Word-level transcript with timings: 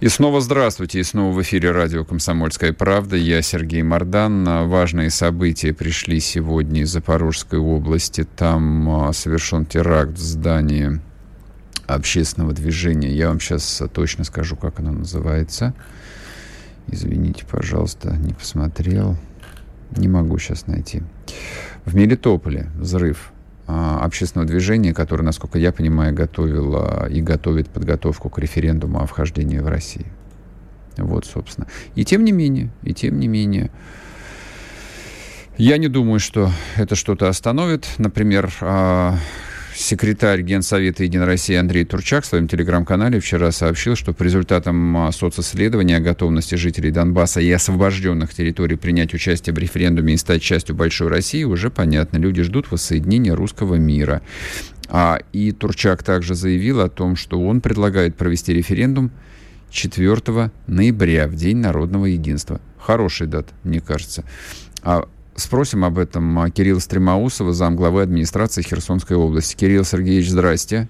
И 0.00 0.08
снова 0.08 0.40
здравствуйте. 0.40 1.00
И 1.00 1.02
снова 1.02 1.32
в 1.32 1.42
эфире 1.42 1.72
радио 1.72 2.04
«Комсомольская 2.04 2.72
правда». 2.72 3.16
Я 3.16 3.42
Сергей 3.42 3.82
Мордан. 3.82 4.68
Важные 4.68 5.10
события 5.10 5.74
пришли 5.74 6.20
сегодня 6.20 6.82
из 6.82 6.90
Запорожской 6.90 7.58
области. 7.58 8.22
Там 8.36 8.88
а, 8.88 9.12
совершен 9.12 9.66
теракт 9.66 10.12
в 10.12 10.22
здании 10.22 11.00
общественного 11.88 12.52
движения. 12.52 13.10
Я 13.10 13.26
вам 13.26 13.40
сейчас 13.40 13.82
точно 13.92 14.22
скажу, 14.22 14.54
как 14.54 14.78
оно 14.78 14.92
называется. 14.92 15.74
Извините, 16.86 17.44
пожалуйста, 17.44 18.16
не 18.18 18.34
посмотрел. 18.34 19.16
Не 19.96 20.06
могу 20.06 20.38
сейчас 20.38 20.68
найти. 20.68 21.02
В 21.84 21.96
Мелитополе 21.96 22.70
взрыв 22.76 23.32
а, 23.32 23.37
общественного 23.68 24.48
движения, 24.48 24.94
которое, 24.94 25.22
насколько 25.22 25.58
я 25.58 25.72
понимаю, 25.72 26.14
готовило 26.14 27.06
и 27.08 27.20
готовит 27.20 27.68
подготовку 27.68 28.30
к 28.30 28.38
референдуму 28.38 29.02
о 29.02 29.06
вхождении 29.06 29.58
в 29.58 29.68
Россию. 29.68 30.06
Вот, 30.96 31.26
собственно. 31.26 31.66
И 31.94 32.04
тем 32.04 32.24
не 32.24 32.32
менее, 32.32 32.70
и 32.82 32.94
тем 32.94 33.20
не 33.20 33.28
менее, 33.28 33.70
я 35.58 35.76
не 35.76 35.88
думаю, 35.88 36.18
что 36.18 36.50
это 36.76 36.94
что-то 36.94 37.28
остановит. 37.28 37.86
Например, 37.98 38.52
а, 38.60 39.16
секретарь 39.78 40.42
Генсовета 40.42 41.04
Единой 41.04 41.26
России 41.26 41.54
Андрей 41.54 41.84
Турчак 41.84 42.24
в 42.24 42.26
своем 42.26 42.48
телеграм-канале 42.48 43.20
вчера 43.20 43.52
сообщил, 43.52 43.94
что 43.94 44.12
по 44.12 44.24
результатам 44.24 44.96
а, 44.96 45.12
социсследования 45.12 45.98
о 45.98 46.00
готовности 46.00 46.56
жителей 46.56 46.90
Донбасса 46.90 47.40
и 47.40 47.50
освобожденных 47.50 48.34
территорий 48.34 48.76
принять 48.76 49.14
участие 49.14 49.54
в 49.54 49.58
референдуме 49.58 50.14
и 50.14 50.16
стать 50.16 50.42
частью 50.42 50.74
Большой 50.74 51.08
России 51.08 51.44
уже 51.44 51.70
понятно. 51.70 52.18
Люди 52.18 52.42
ждут 52.42 52.70
воссоединения 52.70 53.34
русского 53.34 53.76
мира. 53.76 54.20
А, 54.88 55.20
и 55.32 55.52
Турчак 55.52 56.02
также 56.02 56.34
заявил 56.34 56.80
о 56.80 56.88
том, 56.88 57.14
что 57.14 57.40
он 57.40 57.60
предлагает 57.60 58.16
провести 58.16 58.52
референдум 58.52 59.12
4 59.70 60.50
ноября, 60.66 61.28
в 61.28 61.36
День 61.36 61.58
народного 61.58 62.06
единства. 62.06 62.60
Хороший 62.78 63.28
дат, 63.28 63.48
мне 63.62 63.80
кажется. 63.80 64.24
А 64.82 65.06
Спросим 65.38 65.84
об 65.84 65.98
этом 65.98 66.50
Кирилла 66.50 66.80
Стремоусова, 66.80 67.52
замглавы 67.52 68.02
администрации 68.02 68.60
Херсонской 68.60 69.16
области. 69.16 69.54
Кирилл 69.54 69.84
Сергеевич, 69.84 70.30
здрасте. 70.30 70.88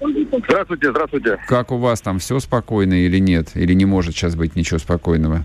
Здравствуйте, 0.00 0.90
здравствуйте. 0.92 1.38
Как 1.48 1.72
у 1.72 1.78
вас 1.78 2.00
там 2.00 2.20
все 2.20 2.38
спокойно 2.38 2.94
или 3.04 3.18
нет? 3.18 3.50
Или 3.54 3.72
не 3.74 3.84
может 3.84 4.14
сейчас 4.14 4.36
быть 4.36 4.54
ничего 4.54 4.78
спокойного? 4.78 5.42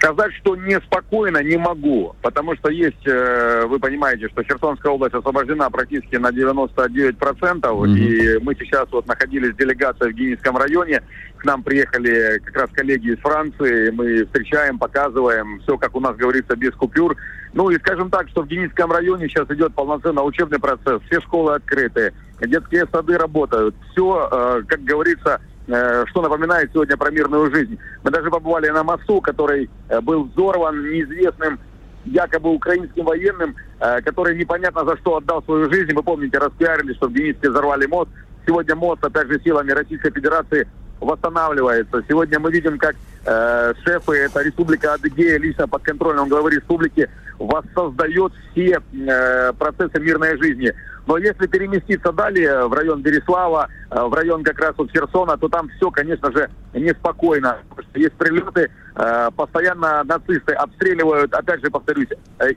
Сказать, 0.00 0.32
что 0.34 0.54
неспокойно 0.54 1.42
не 1.42 1.56
могу, 1.56 2.14
потому 2.22 2.54
что 2.54 2.70
есть, 2.70 3.04
э, 3.04 3.64
вы 3.66 3.80
понимаете, 3.80 4.28
что 4.28 4.44
Херсонская 4.44 4.92
область 4.92 5.14
освобождена 5.14 5.68
практически 5.70 6.14
на 6.16 6.28
99%, 6.28 7.16
mm-hmm. 7.18 7.98
и 7.98 8.38
мы 8.38 8.54
сейчас 8.54 8.86
вот 8.92 9.08
находились 9.08 9.54
в 9.54 9.56
делегации 9.56 10.12
в 10.12 10.14
Гинийском 10.14 10.56
районе, 10.56 11.02
к 11.36 11.44
нам 11.44 11.64
приехали 11.64 12.40
как 12.44 12.56
раз 12.56 12.70
коллеги 12.72 13.10
из 13.10 13.18
Франции, 13.18 13.90
мы 13.90 14.24
встречаем, 14.26 14.78
показываем, 14.78 15.60
все, 15.62 15.76
как 15.76 15.96
у 15.96 16.00
нас 16.00 16.16
говорится, 16.16 16.54
без 16.54 16.72
купюр. 16.74 17.16
Ну 17.52 17.70
и 17.70 17.78
скажем 17.78 18.08
так, 18.08 18.28
что 18.28 18.42
в 18.42 18.46
Геническом 18.46 18.92
районе 18.92 19.28
сейчас 19.28 19.50
идет 19.50 19.74
полноценный 19.74 20.26
учебный 20.26 20.60
процесс, 20.60 21.00
все 21.06 21.20
школы 21.20 21.54
открыты, 21.54 22.12
детские 22.40 22.86
сады 22.92 23.18
работают, 23.18 23.74
все, 23.90 24.28
э, 24.30 24.62
как 24.68 24.84
говорится, 24.84 25.40
что 25.68 26.22
напоминает 26.22 26.70
сегодня 26.72 26.96
про 26.96 27.10
мирную 27.10 27.54
жизнь. 27.54 27.78
Мы 28.02 28.10
даже 28.10 28.30
побывали 28.30 28.68
на 28.70 28.82
мосту, 28.82 29.20
который 29.20 29.68
э, 29.88 30.00
был 30.00 30.24
взорван 30.24 30.82
неизвестным 30.82 31.58
якобы 32.06 32.54
украинским 32.54 33.04
военным, 33.04 33.54
э, 33.80 34.00
который 34.00 34.36
непонятно 34.36 34.84
за 34.86 34.96
что 34.96 35.16
отдал 35.16 35.42
свою 35.42 35.70
жизнь. 35.70 35.92
Вы 35.94 36.02
помните, 36.02 36.38
распиарили, 36.38 36.94
что 36.94 37.08
в 37.08 37.12
Дениске 37.12 37.50
взорвали 37.50 37.86
мост. 37.86 38.10
Сегодня 38.46 38.74
мост, 38.76 39.04
опять 39.04 39.28
же, 39.28 39.40
силами 39.44 39.72
Российской 39.72 40.10
Федерации 40.10 40.66
восстанавливается. 41.00 42.02
Сегодня 42.08 42.40
мы 42.40 42.50
видим, 42.50 42.78
как 42.78 42.96
э, 43.28 43.74
шефы, 43.84 44.16
это 44.16 44.42
Республика 44.42 44.94
Адыгея, 44.94 45.38
лично 45.38 45.68
под 45.68 45.82
контролем 45.82 46.28
главы 46.28 46.50
республики, 46.50 47.08
воссоздает 47.38 48.32
все 48.50 48.80
э, 48.92 49.52
процессы 49.52 50.00
мирной 50.00 50.36
жизни. 50.38 50.72
Но 51.06 51.16
если 51.16 51.46
переместиться 51.46 52.12
далее 52.12 52.66
в 52.66 52.72
район 52.72 53.02
Береслава, 53.02 53.68
э, 53.90 54.00
в 54.00 54.12
район 54.14 54.42
как 54.42 54.58
раз 54.58 54.74
вот 54.76 54.90
Херсона, 54.90 55.36
то 55.36 55.48
там 55.48 55.68
все, 55.76 55.90
конечно 55.90 56.32
же, 56.32 56.48
неспокойно. 56.74 57.58
Есть 57.94 58.14
прилеты, 58.14 58.70
э, 58.96 59.28
постоянно 59.36 60.02
нацисты 60.04 60.54
обстреливают, 60.54 61.32
опять 61.34 61.62
же 61.62 61.70
повторюсь, 61.70 62.08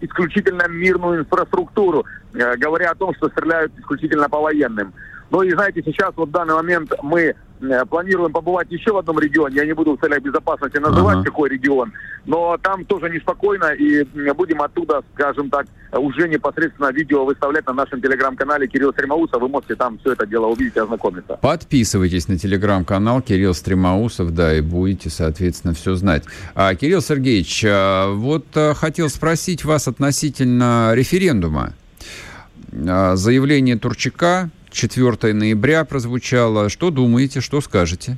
исключительно 0.02 0.68
мирную 0.68 1.22
инфраструктуру, 1.22 2.06
говоря 2.34 2.92
о 2.92 2.96
том, 2.96 3.14
что 3.16 3.30
стреляют 3.30 3.74
исключительно 3.78 4.30
по 4.30 4.40
военным. 4.40 4.94
Ну 5.32 5.42
и 5.42 5.52
знаете, 5.52 5.82
сейчас 5.84 6.14
вот 6.16 6.30
в 6.30 6.32
данный 6.32 6.56
момент 6.56 6.92
мы 7.02 7.36
Э, 7.62 7.86
планируем 7.86 8.32
побывать 8.32 8.72
еще 8.72 8.92
в 8.92 8.98
одном 8.98 9.20
регионе. 9.20 9.58
Я 9.58 9.66
не 9.66 9.74
буду 9.74 9.96
в 9.96 10.00
целях 10.00 10.22
безопасности 10.22 10.78
называть, 10.78 11.20
uh-huh. 11.20 11.26
какой 11.26 11.50
регион. 11.50 11.94
Но 12.26 12.58
там 12.58 12.86
тоже 12.86 13.10
неспокойно, 13.10 13.74
и 13.74 14.04
будем 14.34 14.62
оттуда, 14.62 15.04
скажем 15.14 15.50
так, 15.50 15.68
уже 15.92 16.28
непосредственно 16.28 16.92
видео 16.92 17.26
выставлять 17.26 17.66
на 17.68 17.74
нашем 17.74 18.02
телеграм-канале 18.02 18.68
Кирилл 18.68 18.94
Стремаусов. 18.94 19.42
Вы 19.42 19.48
можете 19.48 19.76
там 19.76 19.98
все 20.00 20.14
это 20.14 20.26
дело 20.26 20.48
увидеть 20.48 20.76
и 20.76 20.80
ознакомиться. 20.80 21.38
Подписывайтесь 21.42 22.28
на 22.28 22.38
телеграм-канал 22.38 23.22
Кирилл 23.22 23.54
Стремаусов, 23.54 24.34
да, 24.34 24.56
и 24.56 24.62
будете, 24.62 25.10
соответственно, 25.10 25.74
все 25.74 25.96
знать. 25.96 26.24
А, 26.56 26.74
Кирилл 26.76 27.02
Сергеевич, 27.02 27.64
а, 27.68 28.12
вот 28.14 28.46
а, 28.56 28.74
хотел 28.74 29.10
спросить 29.10 29.66
вас 29.66 29.88
относительно 29.88 30.92
референдума. 30.94 31.74
А, 32.88 33.16
заявление 33.16 33.78
Турчака 33.78 34.50
4 34.72 35.34
ноября 35.34 35.86
прозвучало. 35.86 36.70
Что 36.70 36.90
думаете, 36.90 37.42
что 37.42 37.62
скажете? 37.62 38.18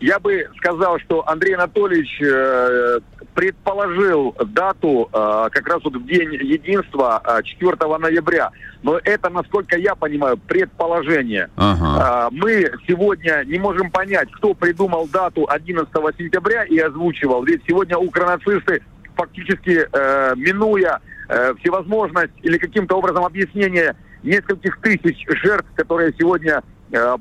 Я 0.00 0.18
бы 0.18 0.48
сказал, 0.56 0.98
что 1.00 1.28
Андрей 1.28 1.54
Анатольевич 1.54 2.22
э, 2.22 3.00
предположил 3.34 4.34
дату 4.46 5.10
э, 5.12 5.48
как 5.52 5.68
раз 5.68 5.84
вот 5.84 5.94
в 5.94 6.06
день 6.06 6.32
единства 6.32 7.22
э, 7.22 7.42
4 7.42 7.76
ноября. 7.98 8.50
Но 8.82 8.98
это, 9.04 9.28
насколько 9.28 9.76
я 9.76 9.94
понимаю, 9.94 10.38
предположение. 10.38 11.50
Ага. 11.56 12.30
Э, 12.30 12.34
мы 12.34 12.72
сегодня 12.88 13.44
не 13.44 13.58
можем 13.58 13.90
понять, 13.90 14.30
кто 14.32 14.54
придумал 14.54 15.06
дату 15.06 15.46
11 15.46 15.92
сентября 16.16 16.64
и 16.64 16.78
озвучивал. 16.78 17.44
Ведь 17.44 17.60
сегодня 17.68 17.98
укронацисты 17.98 18.82
фактически 19.14 19.86
э, 19.92 20.34
минуя 20.36 21.00
э, 21.28 21.52
всевозможность 21.60 22.32
или 22.42 22.56
каким-то 22.56 22.96
образом 22.96 23.26
объяснение 23.26 23.94
нескольких 24.22 24.80
тысяч 24.80 25.24
жертв, 25.42 25.68
которые 25.74 26.12
сегодня 26.18 26.62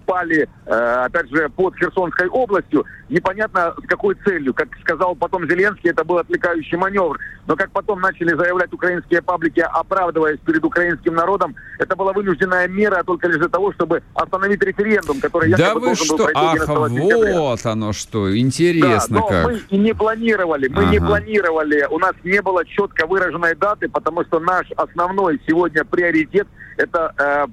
пали, 0.05 0.49
э, 0.65 0.71
опять 0.71 1.29
же, 1.29 1.49
под 1.49 1.75
Херсонской 1.75 2.27
областью, 2.27 2.85
непонятно 3.09 3.73
с 3.83 3.87
какой 3.87 4.15
целью. 4.25 4.53
Как 4.53 4.67
сказал 4.81 5.15
потом 5.15 5.47
Зеленский, 5.47 5.91
это 5.91 6.03
был 6.03 6.17
отвлекающий 6.17 6.77
маневр. 6.77 7.19
Но 7.47 7.55
как 7.55 7.71
потом 7.71 8.01
начали 8.01 8.35
заявлять 8.35 8.71
украинские 8.73 9.21
паблики, 9.21 9.59
оправдываясь 9.59 10.39
перед 10.39 10.63
украинским 10.63 11.15
народом, 11.15 11.55
это 11.79 11.95
была 11.95 12.13
вынужденная 12.13 12.67
мера 12.67 13.03
только 13.03 13.27
лишь 13.27 13.37
для 13.37 13.47
того, 13.47 13.73
чтобы 13.73 14.03
остановить 14.13 14.61
референдум, 14.61 15.19
который 15.19 15.51
да 15.53 15.73
вы 15.73 15.81
должен 15.81 16.05
что? 16.05 16.17
был 16.17 16.25
пройти 16.25 16.61
Ах, 16.61 16.67
вот 16.67 17.65
оно 17.65 17.93
что, 17.93 18.37
интересно 18.37 19.17
да, 19.17 19.21
но 19.21 19.27
как. 19.27 19.45
мы 19.45 19.61
и 19.69 19.77
не 19.77 19.93
планировали, 19.93 20.67
мы 20.67 20.83
ага. 20.83 20.91
не 20.91 20.99
планировали, 20.99 21.87
у 21.89 21.97
нас 21.97 22.13
не 22.23 22.41
было 22.41 22.65
четко 22.65 23.07
выраженной 23.07 23.55
даты, 23.55 23.89
потому 23.89 24.23
что 24.25 24.39
наш 24.39 24.69
основной 24.75 25.41
сегодня 25.47 25.83
приоритет 25.83 26.47
это 26.77 27.13
э, 27.17 27.45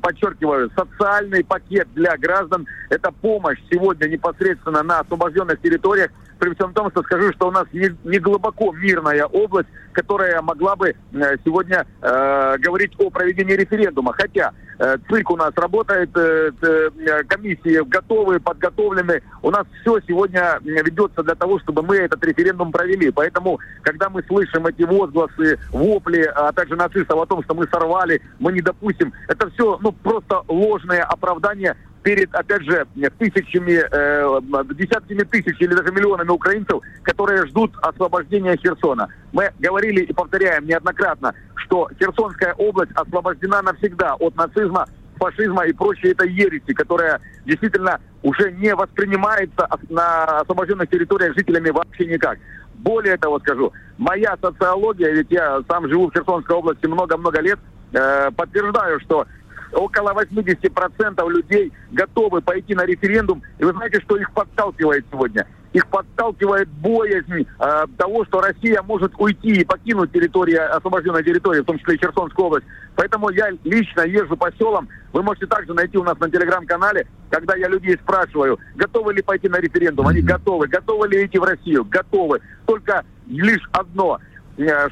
подчеркиваю, 0.00 0.70
социальный 0.76 1.44
пакет 1.44 1.88
для 1.94 2.16
граждан. 2.16 2.66
Это 2.90 3.10
помощь 3.12 3.58
сегодня 3.70 4.06
непосредственно 4.08 4.82
на 4.82 5.00
освобожденных 5.00 5.60
территориях. 5.60 6.10
При 6.38 6.54
всем 6.54 6.72
том, 6.72 6.90
что 6.90 7.02
скажу, 7.02 7.32
что 7.32 7.48
у 7.48 7.50
нас 7.50 7.66
не, 7.72 7.94
не 8.04 8.18
глубоко 8.18 8.72
мирная 8.72 9.24
область, 9.26 9.68
которая 9.92 10.42
могла 10.42 10.76
бы 10.76 10.90
э, 10.90 11.36
сегодня 11.44 11.86
э, 12.02 12.56
говорить 12.58 12.92
о 12.98 13.10
проведении 13.10 13.54
референдума. 13.54 14.12
Хотя 14.12 14.52
э, 14.78 14.96
ЦИК 15.08 15.30
у 15.30 15.36
нас 15.36 15.52
работает, 15.56 16.10
э, 16.16 16.50
э, 16.60 17.22
комиссии 17.28 17.82
готовы, 17.88 18.40
подготовлены. 18.40 19.22
У 19.42 19.50
нас 19.50 19.66
все 19.80 20.00
сегодня 20.06 20.58
ведется 20.62 21.22
для 21.22 21.34
того, 21.34 21.58
чтобы 21.60 21.82
мы 21.82 21.96
этот 21.96 22.22
референдум 22.24 22.72
провели. 22.72 23.10
Поэтому, 23.10 23.60
когда 23.82 24.10
мы 24.10 24.22
слышим 24.24 24.66
эти 24.66 24.82
возгласы, 24.82 25.58
вопли, 25.70 26.30
а 26.34 26.52
также 26.52 26.76
нацистов 26.76 27.20
о 27.20 27.26
том, 27.26 27.42
что 27.44 27.54
мы 27.54 27.66
сорвали, 27.68 28.20
мы 28.38 28.52
не 28.52 28.60
допустим, 28.60 29.12
это 29.28 29.48
все 29.50 29.78
ну, 29.80 29.92
просто 29.92 30.42
ложное 30.48 31.02
оправдание 31.02 31.76
перед, 32.04 32.32
опять 32.34 32.62
же, 32.62 32.86
тысячами, 33.18 33.82
э, 33.90 34.40
десятками 34.74 35.22
тысяч 35.24 35.56
или 35.58 35.74
даже 35.74 35.90
миллионами 35.90 36.28
украинцев, 36.28 36.80
которые 37.02 37.46
ждут 37.46 37.72
освобождения 37.82 38.56
Херсона. 38.56 39.08
Мы 39.32 39.50
говорили 39.58 40.02
и 40.02 40.12
повторяем 40.12 40.66
неоднократно, 40.66 41.34
что 41.56 41.88
Херсонская 41.98 42.52
область 42.54 42.92
освобождена 42.94 43.62
навсегда 43.62 44.14
от 44.16 44.36
нацизма, 44.36 44.86
фашизма 45.16 45.64
и 45.64 45.72
прочей 45.72 46.08
этой 46.08 46.30
ереси, 46.30 46.74
которая 46.74 47.20
действительно 47.46 47.98
уже 48.22 48.52
не 48.52 48.74
воспринимается 48.74 49.66
на 49.88 50.40
освобожденных 50.40 50.90
территориях 50.90 51.34
жителями 51.34 51.70
вообще 51.70 52.04
никак. 52.06 52.38
Более 52.74 53.16
того 53.16 53.38
скажу, 53.38 53.72
моя 53.96 54.36
социология, 54.42 55.10
ведь 55.10 55.30
я 55.30 55.60
сам 55.68 55.88
живу 55.88 56.10
в 56.10 56.12
Херсонской 56.12 56.54
области 56.54 56.84
много-много 56.86 57.40
лет, 57.40 57.58
э, 57.94 58.30
подтверждаю, 58.36 59.00
что 59.00 59.26
около 59.74 60.12
80% 60.12 61.30
людей 61.30 61.72
готовы 61.92 62.40
пойти 62.40 62.74
на 62.74 62.84
референдум. 62.84 63.42
И 63.58 63.64
вы 63.64 63.72
знаете, 63.72 64.00
что 64.00 64.16
их 64.16 64.32
подталкивает 64.32 65.04
сегодня? 65.10 65.46
Их 65.72 65.86
подталкивает 65.88 66.68
боязнь 66.68 67.46
э, 67.58 67.84
того, 67.98 68.24
что 68.26 68.40
Россия 68.40 68.80
может 68.82 69.12
уйти 69.18 69.60
и 69.60 69.64
покинуть 69.64 70.12
территорию, 70.12 70.74
освобожденную 70.74 71.24
территорию, 71.24 71.64
в 71.64 71.66
том 71.66 71.78
числе 71.78 71.96
и 71.96 71.98
Херсонскую 71.98 72.46
область. 72.46 72.66
Поэтому 72.94 73.30
я 73.30 73.50
лично 73.64 74.02
езжу 74.02 74.36
по 74.36 74.52
селам. 74.52 74.88
Вы 75.12 75.24
можете 75.24 75.46
также 75.46 75.74
найти 75.74 75.98
у 75.98 76.04
нас 76.04 76.16
на 76.20 76.30
телеграм-канале, 76.30 77.08
когда 77.28 77.56
я 77.56 77.66
людей 77.66 77.96
спрашиваю, 77.96 78.60
готовы 78.76 79.14
ли 79.14 79.22
пойти 79.22 79.48
на 79.48 79.56
референдум. 79.56 80.06
Они 80.06 80.20
готовы. 80.20 80.68
Готовы 80.68 81.08
ли 81.08 81.26
идти 81.26 81.38
в 81.38 81.44
Россию? 81.44 81.84
Готовы. 81.84 82.40
Только 82.66 83.04
лишь 83.26 83.68
одно– 83.72 84.20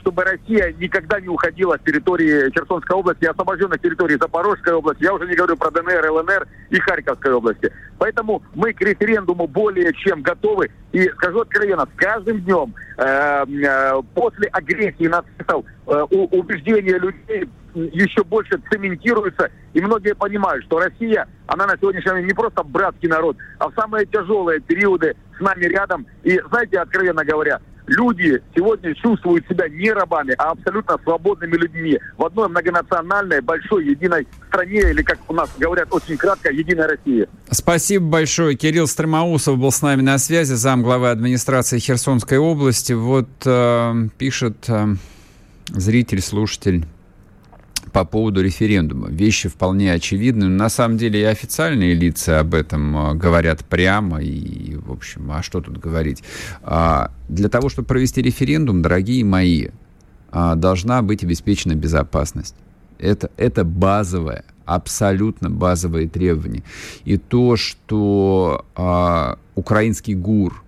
чтобы 0.00 0.25
Россия 0.25 0.73
никогда 0.79 1.20
не 1.20 1.29
уходила 1.29 1.76
с 1.76 1.85
территории 1.85 2.50
Херсонской 2.50 2.97
области, 2.97 3.25
освобожденной 3.25 3.79
территории 3.79 4.17
Запорожской 4.17 4.73
области. 4.73 5.05
Я 5.05 5.14
уже 5.14 5.26
не 5.26 5.35
говорю 5.35 5.56
про 5.56 5.70
ДНР, 5.70 6.11
ЛНР 6.11 6.49
и 6.70 6.81
Харьковской 6.81 7.32
области. 7.32 7.73
Поэтому 7.99 8.43
мы 8.55 8.73
к 8.73 8.81
референдуму 8.81 9.47
более 9.47 9.93
чем 9.94 10.23
готовы. 10.23 10.70
И 10.93 11.09
скажу 11.11 11.41
откровенно, 11.41 11.87
с 11.87 11.97
каждым 11.97 12.41
днем 12.41 12.75
э, 12.99 13.44
э, 13.47 14.03
после 14.14 14.49
агрессии 14.49 15.06
нацистов 15.06 15.64
э, 15.87 16.03
убеждения 16.11 16.99
людей 16.99 17.49
еще 17.75 18.23
больше 18.25 18.61
цементируются, 18.70 19.50
и 19.73 19.81
многие 19.81 20.14
понимают, 20.14 20.64
что 20.64 20.79
Россия, 20.79 21.26
она 21.47 21.67
на 21.67 21.76
сегодняшний 21.79 22.12
день 22.17 22.26
не 22.26 22.35
просто 22.35 22.62
братский 22.62 23.09
народ, 23.09 23.37
а 23.59 23.70
в 23.70 23.75
самые 23.75 24.05
тяжелые 24.06 24.61
периоды 24.61 25.17
с 25.38 25.41
нами 25.41 25.64
рядом. 25.64 26.06
И 26.23 26.38
знаете, 26.50 26.79
откровенно 26.79 27.25
говоря, 27.25 27.61
люди 27.92 28.42
сегодня 28.54 28.94
чувствуют 28.94 29.46
себя 29.46 29.68
не 29.68 29.92
рабами, 29.92 30.34
а 30.38 30.50
абсолютно 30.50 30.98
свободными 31.02 31.56
людьми 31.56 31.98
в 32.16 32.24
одной 32.24 32.48
многонациональной, 32.48 33.40
большой, 33.40 33.86
единой 33.86 34.26
стране, 34.48 34.80
или, 34.80 35.02
как 35.02 35.18
у 35.28 35.34
нас 35.34 35.50
говорят 35.58 35.88
очень 35.90 36.16
кратко, 36.16 36.50
единой 36.50 36.86
России. 36.86 37.28
Спасибо 37.50 38.06
большое. 38.06 38.56
Кирилл 38.56 38.86
Стремоусов 38.86 39.58
был 39.58 39.70
с 39.70 39.82
нами 39.82 40.02
на 40.02 40.18
связи, 40.18 40.54
зам 40.54 40.82
главы 40.82 41.10
администрации 41.10 41.78
Херсонской 41.78 42.38
области. 42.38 42.92
Вот 42.92 43.28
э, 43.44 44.08
пишет 44.18 44.56
э, 44.68 44.94
зритель, 45.68 46.20
слушатель 46.20 46.86
по 47.92 48.04
поводу 48.04 48.42
референдума. 48.42 49.08
Вещи 49.08 49.48
вполне 49.48 49.92
очевидны. 49.92 50.48
На 50.48 50.68
самом 50.68 50.96
деле 50.96 51.20
и 51.20 51.24
официальные 51.24 51.94
лица 51.94 52.40
об 52.40 52.54
этом 52.54 52.96
а, 52.96 53.14
говорят 53.14 53.64
прямо. 53.64 54.22
И, 54.22 54.76
в 54.76 54.90
общем, 54.90 55.30
а 55.30 55.42
что 55.42 55.60
тут 55.60 55.78
говорить? 55.78 56.22
А, 56.62 57.10
для 57.28 57.48
того, 57.48 57.68
чтобы 57.68 57.86
провести 57.86 58.22
референдум, 58.22 58.82
дорогие 58.82 59.24
мои, 59.24 59.68
а, 60.30 60.54
должна 60.54 61.02
быть 61.02 61.22
обеспечена 61.22 61.74
безопасность. 61.74 62.54
Это, 62.98 63.30
это 63.36 63.64
базовое, 63.64 64.44
абсолютно 64.64 65.50
базовые 65.50 66.08
требования. 66.08 66.62
И 67.04 67.18
то, 67.18 67.56
что 67.56 68.64
украинский 69.56 70.14
ГУР 70.14 70.62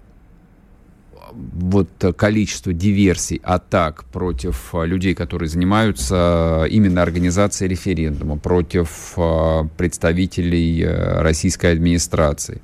вот 1.35 1.89
количество 2.17 2.73
диверсий, 2.73 3.41
атак 3.43 4.05
против 4.05 4.75
э, 4.75 4.87
людей, 4.87 5.15
которые 5.15 5.49
занимаются 5.49 6.67
именно 6.71 7.03
организацией 7.03 7.69
референдума, 7.71 8.39
против 8.39 9.15
э, 9.17 9.63
представителей 9.77 10.83
э, 10.83 11.23
российской 11.23 11.73
администрации. 11.73 12.61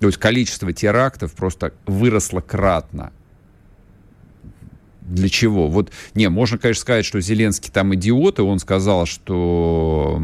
То 0.00 0.06
есть 0.06 0.18
количество 0.18 0.72
терактов 0.72 1.32
просто 1.32 1.72
выросло 1.86 2.40
кратно. 2.40 3.12
Для 5.10 5.28
чего? 5.28 5.68
Вот, 5.68 5.90
не, 6.14 6.28
можно, 6.28 6.56
конечно, 6.56 6.82
сказать, 6.82 7.04
что 7.04 7.20
Зеленский 7.20 7.72
там 7.72 7.92
идиот, 7.96 8.38
и 8.38 8.42
он 8.42 8.60
сказал, 8.60 9.06
что, 9.06 10.22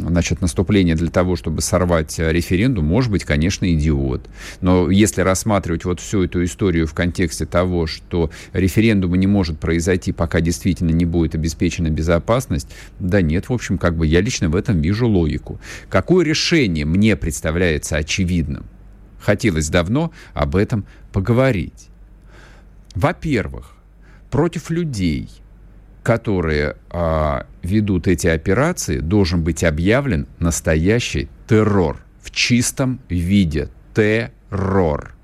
значит, 0.00 0.40
наступление 0.40 0.94
для 0.94 1.10
того, 1.10 1.36
чтобы 1.36 1.60
сорвать 1.60 2.18
э, 2.18 2.32
референдум, 2.32 2.86
может 2.86 3.10
быть, 3.10 3.24
конечно, 3.24 3.70
идиот. 3.70 4.26
Но 4.62 4.90
если 4.90 5.20
рассматривать 5.20 5.84
вот 5.84 6.00
всю 6.00 6.24
эту 6.24 6.42
историю 6.44 6.86
в 6.86 6.94
контексте 6.94 7.44
того, 7.44 7.86
что 7.86 8.30
референдум 8.54 9.14
не 9.16 9.26
может 9.26 9.60
произойти, 9.60 10.12
пока 10.12 10.40
действительно 10.40 10.92
не 10.92 11.04
будет 11.04 11.34
обеспечена 11.34 11.90
безопасность, 11.90 12.68
да 12.98 13.20
нет, 13.20 13.50
в 13.50 13.52
общем, 13.52 13.76
как 13.76 13.98
бы 13.98 14.06
я 14.06 14.22
лично 14.22 14.48
в 14.48 14.56
этом 14.56 14.80
вижу 14.80 15.06
логику. 15.06 15.60
Какое 15.90 16.24
решение 16.24 16.86
мне 16.86 17.16
представляется 17.16 17.96
очевидным? 17.96 18.64
Хотелось 19.20 19.68
давно 19.68 20.10
об 20.32 20.56
этом 20.56 20.86
поговорить. 21.12 21.88
Во-первых, 22.94 23.75
против 24.30 24.70
людей, 24.70 25.28
которые 26.02 26.76
а, 26.90 27.46
ведут 27.62 28.06
эти 28.06 28.26
операции, 28.26 28.98
должен 28.98 29.42
быть 29.42 29.64
объявлен 29.64 30.26
настоящий 30.38 31.28
террор 31.48 31.98
в 32.20 32.30
чистом 32.30 33.00
виде. 33.08 33.68
Террор. 33.94 35.14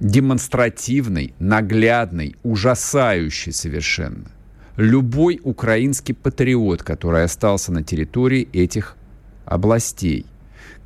Демонстративный, 0.00 1.34
наглядный, 1.38 2.36
ужасающий 2.42 3.52
совершенно. 3.52 4.30
Любой 4.76 5.40
украинский 5.42 6.14
патриот, 6.14 6.82
который 6.82 7.24
остался 7.24 7.72
на 7.72 7.82
территории 7.82 8.48
этих 8.52 8.96
областей, 9.46 10.26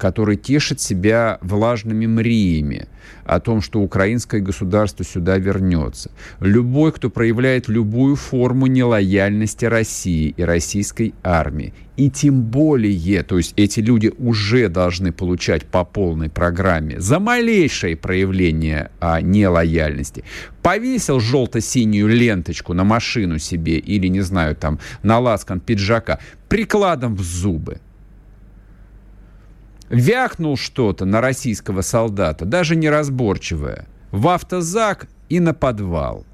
который 0.00 0.36
тешит 0.36 0.80
себя 0.80 1.36
влажными 1.42 2.06
мриями 2.06 2.88
о 3.24 3.38
том, 3.38 3.60
что 3.60 3.80
украинское 3.80 4.40
государство 4.40 5.04
сюда 5.04 5.36
вернется. 5.36 6.10
Любой, 6.40 6.90
кто 6.92 7.10
проявляет 7.10 7.68
любую 7.68 8.16
форму 8.16 8.66
нелояльности 8.66 9.66
России 9.66 10.34
и 10.34 10.42
российской 10.42 11.12
армии. 11.22 11.74
И 11.98 12.08
тем 12.08 12.40
более, 12.40 13.22
то 13.22 13.36
есть 13.36 13.52
эти 13.56 13.80
люди 13.80 14.10
уже 14.16 14.70
должны 14.70 15.12
получать 15.12 15.66
по 15.66 15.84
полной 15.84 16.30
программе 16.30 16.98
за 16.98 17.18
малейшее 17.18 17.94
проявление 17.94 18.90
а, 19.00 19.20
нелояльности. 19.20 20.24
Повесил 20.62 21.20
желто-синюю 21.20 22.08
ленточку 22.08 22.72
на 22.72 22.84
машину 22.84 23.38
себе 23.38 23.76
или, 23.76 24.06
не 24.06 24.22
знаю, 24.22 24.56
там, 24.56 24.78
на 25.02 25.18
ласкан 25.18 25.60
пиджака, 25.60 26.20
прикладом 26.48 27.16
в 27.16 27.20
зубы 27.20 27.80
вякнул 29.90 30.56
что-то 30.56 31.04
на 31.04 31.20
российского 31.20 31.82
солдата, 31.82 32.44
даже 32.44 32.76
неразборчивое, 32.76 33.86
в 34.10 34.28
автозак 34.28 35.08
и 35.28 35.40
на 35.40 35.52
подвал. 35.52 36.24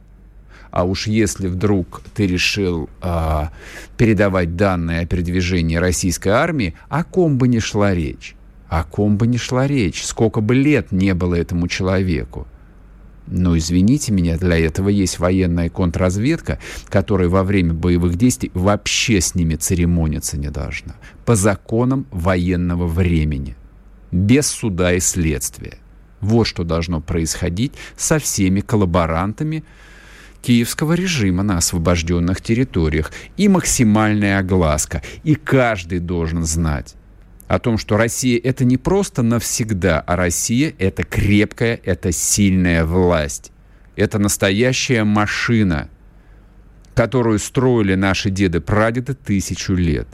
А 0.71 0.85
уж 0.85 1.07
если 1.07 1.47
вдруг 1.47 2.03
ты 2.15 2.27
решил 2.27 2.91
а, 3.01 3.51
передавать 3.97 4.57
данные 4.57 5.01
о 5.01 5.07
передвижении 5.07 5.77
российской 5.77 6.29
армии, 6.29 6.75
о 6.89 7.03
ком 7.03 7.39
бы 7.39 7.49
ни 7.49 7.59
шла 7.59 7.95
речь. 7.95 8.37
О 8.69 8.85
ком 8.85 9.17
бы 9.17 9.27
ни 9.27 9.39
шла 9.39 9.67
речь. 9.67 10.05
Сколько 10.05 10.41
бы 10.43 10.55
лет 10.55 10.93
не 10.93 11.15
было 11.15 11.35
этому 11.35 11.67
человеку. 11.69 12.47
Но 13.27 13.59
извините 13.59 14.13
меня, 14.13 14.37
для 14.37 14.59
этого 14.59 14.89
есть 14.89 15.19
военная 15.19 15.69
контрразведка, 15.69 16.59
которая 16.89 17.29
во 17.29 17.43
время 17.43 17.75
боевых 17.75 18.17
действий 18.17 18.51
вообще 18.55 19.21
с 19.21 19.35
ними 19.35 19.57
церемониться 19.57 20.39
не 20.39 20.51
должна. 20.51 20.95
По 21.25 21.35
законам 21.35 22.07
военного 22.11 22.87
времени. 22.87 23.57
Без 24.13 24.47
суда 24.47 24.93
и 24.95 25.01
следствия. 25.01 25.79
Вот 26.21 26.47
что 26.47 26.65
должно 26.65 27.01
происходить 27.01 27.73
со 27.97 28.19
всеми 28.19 28.61
коллаборантами 28.61 29.65
киевского 30.41 30.93
режима 30.93 31.43
на 31.43 31.59
освобожденных 31.59 32.41
территориях. 32.41 33.13
И 33.37 33.49
максимальная 33.49 34.39
огласка. 34.39 35.03
И 35.25 35.35
каждый 35.35 35.99
должен 35.99 36.45
знать, 36.45 36.95
о 37.49 37.59
том, 37.59 37.79
что 37.79 37.97
Россия 37.97 38.41
это 38.43 38.65
не 38.65 38.77
просто 38.77 39.23
навсегда, 39.23 40.01
а 40.01 40.17
Россия 40.17 40.75
это 40.79 41.05
крепкая, 41.05 41.81
это 41.85 42.13
сильная 42.13 42.85
власть. 42.85 43.53
Это 43.95 44.19
настоящая 44.19 45.05
машина, 45.05 45.89
которую 46.95 47.39
строили 47.39 47.95
наши 47.95 48.31
деды-прадеды 48.31 49.15
тысячу 49.15 49.75
лет. 49.75 50.09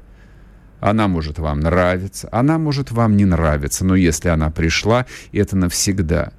Она 0.80 1.08
может 1.08 1.38
вам 1.38 1.60
нравиться, 1.60 2.28
она 2.32 2.58
может 2.58 2.90
вам 2.90 3.16
не 3.16 3.24
нравиться, 3.24 3.84
но 3.84 3.94
если 3.94 4.28
она 4.28 4.50
пришла, 4.50 5.06
это 5.32 5.56
навсегда. 5.56 6.32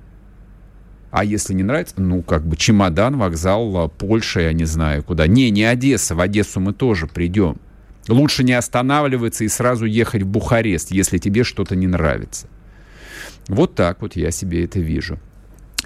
А 1.12 1.24
если 1.24 1.54
не 1.54 1.64
нравится, 1.64 1.96
ну, 1.98 2.22
как 2.24 2.46
бы 2.46 2.58
чемодан, 2.58 3.18
вокзал, 3.18 3.88
Польша, 3.90 4.42
я 4.42 4.54
не 4.54 4.66
знаю 4.66 5.04
куда. 5.04 5.28
Не, 5.28 5.50
не 5.52 5.64
Одесса, 5.64 6.16
в 6.16 6.20
Одессу 6.20 6.60
мы 6.60 6.74
тоже 6.74 7.08
придем. 7.08 7.58
Лучше 8.08 8.44
не 8.44 8.54
останавливаться 8.54 9.44
и 9.44 9.48
сразу 9.48 9.86
ехать 9.86 10.24
в 10.24 10.28
Бухарест, 10.28 10.92
если 10.92 11.18
тебе 11.18 11.44
что-то 11.44 11.76
не 11.76 11.88
нравится. 11.88 12.48
Вот 13.48 13.76
так 13.76 14.02
вот 14.02 14.16
я 14.16 14.32
себе 14.32 14.66
это 14.66 14.80
вижу. 14.80 15.20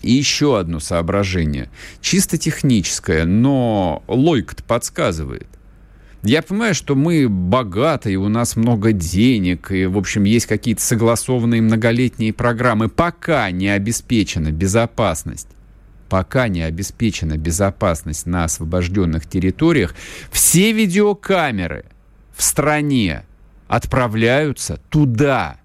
И 0.01 0.11
еще 0.11 0.59
одно 0.59 0.79
соображение. 0.79 1.69
Чисто 2.01 2.37
техническое, 2.37 3.25
но 3.25 4.03
логика 4.07 4.55
подсказывает. 4.63 5.47
Я 6.23 6.41
понимаю, 6.41 6.75
что 6.75 6.95
мы 6.95 7.29
богаты, 7.29 8.13
и 8.13 8.15
у 8.15 8.27
нас 8.27 8.55
много 8.55 8.91
денег, 8.91 9.71
и, 9.71 9.85
в 9.85 9.97
общем, 9.97 10.23
есть 10.23 10.45
какие-то 10.45 10.81
согласованные 10.81 11.61
многолетние 11.61 12.33
программы. 12.33 12.89
Пока 12.89 13.49
не 13.51 13.69
обеспечена 13.69 14.51
безопасность, 14.51 15.47
пока 16.09 16.47
не 16.47 16.63
обеспечена 16.63 17.37
безопасность 17.37 18.25
на 18.25 18.43
освобожденных 18.43 19.27
территориях, 19.27 19.95
все 20.31 20.73
видеокамеры 20.73 21.85
в 22.37 22.43
стране 22.43 23.25
отправляются 23.67 24.79
туда. 24.89 25.57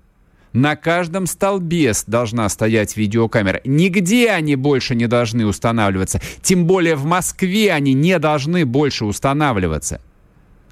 На 0.52 0.75
каждом 0.75 1.26
столбе 1.26 1.93
должна 2.07 2.49
стоять 2.49 2.97
видеокамера. 2.97 3.61
Нигде 3.64 4.31
они 4.31 4.57
больше 4.57 4.95
не 4.95 5.07
должны 5.07 5.47
устанавливаться. 5.47 6.21
Тем 6.43 6.67
более 6.67 6.97
в 6.97 7.05
Москве 7.05 7.73
они 7.73 7.95
не 7.95 8.19
должны 8.19 8.67
больше 8.67 9.05
устанавливаться. 9.05 10.00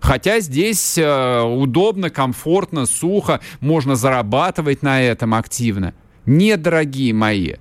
Хотя 0.01 0.41
здесь 0.41 0.97
э, 0.99 1.41
удобно, 1.43 2.09
комфортно, 2.11 2.87
сухо, 2.87 3.41
можно 3.61 3.97
зарабатывать 3.97 4.83
на 4.83 5.03
этом 5.03 5.35
активно. 5.35 5.95
Нет, 6.25 6.63
дорогие 6.63 7.13
мои. 7.13 7.55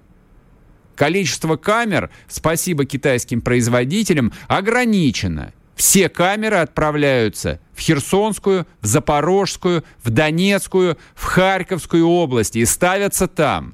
Количество 0.96 1.58
камер, 1.58 2.10
спасибо 2.28 2.86
китайским 2.86 3.42
производителям, 3.42 4.34
ограничено. 4.48 5.54
Все 5.76 6.10
камеры 6.10 6.58
отправляются 6.58 7.62
в 7.80 7.82
Херсонскую, 7.82 8.68
в 8.82 8.86
Запорожскую, 8.86 9.86
в 10.04 10.10
Донецкую, 10.10 10.98
в 11.16 11.24
Харьковскую 11.24 12.06
области 12.06 12.58
и 12.58 12.66
ставятся 12.66 13.28
там 13.28 13.74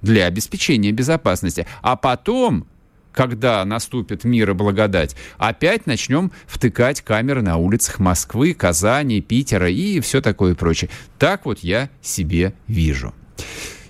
для 0.00 0.24
обеспечения 0.24 0.90
безопасности. 0.90 1.66
А 1.82 1.96
потом 1.96 2.66
когда 3.12 3.62
наступит 3.66 4.24
мир 4.24 4.52
и 4.52 4.54
благодать, 4.54 5.16
опять 5.36 5.84
начнем 5.84 6.32
втыкать 6.46 7.02
камеры 7.02 7.42
на 7.42 7.58
улицах 7.58 7.98
Москвы, 7.98 8.54
Казани, 8.54 9.20
Питера 9.20 9.68
и 9.68 10.00
все 10.00 10.22
такое 10.22 10.54
прочее. 10.54 10.88
Так 11.18 11.44
вот 11.44 11.58
я 11.58 11.90
себе 12.00 12.54
вижу. 12.68 13.12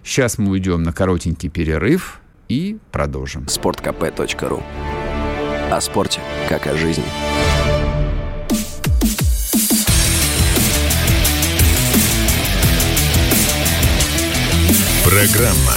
Сейчас 0.03 0.39
мы 0.39 0.51
уйдем 0.51 0.83
на 0.83 0.93
коротенький 0.93 1.51
перерыв 1.51 2.21
и 2.49 2.79
продолжим. 2.91 3.45
sportkp.ru 3.45 4.61
О 5.71 5.81
спорте, 5.81 6.21
как 6.49 6.67
о 6.67 6.77
жизни. 6.77 7.05
Программа 15.05 15.75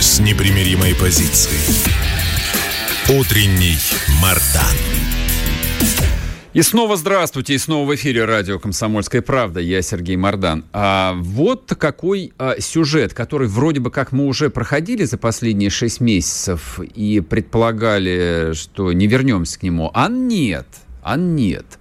с 0.00 0.18
непримиримой 0.18 0.96
позицией. 0.96 1.60
Утренний 3.08 3.78
Мардан. 4.20 4.76
И 6.54 6.62
снова 6.62 6.96
здравствуйте, 6.96 7.54
и 7.54 7.58
снова 7.58 7.88
в 7.88 7.94
эфире 7.94 8.24
радио 8.24 8.58
«Комсомольская 8.58 9.22
правда». 9.22 9.60
Я 9.60 9.80
Сергей 9.80 10.16
Мордан. 10.16 10.64
А 10.72 11.14
вот 11.14 11.72
какой 11.78 12.32
а, 12.36 12.60
сюжет, 12.60 13.14
который 13.14 13.46
вроде 13.46 13.78
бы 13.78 13.92
как 13.92 14.10
мы 14.10 14.26
уже 14.26 14.50
проходили 14.50 15.04
за 15.04 15.18
последние 15.18 15.70
шесть 15.70 16.00
месяцев 16.00 16.80
и 16.80 17.20
предполагали, 17.20 18.54
что 18.54 18.92
не 18.92 19.06
вернемся 19.06 19.60
к 19.60 19.62
нему. 19.62 19.92
А 19.94 20.08
нет, 20.08 20.66
а 21.04 21.16
нет. 21.16 21.78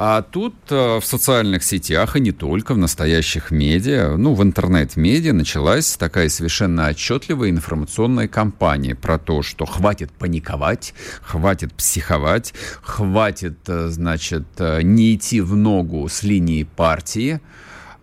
А 0.00 0.22
тут 0.22 0.54
э, 0.70 1.00
в 1.00 1.04
социальных 1.04 1.64
сетях, 1.64 2.14
и 2.14 2.20
не 2.20 2.30
только, 2.30 2.72
в 2.72 2.78
настоящих 2.78 3.50
медиа, 3.50 4.14
ну, 4.16 4.32
в 4.32 4.44
интернет-медиа 4.44 5.32
началась 5.32 5.96
такая 5.96 6.28
совершенно 6.28 6.86
отчетливая 6.86 7.50
информационная 7.50 8.28
кампания 8.28 8.94
про 8.94 9.18
то, 9.18 9.42
что 9.42 9.66
хватит 9.66 10.12
паниковать, 10.12 10.94
хватит 11.20 11.74
психовать, 11.74 12.54
хватит, 12.80 13.58
э, 13.66 13.88
значит, 13.88 14.44
э, 14.58 14.82
не 14.82 15.16
идти 15.16 15.40
в 15.40 15.56
ногу 15.56 16.08
с 16.08 16.22
линии 16.22 16.62
партии, 16.62 17.40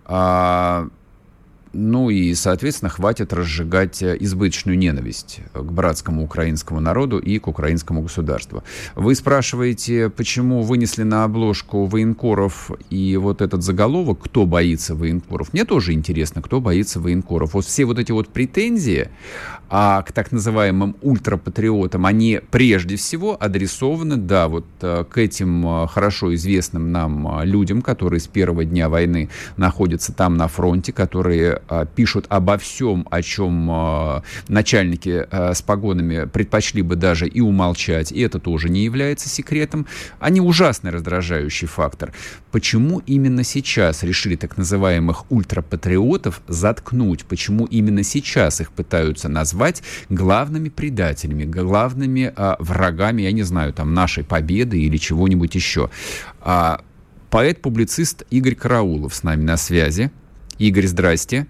а 0.03 0.89
ну 1.75 2.09
и, 2.09 2.33
соответственно, 2.33 2.89
хватит 2.89 3.33
разжигать 3.33 4.01
э, 4.01 4.15
избыточную 4.19 4.77
ненависть 4.77 5.41
к 5.53 5.71
братскому 5.71 6.23
украинскому 6.23 6.79
народу 6.79 7.19
и 7.19 7.37
к 7.37 7.47
украинскому 7.47 8.01
государству. 8.01 8.63
Вы 8.95 9.13
спрашиваете, 9.15 10.09
почему 10.09 10.61
вынесли 10.61 11.03
на 11.03 11.25
обложку 11.25 11.85
военкоров 11.85 12.71
и 12.89 13.17
вот 13.17 13.41
этот 13.41 13.63
заголовок 13.63 14.19
«Кто 14.23 14.45
боится 14.45 14.95
военкоров?» 14.95 15.53
Мне 15.53 15.65
тоже 15.65 15.93
интересно, 15.93 16.41
кто 16.41 16.61
боится 16.61 16.99
военкоров. 16.99 17.53
Вот 17.53 17.65
все 17.65 17.85
вот 17.85 17.99
эти 17.99 18.11
вот 18.11 18.29
претензии 18.29 19.09
а 19.67 20.03
к 20.03 20.11
так 20.11 20.31
называемым 20.31 20.95
ультрапатриотам, 21.01 22.05
они 22.05 22.39
прежде 22.51 22.95
всего 22.97 23.35
адресованы, 23.39 24.15
да, 24.15 24.47
вот 24.47 24.65
э, 24.81 25.05
к 25.09 25.17
этим 25.17 25.67
э, 25.67 25.87
хорошо 25.87 26.33
известным 26.35 26.91
нам 26.91 27.41
людям, 27.43 27.81
которые 27.81 28.19
с 28.19 28.27
первого 28.27 28.63
дня 28.63 28.89
войны 28.89 29.29
находятся 29.57 30.13
там 30.13 30.37
на 30.37 30.47
фронте, 30.47 30.93
которые 30.93 31.61
пишут 31.95 32.25
обо 32.29 32.57
всем, 32.57 33.07
о 33.09 33.21
чем 33.21 33.69
а, 33.71 34.23
начальники 34.47 35.25
а, 35.29 35.53
с 35.53 35.61
погонами 35.61 36.25
предпочли 36.25 36.81
бы 36.81 36.95
даже 36.95 37.27
и 37.27 37.41
умолчать, 37.41 38.11
и 38.11 38.21
это 38.21 38.39
тоже 38.39 38.69
не 38.69 38.83
является 38.83 39.29
секретом. 39.29 39.87
Они 40.19 40.41
ужасный 40.41 40.91
раздражающий 40.91 41.67
фактор. 41.67 42.13
Почему 42.51 42.99
именно 42.99 43.43
сейчас 43.43 44.03
решили 44.03 44.35
так 44.35 44.57
называемых 44.57 45.31
ультрапатриотов 45.31 46.41
заткнуть? 46.47 47.25
Почему 47.25 47.65
именно 47.65 48.03
сейчас 48.03 48.61
их 48.61 48.71
пытаются 48.71 49.29
назвать 49.29 49.83
главными 50.09 50.69
предателями, 50.69 51.45
главными 51.45 52.31
а, 52.35 52.55
врагами, 52.59 53.23
я 53.23 53.31
не 53.31 53.43
знаю, 53.43 53.73
там, 53.73 53.93
нашей 53.93 54.23
победы 54.23 54.79
или 54.79 54.97
чего-нибудь 54.97 55.55
еще? 55.55 55.89
А, 56.41 56.81
поэт-публицист 57.29 58.23
Игорь 58.29 58.55
Караулов 58.55 59.13
с 59.13 59.23
нами 59.23 59.43
на 59.43 59.57
связи. 59.57 60.11
Игорь, 60.57 60.87
здрасте. 60.87 61.47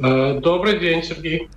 Э, 0.00 0.38
добрый 0.40 0.78
день, 0.78 1.02
Сергей. 1.02 1.48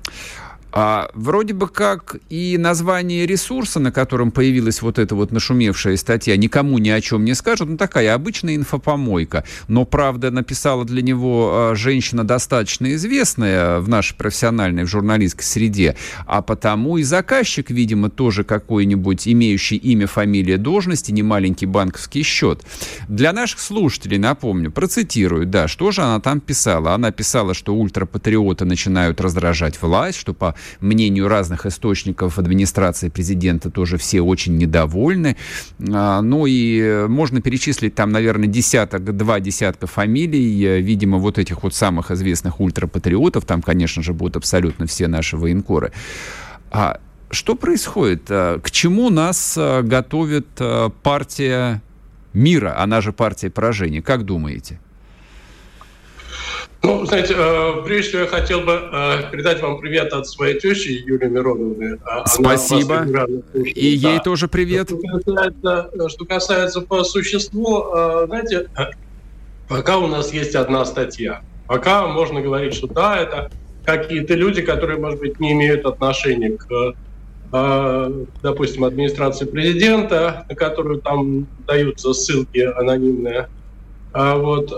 А, 0.72 1.10
вроде 1.14 1.54
бы 1.54 1.68
как 1.68 2.18
и 2.30 2.58
название 2.58 3.26
ресурса, 3.26 3.80
на 3.80 3.92
котором 3.92 4.32
появилась 4.32 4.82
вот 4.82 5.00
эта 5.00 5.16
вот 5.16 5.32
нашумевшая 5.32 5.98
статья, 5.98 6.38
никому 6.38 6.78
ни 6.78 6.90
о 6.90 7.02
чем 7.02 7.26
не 7.26 7.34
скажут. 7.34 7.70
Ну, 7.70 7.78
такая 7.78 8.14
обычная 8.14 8.56
инфопомойка. 8.56 9.44
Но, 9.68 9.86
правда, 9.86 10.32
написала 10.32 10.86
для 10.86 11.02
него 11.02 11.52
а, 11.54 11.76
женщина 11.76 12.24
достаточно 12.24 12.94
известная 12.96 13.80
в 13.80 13.90
нашей 13.90 14.16
профессиональной, 14.16 14.84
в 14.84 14.88
журналистской 14.88 15.44
среде. 15.44 15.96
А 16.26 16.42
потому 16.42 16.98
и 16.98 17.04
заказчик, 17.04 17.70
видимо, 17.70 18.10
тоже 18.10 18.44
какой-нибудь 18.44 19.28
имеющий 19.28 19.76
имя, 19.76 20.08
фамилия, 20.08 20.58
должности, 20.58 21.12
не 21.12 21.24
маленький 21.24 21.66
банковский 21.66 22.24
счет. 22.24 22.64
Для 23.08 23.34
наших 23.34 23.60
слушателей, 23.60 24.18
напомню, 24.18 24.72
процитирую, 24.72 25.46
да, 25.46 25.68
что 25.68 25.92
же 25.92 26.02
она 26.02 26.20
там 26.20 26.40
писала? 26.40 26.94
Она 26.94 27.12
писала, 27.12 27.54
что 27.54 27.76
ультрапатриоты 27.76 28.66
начинают 28.66 29.20
раздражать 29.20 29.82
власть, 29.82 30.18
что 30.18 30.34
по 30.34 30.56
мнению 30.80 31.28
разных 31.28 31.66
источников 31.66 32.40
администрации 32.40 33.10
президента 33.10 33.70
тоже 33.70 33.98
все 33.98 34.22
очень 34.22 34.58
недовольны. 34.58 35.38
А, 35.94 36.22
ну 36.22 36.46
и 36.46 37.06
можно 37.08 37.42
перечислить 37.42 37.96
там, 37.96 38.12
наверное, 38.12 38.48
десяток, 38.48 39.16
два 39.16 39.40
десятка 39.40 39.88
фамилий, 39.88 40.82
видимо, 40.82 41.18
вот 41.18 41.38
этих 41.38 41.64
вот 41.64 41.74
самых 41.74 42.12
известных 42.12 42.60
ультрапатриотов, 42.60 43.46
там, 43.46 43.62
конечно 43.62 44.04
же, 44.04 44.14
будут 44.14 44.38
абсолютно 44.38 44.86
все 44.86 45.08
наши 45.08 45.38
военкоры. 45.38 45.92
А 46.72 47.00
что 47.30 47.56
происходит? 47.56 48.24
А, 48.30 48.60
к 48.60 48.72
чему 48.72 49.10
нас 49.10 49.58
готовит 49.58 50.48
партия 51.04 51.82
мира, 52.34 52.80
она 52.80 53.02
же 53.02 53.12
партия 53.12 53.50
поражения? 53.50 54.02
Как 54.02 54.26
думаете? 54.26 54.80
Ну, 56.84 57.06
знаете, 57.06 57.36
э, 57.38 57.84
прежде 57.86 58.10
всего 58.10 58.22
я 58.24 58.28
хотел 58.28 58.62
бы 58.62 58.72
э, 58.72 59.32
передать 59.32 59.62
вам 59.62 59.80
привет 59.80 60.14
от 60.14 60.28
своей 60.28 60.60
тещи 60.60 60.90
Юлии 61.06 61.28
Мироновны. 61.28 62.00
А, 62.04 62.26
Спасибо. 62.26 63.06
И 63.54 63.86
ей 63.86 64.18
да. 64.18 64.24
тоже 64.24 64.48
привет. 64.48 64.90
Что 64.90 64.98
касается, 64.98 66.10
что 66.10 66.26
касается 66.26 66.82
по 66.82 67.04
существу, 67.04 67.86
э, 67.96 68.26
знаете, 68.28 68.68
пока 69.68 70.00
у 70.00 70.08
нас 70.08 70.34
есть 70.34 70.56
одна 70.56 70.84
статья, 70.86 71.44
пока 71.68 72.08
можно 72.08 72.42
говорить, 72.42 72.74
что 72.74 72.88
да, 72.88 73.20
это 73.20 73.52
какие-то 73.86 74.34
люди, 74.34 74.64
которые, 74.64 75.00
может 75.00 75.20
быть, 75.20 75.40
не 75.40 75.52
имеют 75.54 75.86
отношения 75.86 76.58
к 76.58 76.96
допустим, 78.42 78.86
администрации 78.86 79.44
президента, 79.44 80.46
на 80.48 80.56
которую 80.56 81.02
там 81.02 81.48
даются 81.68 82.14
ссылки 82.14 82.60
анонимные. 82.60 83.50
А 84.14 84.38
вот 84.38 84.72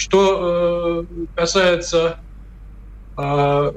что 0.00 1.04
э, 1.10 1.26
касается 1.34 2.22
э, 3.20 3.72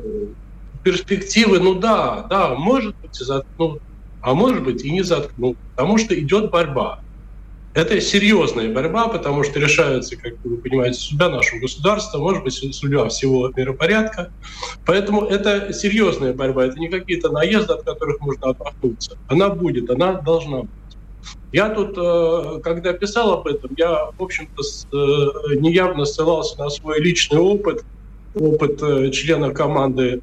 перспективы, 0.82 1.60
ну 1.60 1.75
да, 1.75 2.25
да, 2.30 2.56
может 2.56 2.96
быть 3.01 3.20
и 3.20 3.25
заткнут, 3.25 3.80
а 4.22 4.34
может 4.34 4.63
быть 4.63 4.86
и 4.86 4.92
не 4.92 5.01
заткнут, 5.01 5.58
потому 5.75 5.98
что 5.98 6.18
идет 6.18 6.50
борьба. 6.50 7.01
Это 7.74 8.00
серьезная 8.00 8.74
борьба, 8.74 9.10
потому 9.10 9.44
что 9.44 9.60
решается, 9.60 10.15
как 10.15 10.34
вы 10.46 10.62
понимаете, 10.62 11.00
судьба 11.00 11.27
нашего 11.27 11.60
государства, 11.60 12.20
может 12.20 12.44
быть, 12.44 12.53
судьба 12.53 13.10
всего 13.10 13.51
миропорядка. 13.53 14.30
Поэтому 14.86 15.25
это 15.25 15.74
серьезная 15.74 16.34
борьба, 16.34 16.68
это 16.68 16.80
не 16.80 16.88
какие-то 16.88 17.32
наезды, 17.32 17.74
от 17.74 17.84
которых 17.84 18.22
можно 18.22 18.51
отмахнуться. 18.51 19.18
Она 19.27 19.50
будет, 19.50 19.89
она 19.89 20.22
должна 20.22 20.62
быть. 20.62 20.83
Я 21.51 21.70
тут, 21.70 21.96
э, 21.98 22.60
когда 22.63 22.94
писал 22.94 23.34
об 23.34 23.48
этом, 23.48 23.72
я, 23.77 24.10
в 24.18 24.22
общем-то, 24.22 24.63
э, 24.63 25.56
неявно 25.60 26.06
ссылался 26.06 26.58
на 26.60 26.70
свой 26.70 27.00
личный 27.00 27.39
опыт, 27.39 27.86
опыт 28.36 28.82
э, 28.82 29.12
члена 29.12 29.51
команды 29.51 30.22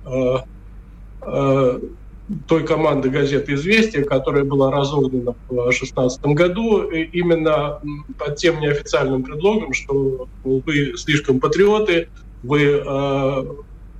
той 2.47 2.64
команды 2.64 3.11
газеты 3.11 3.54
«Известия», 3.54 4.04
которая 4.04 4.45
была 4.45 4.71
разогнана 4.71 5.35
в 5.49 5.54
2016 5.54 6.25
году, 6.26 6.83
именно 6.88 7.80
под 8.19 8.37
тем 8.37 8.61
неофициальным 8.61 9.25
предлогом, 9.25 9.73
что 9.73 10.28
вы 10.45 10.95
слишком 10.97 11.40
патриоты, 11.40 12.09
вы 12.45 12.85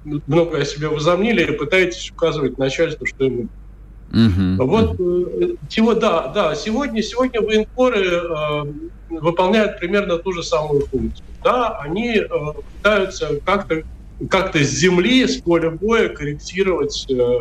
много 0.05 0.59
о 0.59 0.65
себе 0.65 0.89
возомнили 0.89 1.43
и 1.43 1.57
пытаетесь 1.57 2.13
указывать 2.13 2.57
начальству, 2.57 3.05
что 3.05 3.25
ему 3.25 3.49
Угу. 4.11 4.67
Вот, 4.67 4.97
чего, 5.69 5.93
э, 5.93 6.01
да, 6.01 6.29
да, 6.29 6.55
сегодня, 6.55 7.03
сегодня 7.03 7.41
военкоры 7.41 8.07
э, 8.07 8.65
выполняют 9.09 9.79
примерно 9.79 10.19
ту 10.19 10.33
же 10.33 10.43
самую 10.43 10.87
функцию. 10.87 11.25
Да, 11.45 11.79
они 11.79 12.17
э, 12.17 12.29
пытаются 12.77 13.41
как-то 13.45 13.83
как 14.29 14.55
с 14.55 14.69
земли, 14.69 15.27
с 15.27 15.41
поля 15.41 15.71
боя 15.71 16.09
корректировать 16.09 17.07
э, 17.09 17.39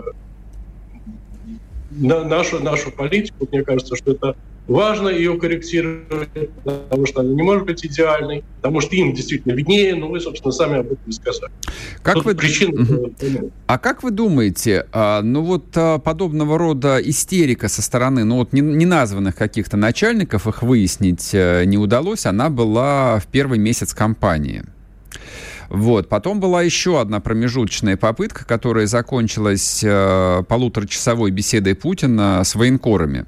на 1.92 2.24
нашу, 2.24 2.64
нашу 2.64 2.92
политику. 2.92 3.48
Мне 3.52 3.64
кажется, 3.64 3.96
что 3.96 4.12
это 4.12 4.36
важно 4.70 5.10
ее 5.10 5.38
корректировать, 5.38 6.30
потому 6.64 7.06
что 7.06 7.22
она 7.22 7.34
не 7.34 7.42
может 7.42 7.66
быть 7.66 7.86
идеальной, 7.86 8.44
потому 8.58 8.82
что 8.82 8.96
им 8.96 9.14
действительно 9.14 9.54
виднее, 9.54 9.96
но 9.96 10.08
вы, 10.08 10.20
собственно, 10.20 10.52
сами 10.52 10.80
об 10.80 10.92
этом 10.92 11.12
сказали. 11.12 11.52
Как 12.02 12.16
Тут 12.16 12.26
вы... 12.26 12.36
Причина... 12.36 12.82
Угу. 12.82 13.52
А 13.68 13.78
как 13.80 14.04
вы 14.04 14.12
думаете, 14.12 14.86
а, 14.92 15.22
ну 15.22 15.42
вот 15.42 15.66
а, 15.76 15.98
подобного 15.98 16.58
рода 16.58 17.00
истерика 17.00 17.68
со 17.68 17.82
стороны, 17.82 18.24
ну 18.24 18.38
вот 18.38 18.54
неназванных 18.54 19.36
каких-то 19.36 19.76
начальников, 19.76 20.48
их 20.48 20.62
выяснить 20.62 21.32
э, 21.34 21.64
не 21.66 21.78
удалось, 21.78 22.26
она 22.26 22.50
была 22.50 23.20
в 23.20 23.28
первый 23.28 23.58
месяц 23.58 23.94
кампании. 23.94 24.64
Вот. 25.70 26.10
Потом 26.10 26.40
была 26.40 26.64
еще 26.64 27.00
одна 27.00 27.20
промежуточная 27.20 27.96
попытка, 27.96 28.46
которая 28.46 28.88
закончилась 28.88 29.82
э, 29.84 30.44
полуторачасовой 30.48 31.32
беседой 31.32 31.76
Путина 31.76 32.44
с 32.44 32.56
военкорами 32.56 33.26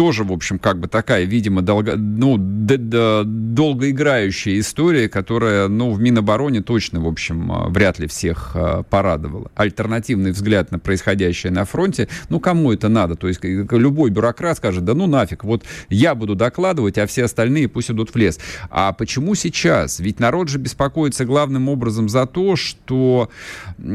тоже, 0.00 0.24
в 0.24 0.32
общем, 0.32 0.58
как 0.58 0.80
бы 0.80 0.88
такая, 0.88 1.24
видимо, 1.24 1.60
долго, 1.60 1.94
ну, 1.94 2.38
долгоиграющая 2.38 4.58
история, 4.58 5.10
которая, 5.10 5.68
ну, 5.68 5.90
в 5.90 6.00
Минобороне 6.00 6.62
точно, 6.62 7.02
в 7.02 7.06
общем, 7.06 7.52
а, 7.52 7.68
вряд 7.68 7.98
ли 7.98 8.06
всех 8.06 8.52
а, 8.54 8.82
порадовала. 8.82 9.50
Альтернативный 9.54 10.30
взгляд 10.30 10.72
на 10.72 10.78
происходящее 10.78 11.52
на 11.52 11.66
фронте, 11.66 12.08
ну, 12.30 12.40
кому 12.40 12.72
это 12.72 12.88
надо? 12.88 13.14
То 13.14 13.28
есть 13.28 13.44
любой 13.44 14.08
бюрократ 14.08 14.56
скажет, 14.56 14.86
да 14.86 14.94
ну 14.94 15.06
нафиг, 15.06 15.44
вот 15.44 15.64
я 15.90 16.14
буду 16.14 16.34
докладывать, 16.34 16.96
а 16.96 17.06
все 17.06 17.24
остальные 17.24 17.68
пусть 17.68 17.90
идут 17.90 18.14
в 18.14 18.16
лес. 18.16 18.40
А 18.70 18.94
почему 18.94 19.34
сейчас? 19.34 20.00
Ведь 20.00 20.18
народ 20.18 20.48
же 20.48 20.56
беспокоится 20.56 21.26
главным 21.26 21.68
образом 21.68 22.08
за 22.08 22.24
то, 22.24 22.56
что 22.56 23.28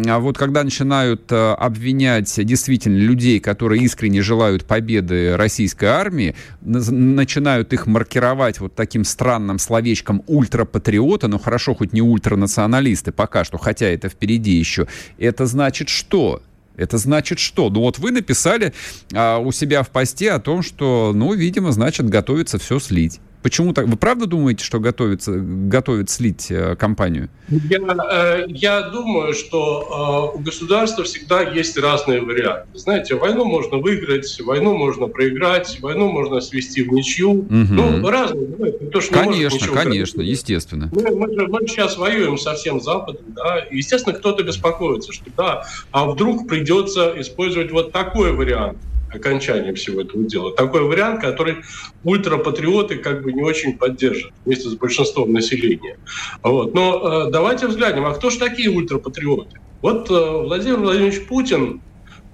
а 0.07 0.19
вот 0.19 0.37
когда 0.37 0.63
начинают 0.63 1.31
обвинять 1.31 2.45
действительно 2.45 2.97
людей, 2.97 3.39
которые 3.39 3.81
искренне 3.81 4.21
желают 4.21 4.65
победы 4.65 5.35
российской 5.35 5.94
армии, 5.95 6.35
начинают 6.61 7.73
их 7.73 7.87
маркировать 7.87 8.59
вот 8.59 8.75
таким 8.75 9.03
странным 9.03 9.59
словечком 9.59 10.23
ультрапатриоты, 10.27 11.27
но 11.27 11.39
хорошо, 11.39 11.75
хоть 11.75 11.93
не 11.93 12.01
ультранационалисты 12.01 13.11
пока 13.11 13.43
что, 13.43 13.57
хотя 13.57 13.87
это 13.87 14.09
впереди 14.09 14.51
еще. 14.51 14.87
Это 15.17 15.45
значит 15.45 15.89
что? 15.89 16.41
Это 16.77 16.97
значит 16.97 17.39
что? 17.39 17.69
Ну 17.69 17.81
вот 17.81 17.99
вы 17.99 18.11
написали 18.11 18.73
а, 19.13 19.39
у 19.39 19.51
себя 19.51 19.83
в 19.83 19.89
посте 19.89 20.31
о 20.31 20.39
том, 20.39 20.61
что, 20.61 21.13
ну, 21.15 21.33
видимо, 21.33 21.71
значит, 21.71 22.09
готовится 22.09 22.59
все 22.59 22.79
слить. 22.79 23.19
Почему 23.45 23.73
так? 23.73 23.85
Вы 23.85 23.95
правда 23.95 24.25
думаете, 24.25 24.65
что 24.65 24.79
готовится, 24.79 25.33
готовит 25.35 26.09
слить 26.09 26.47
э, 26.49 26.75
компанию? 26.75 27.29
Я, 27.47 27.77
э, 27.77 28.45
я 28.47 28.89
думаю, 28.89 29.35
что 29.35 30.31
э, 30.33 30.35
у 30.35 30.39
государства 30.41 31.03
всегда 31.03 31.43
есть 31.43 31.77
разные 31.77 32.21
варианты. 32.21 32.67
Знаете, 32.73 33.13
войну 33.13 33.45
можно 33.45 33.77
выиграть, 33.77 34.41
войну 34.41 34.75
можно 34.75 35.05
проиграть, 35.05 35.77
войну 35.79 36.11
можно 36.11 36.41
свести 36.41 36.81
в 36.81 36.91
ничью. 36.91 37.33
Угу. 37.33 37.47
Ну, 37.51 38.09
разные. 38.09 38.47
Потому 38.47 39.01
что 39.01 39.13
конечно, 39.13 39.67
конечно, 39.75 40.17
говорить. 40.17 40.39
естественно. 40.39 40.89
Мы, 40.91 41.15
мы, 41.15 41.47
мы 41.47 41.67
сейчас 41.67 41.97
воюем 41.97 42.39
со 42.39 42.55
всем 42.55 42.81
Западом, 42.81 43.21
да, 43.27 43.59
и, 43.59 43.77
естественно, 43.77 44.17
кто-то 44.17 44.41
беспокоится, 44.41 45.13
что 45.13 45.25
да, 45.37 45.65
а 45.91 46.09
вдруг 46.09 46.47
придется 46.47 47.13
использовать 47.21 47.71
вот 47.71 47.91
такой 47.91 48.31
вариант 48.31 48.79
окончания 49.11 49.73
всего 49.73 50.01
этого 50.01 50.23
дела. 50.23 50.53
Такой 50.55 50.81
вариант, 50.81 51.21
который 51.21 51.57
ультрапатриоты 52.03 52.97
как 52.97 53.23
бы 53.23 53.33
не 53.33 53.41
очень 53.41 53.77
поддержат 53.77 54.31
вместе 54.45 54.69
с 54.69 54.75
большинством 54.75 55.33
населения. 55.33 55.97
Вот. 56.43 56.73
Но 56.73 57.27
э, 57.27 57.31
давайте 57.31 57.67
взглянем, 57.67 58.05
а 58.05 58.13
кто 58.13 58.29
же 58.29 58.39
такие 58.39 58.69
ультрапатриоты? 58.69 59.59
Вот 59.81 60.09
э, 60.09 60.13
Владимир 60.13 60.79
Владимирович 60.79 61.27
Путин 61.27 61.81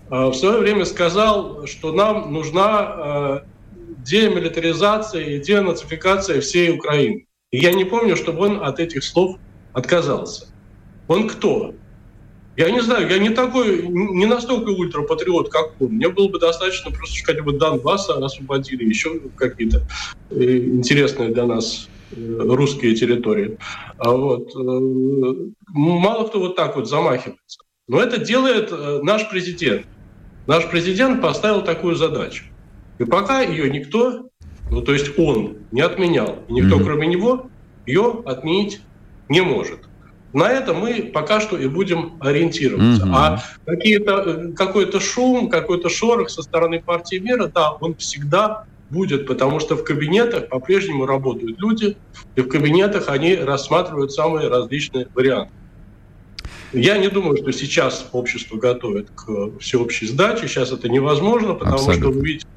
э, 0.10 0.26
в 0.28 0.34
свое 0.34 0.60
время 0.60 0.86
сказал, 0.86 1.68
что 1.68 1.92
нам 1.92 2.34
нужна 2.34 2.96
э, 2.96 3.40
демилитаризация 4.06 5.24
и 5.24 5.40
денацификация 5.40 6.42
всей 6.42 6.72
Украины. 6.72 7.28
И 7.52 7.58
я 7.58 7.74
не 7.74 7.86
помню, 7.86 8.16
чтобы 8.16 8.46
он 8.46 8.64
от 8.64 8.80
этих 8.80 9.04
слов 9.04 9.38
отказался. 9.74 10.48
Он 11.08 11.28
кто? 11.28 11.74
Я 12.58 12.70
не 12.70 12.82
знаю, 12.82 13.10
я 13.10 13.18
не 13.18 13.30
такой, 13.30 13.88
не 13.88 14.26
настолько 14.26 14.70
ультрапатриот, 14.70 15.50
как 15.50 15.74
он. 15.80 15.94
Мне 15.94 16.10
было 16.10 16.28
бы 16.28 16.38
достаточно 16.38 16.92
просто, 16.92 17.16
что 17.16 17.26
хотя 17.26 17.44
бы 17.44 17.54
Донбасса 17.54 18.14
освободили, 18.24 18.84
еще 18.84 19.20
какие-то 19.36 19.84
э, 20.32 20.58
интересные 20.58 21.30
для 21.30 21.46
нас 21.46 21.88
э, 22.12 22.16
русские 22.40 22.94
территории. 22.96 23.58
А 23.98 24.12
вот. 24.12 24.54
Э, 24.54 25.50
мало 25.70 26.28
кто 26.28 26.40
вот 26.40 26.58
так 26.58 26.76
вот 26.76 26.90
замахивается. 26.90 27.60
Но 27.88 28.02
это 28.02 28.18
делает 28.18 28.72
наш 29.04 29.30
президент. 29.30 29.86
Наш 30.46 30.70
президент 30.70 31.22
поставил 31.22 31.62
такую 31.62 31.96
задачу. 31.96 32.46
И 33.00 33.06
пока 33.06 33.42
ее 33.42 33.70
никто, 33.70 34.30
ну 34.70 34.82
то 34.82 34.94
есть 34.94 35.18
он 35.18 35.58
не 35.72 35.82
отменял, 35.82 36.40
и 36.48 36.54
никто 36.54 36.78
mm-hmm. 36.78 36.84
кроме 36.84 37.08
него 37.08 37.50
ее 37.86 38.22
отменить 38.26 38.82
не 39.30 39.42
может. 39.42 39.80
На 40.34 40.50
это 40.50 40.74
мы 40.74 41.12
пока 41.14 41.42
что 41.42 41.58
и 41.58 41.68
будем 41.68 42.14
ориентироваться. 42.20 43.06
Mm-hmm. 43.06 43.14
А 43.14 43.44
какие-то, 43.66 44.54
какой-то 44.56 45.00
шум, 45.00 45.50
какой-то 45.50 45.90
шорох 45.90 46.30
со 46.30 46.42
стороны 46.42 46.82
партии 46.82 47.18
мира, 47.18 47.52
да, 47.54 47.72
он 47.72 47.96
всегда 47.96 48.66
будет, 48.90 49.28
потому 49.28 49.60
что 49.60 49.76
в 49.76 49.84
кабинетах 49.84 50.50
по-прежнему 50.50 51.06
работают 51.06 51.60
люди, 51.60 51.98
и 52.36 52.42
в 52.42 52.48
кабинетах 52.48 53.10
они 53.10 53.36
рассматривают 53.36 54.12
самые 54.12 54.48
различные 54.48 55.08
варианты. 55.14 55.52
Я 56.74 56.98
не 56.98 57.10
думаю, 57.10 57.38
что 57.38 57.52
сейчас 57.52 58.08
общество 58.14 58.56
готовит 58.58 59.10
к 59.12 59.60
всеобщей 59.60 60.08
сдаче. 60.08 60.48
Сейчас 60.48 60.72
это 60.72 60.88
невозможно, 60.88 61.54
потому 61.54 61.76
Абсолютно. 61.76 62.12
что 62.12 62.20
вы 62.20 62.26
видите, 62.26 62.48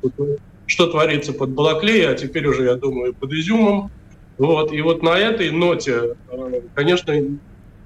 что 0.66 0.86
творится 0.86 1.32
под 1.32 1.50
Балаклеей, 1.50 2.08
а 2.08 2.14
теперь 2.14 2.46
уже, 2.46 2.64
я 2.64 2.76
думаю, 2.76 3.14
под 3.14 3.32
Изюмом. 3.32 3.90
Вот. 4.38 4.72
И 4.72 4.80
вот 4.82 5.02
на 5.02 5.18
этой 5.18 5.50
ноте, 5.50 6.16
э, 6.30 6.60
конечно, 6.74 7.12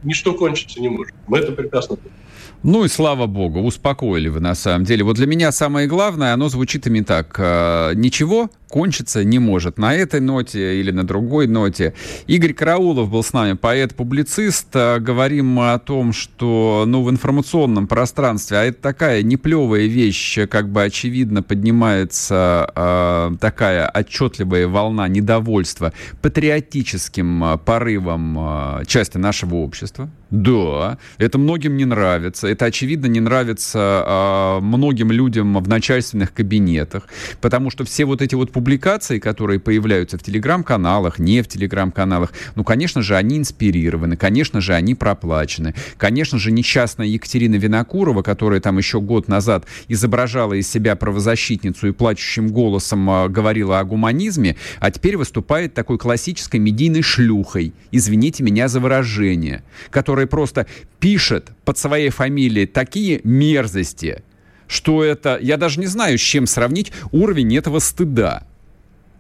ничто 0.03 0.35
кончиться 0.35 0.81
не 0.81 0.89
может. 0.89 1.15
Мы 1.27 1.39
это 1.39 1.53
прекрасно 1.53 1.97
понимаем. 1.97 2.19
Ну 2.65 2.85
и 2.85 2.89
слава 2.89 3.27
богу, 3.27 3.61
успокоили 3.61 4.29
вы 4.29 4.41
на 4.41 4.55
самом 4.55 4.85
деле. 4.85 5.05
Вот 5.05 5.17
для 5.17 5.27
меня 5.27 5.53
самое 5.53 5.87
главное, 5.87 6.33
оно 6.33 6.49
звучит 6.49 6.87
именно 6.87 7.05
так. 7.05 7.37
Э, 7.39 7.93
ничего 7.95 8.51
кончиться 8.69 9.25
не 9.25 9.39
может 9.39 9.79
на 9.79 9.95
этой 9.95 10.21
ноте 10.21 10.81
или 10.81 10.91
на 10.91 11.05
другой 11.05 11.47
ноте. 11.47 11.95
Игорь 12.27 12.53
Караулов 12.53 13.11
был 13.11 13.23
с 13.23 13.33
нами, 13.33 13.55
поэт-публицист. 13.55 14.69
Э, 14.75 14.99
говорим 14.99 15.47
мы 15.47 15.73
о 15.73 15.79
том, 15.79 16.13
что 16.13 16.85
ну, 16.87 17.03
в 17.03 17.11
информационном 17.11 17.87
пространстве, 17.87 18.59
а 18.59 18.65
это 18.65 18.81
такая 18.81 19.23
неплевая 19.23 19.87
вещь, 19.87 20.39
как 20.49 20.69
бы 20.71 20.83
очевидно 20.83 21.43
поднимается 21.43 22.71
э, 22.75 23.37
такая 23.41 23.89
отчетливая 23.89 24.69
волна 24.69 25.09
недовольства 25.09 25.93
патриотическим 26.23 27.45
э, 27.45 27.59
порывом 27.59 28.37
э, 28.39 28.85
части 28.87 29.19
нашего 29.19 29.57
общества. 29.57 30.11
Да, 30.31 30.99
это 31.17 31.39
многим 31.39 31.77
не 31.77 31.87
нравится. 31.87 32.49
Это, 32.49 32.67
очевидно, 32.67 33.07
не 33.07 33.21
нравится 33.21 34.05
э, 34.07 34.61
многим 34.61 35.11
людям 35.11 35.57
в 35.57 35.69
начальственных 35.69 36.35
кабинетах, 36.35 37.09
потому 37.41 37.71
что 37.71 37.85
все 37.85 38.05
вот 38.05 38.21
эти 38.21 38.35
вот 38.35 38.53
публикации, 38.59 39.21
которые 39.21 39.61
появляются 39.61 40.19
в 40.19 40.23
телеграм-каналах, 40.25 41.21
не 41.21 41.43
в 41.43 41.47
телеграм-каналах, 41.47 42.33
ну, 42.57 42.65
конечно 42.65 43.03
же, 43.03 43.15
они 43.15 43.39
инспирированы, 43.39 44.17
конечно 44.17 44.61
же, 44.61 44.75
они 44.75 44.97
проплачены. 44.97 45.77
Конечно 45.97 46.41
же, 46.41 46.51
несчастная 46.51 47.07
Екатерина 47.07 47.55
Винокурова, 47.55 48.23
которая 48.23 48.59
там 48.61 48.79
еще 48.79 49.01
год 49.01 49.29
назад 49.29 49.65
изображала 49.87 50.55
из 50.55 50.69
себя 50.69 50.97
правозащитницу 50.97 51.87
и 51.87 51.93
плачущим 51.93 52.49
голосом 52.49 53.09
э, 53.09 53.29
говорила 53.29 53.79
о 53.79 53.85
гуманизме, 53.85 54.57
а 54.81 54.91
теперь 54.91 55.17
выступает 55.17 55.73
такой 55.73 55.97
классической 55.97 56.59
медийной 56.59 57.03
шлюхой, 57.03 57.75
извините 57.93 58.43
меня 58.43 58.67
за 58.67 58.81
выражение, 58.81 59.63
которая 59.91 60.27
просто 60.27 60.67
пишет 60.99 61.53
под 61.65 61.79
своей 61.79 62.11
фамилией 62.11 62.67
такие 62.67 63.21
мерзости, 63.23 64.25
что 64.69 65.03
это, 65.03 65.39
я 65.41 65.57
даже 65.57 65.81
не 65.81 65.87
знаю, 65.87 66.19
с 66.19 66.21
чем 66.21 66.47
сравнить 66.47 66.93
уровень 67.11 67.57
этого 67.57 67.81
стыда. 67.81 68.45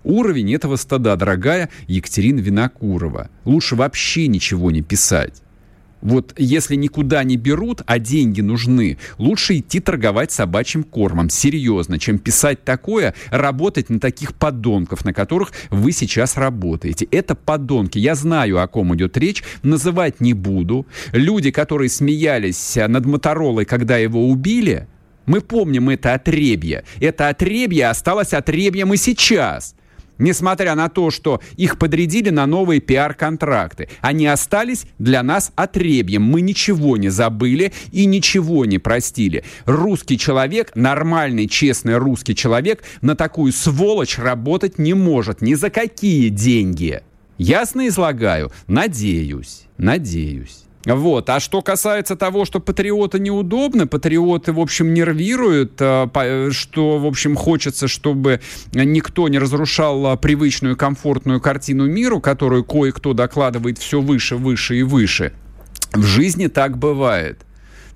Уровень 0.05 0.55
этого 0.55 0.77
стыда, 0.77 1.17
дорогая 1.17 1.71
Екатерина 1.89 2.39
Винокурова. 2.39 3.31
Лучше 3.45 3.75
вообще 3.75 4.29
ничего 4.29 4.71
не 4.71 4.83
писать. 4.83 5.43
Вот 6.01 6.33
если 6.37 6.77
никуда 6.77 7.25
не 7.25 7.37
берут, 7.37 7.83
а 7.87 7.99
деньги 7.99 8.41
нужны, 8.41 8.99
лучше 9.19 9.59
идти 9.59 9.81
торговать 9.81 10.31
собачьим 10.31 10.85
кормом. 10.85 11.29
Серьезно, 11.29 11.99
чем 11.99 12.19
писать 12.19 12.65
такое, 12.65 13.15
работать 13.31 13.91
на 13.91 13.99
таких 13.99 14.35
подонков, 14.35 15.05
на 15.05 15.13
которых 15.13 15.53
вы 15.71 15.93
сейчас 15.93 16.37
работаете. 16.37 17.09
Это 17.11 17.35
подонки. 17.35 17.99
Я 17.99 18.15
знаю, 18.15 18.63
о 18.63 18.69
ком 18.69 18.95
идет 18.95 19.17
речь, 19.17 19.43
называть 19.63 20.21
не 20.21 20.35
буду. 20.35 20.87
Люди, 21.13 21.51
которые 21.51 21.89
смеялись 21.89 22.77
над 22.77 23.05
Моторолой, 23.05 23.65
когда 23.65 23.97
его 23.97 24.29
убили, 24.29 24.87
мы 25.29 25.43
помним 25.43 25.91
это 25.91 26.15
отребье. 26.15 26.85
Это 27.01 27.29
отребье 27.29 27.87
осталось 27.89 28.33
отребьем 28.33 28.93
и 28.95 28.97
сейчас. 28.97 29.75
Несмотря 30.17 30.75
на 30.75 30.89
то, 30.89 31.11
что 31.11 31.41
их 31.57 31.79
подрядили 31.79 32.31
на 32.31 32.45
новые 32.47 32.81
пиар-контракты. 32.81 33.89
Они 34.01 34.27
остались 34.27 34.87
для 34.99 35.23
нас 35.23 35.53
отребьем. 35.55 36.23
Мы 36.23 36.41
ничего 36.41 36.97
не 36.97 37.09
забыли 37.09 37.73
и 37.93 38.05
ничего 38.05 38.65
не 38.65 38.79
простили. 38.79 39.45
Русский 39.65 40.19
человек, 40.19 40.73
нормальный, 40.75 41.47
честный 41.47 41.99
русский 41.99 42.35
человек 42.35 42.83
на 43.01 43.15
такую 43.15 43.53
сволочь 43.53 44.19
работать 44.19 44.79
не 44.79 44.95
может. 44.95 45.41
Ни 45.41 45.55
за 45.55 45.71
какие 45.71 46.31
деньги. 46.31 47.03
Ясно 47.37 47.87
излагаю? 47.87 48.51
Надеюсь. 48.67 49.67
Надеюсь. 49.77 50.68
Вот. 50.95 51.29
А 51.29 51.39
что 51.41 51.63
касается 51.63 52.17
того, 52.17 52.45
что 52.45 52.61
патриоты 52.61 53.19
неудобны, 53.19 53.87
патриоты, 53.87 54.53
в 54.53 54.61
общем, 54.61 54.95
нервируют, 54.95 55.73
а, 55.81 56.09
что, 56.51 56.99
в 56.99 57.07
общем, 57.07 57.37
хочется, 57.37 57.89
чтобы 57.89 58.41
никто 58.73 59.29
не 59.29 59.39
разрушал 59.39 60.07
а, 60.07 60.17
привычную 60.17 60.77
комфортную 60.77 61.41
картину 61.41 61.87
миру, 61.87 62.21
которую 62.21 62.65
кое-кто 62.65 63.13
докладывает 63.13 63.79
все 63.79 64.01
выше, 64.01 64.37
выше 64.37 64.79
и 64.79 64.83
выше. 64.83 65.33
В 65.93 66.05
жизни 66.05 66.47
так 66.47 66.79
бывает. 66.79 67.45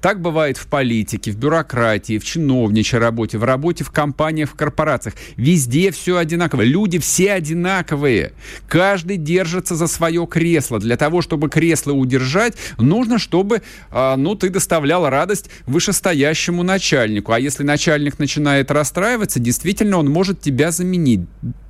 Так 0.03 0.21
бывает 0.21 0.57
в 0.57 0.67
политике, 0.67 1.31
в 1.31 1.37
бюрократии, 1.37 2.19
в 2.19 2.25
чиновничьей 2.25 3.01
работе, 3.01 3.39
в 3.39 3.45
работе 3.45 3.85
в 3.85 3.93
компаниях, 3.93 4.51
в 4.51 4.55
корпорациях. 4.55 5.15
Везде 5.37 5.93
все 5.93 6.17
одинаково. 6.17 6.63
Люди 6.63 6.99
все 6.99 7.33
одинаковые. 7.33 8.33
Каждый 8.67 9.17
держится 9.17 9.77
за 9.77 9.87
свое 9.87 10.27
кресло. 10.27 10.81
Для 10.81 10.97
того, 10.97 11.23
чтобы 11.23 11.49
кресло 11.49 11.93
удержать, 11.93 12.55
нужно, 12.79 13.21
чтобы 13.21 13.63
э, 13.93 14.17
ну, 14.17 14.35
ты 14.35 14.51
доставлял 14.51 15.09
радость 15.09 15.51
вышестоящему 15.67 16.65
начальнику. 16.65 17.31
А 17.31 17.39
если 17.39 17.63
начальник 17.63 18.19
начинает 18.19 18.73
расстраиваться, 18.73 19.39
действительно 19.39 19.99
он 19.99 20.11
может 20.11 20.41
тебя 20.41 20.73
заменить. 20.73 21.21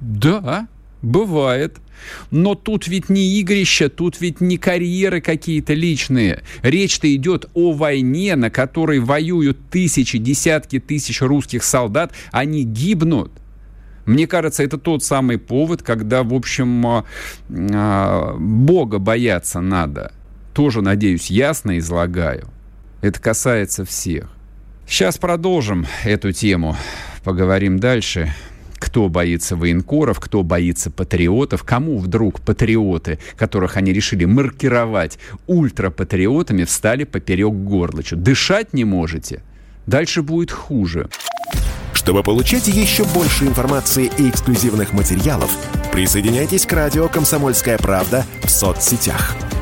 Да, 0.00 0.68
бывает. 1.02 1.78
Но 2.30 2.54
тут 2.54 2.88
ведь 2.88 3.08
не 3.08 3.40
игрища, 3.40 3.88
тут 3.88 4.20
ведь 4.20 4.40
не 4.40 4.56
карьеры 4.58 5.20
какие-то 5.20 5.74
личные. 5.74 6.42
Речь-то 6.62 7.12
идет 7.14 7.48
о 7.54 7.72
войне, 7.72 8.34
на 8.36 8.50
которой 8.50 8.98
воюют 8.98 9.58
тысячи, 9.70 10.18
десятки 10.18 10.80
тысяч 10.80 11.20
русских 11.20 11.62
солдат. 11.62 12.12
Они 12.30 12.64
гибнут. 12.64 13.32
Мне 14.04 14.26
кажется, 14.26 14.64
это 14.64 14.78
тот 14.78 15.04
самый 15.04 15.38
повод, 15.38 15.82
когда, 15.82 16.24
в 16.24 16.34
общем, 16.34 16.84
а, 16.86 17.04
а, 17.50 18.36
Бога 18.36 18.98
бояться 18.98 19.60
надо. 19.60 20.12
Тоже, 20.54 20.82
надеюсь, 20.82 21.30
ясно 21.30 21.78
излагаю. 21.78 22.48
Это 23.00 23.20
касается 23.20 23.84
всех. 23.84 24.28
Сейчас 24.88 25.18
продолжим 25.18 25.86
эту 26.04 26.32
тему. 26.32 26.76
Поговорим 27.22 27.78
дальше 27.78 28.34
кто 28.82 29.08
боится 29.08 29.54
военкоров, 29.54 30.18
кто 30.18 30.42
боится 30.42 30.90
патриотов, 30.90 31.62
кому 31.62 31.98
вдруг 31.98 32.40
патриоты, 32.40 33.20
которых 33.36 33.76
они 33.76 33.92
решили 33.92 34.24
маркировать 34.24 35.20
ультрапатриотами, 35.46 36.64
встали 36.64 37.04
поперек 37.04 37.52
горла. 37.52 38.02
Что, 38.02 38.16
дышать 38.16 38.72
не 38.72 38.84
можете? 38.84 39.44
Дальше 39.86 40.22
будет 40.22 40.50
хуже. 40.50 41.08
Чтобы 41.94 42.24
получать 42.24 42.66
еще 42.66 43.04
больше 43.04 43.44
информации 43.44 44.10
и 44.18 44.28
эксклюзивных 44.28 44.92
материалов, 44.92 45.56
присоединяйтесь 45.92 46.66
к 46.66 46.72
радио 46.72 47.08
«Комсомольская 47.08 47.78
правда» 47.78 48.26
в 48.42 48.50
соцсетях– 48.50 49.36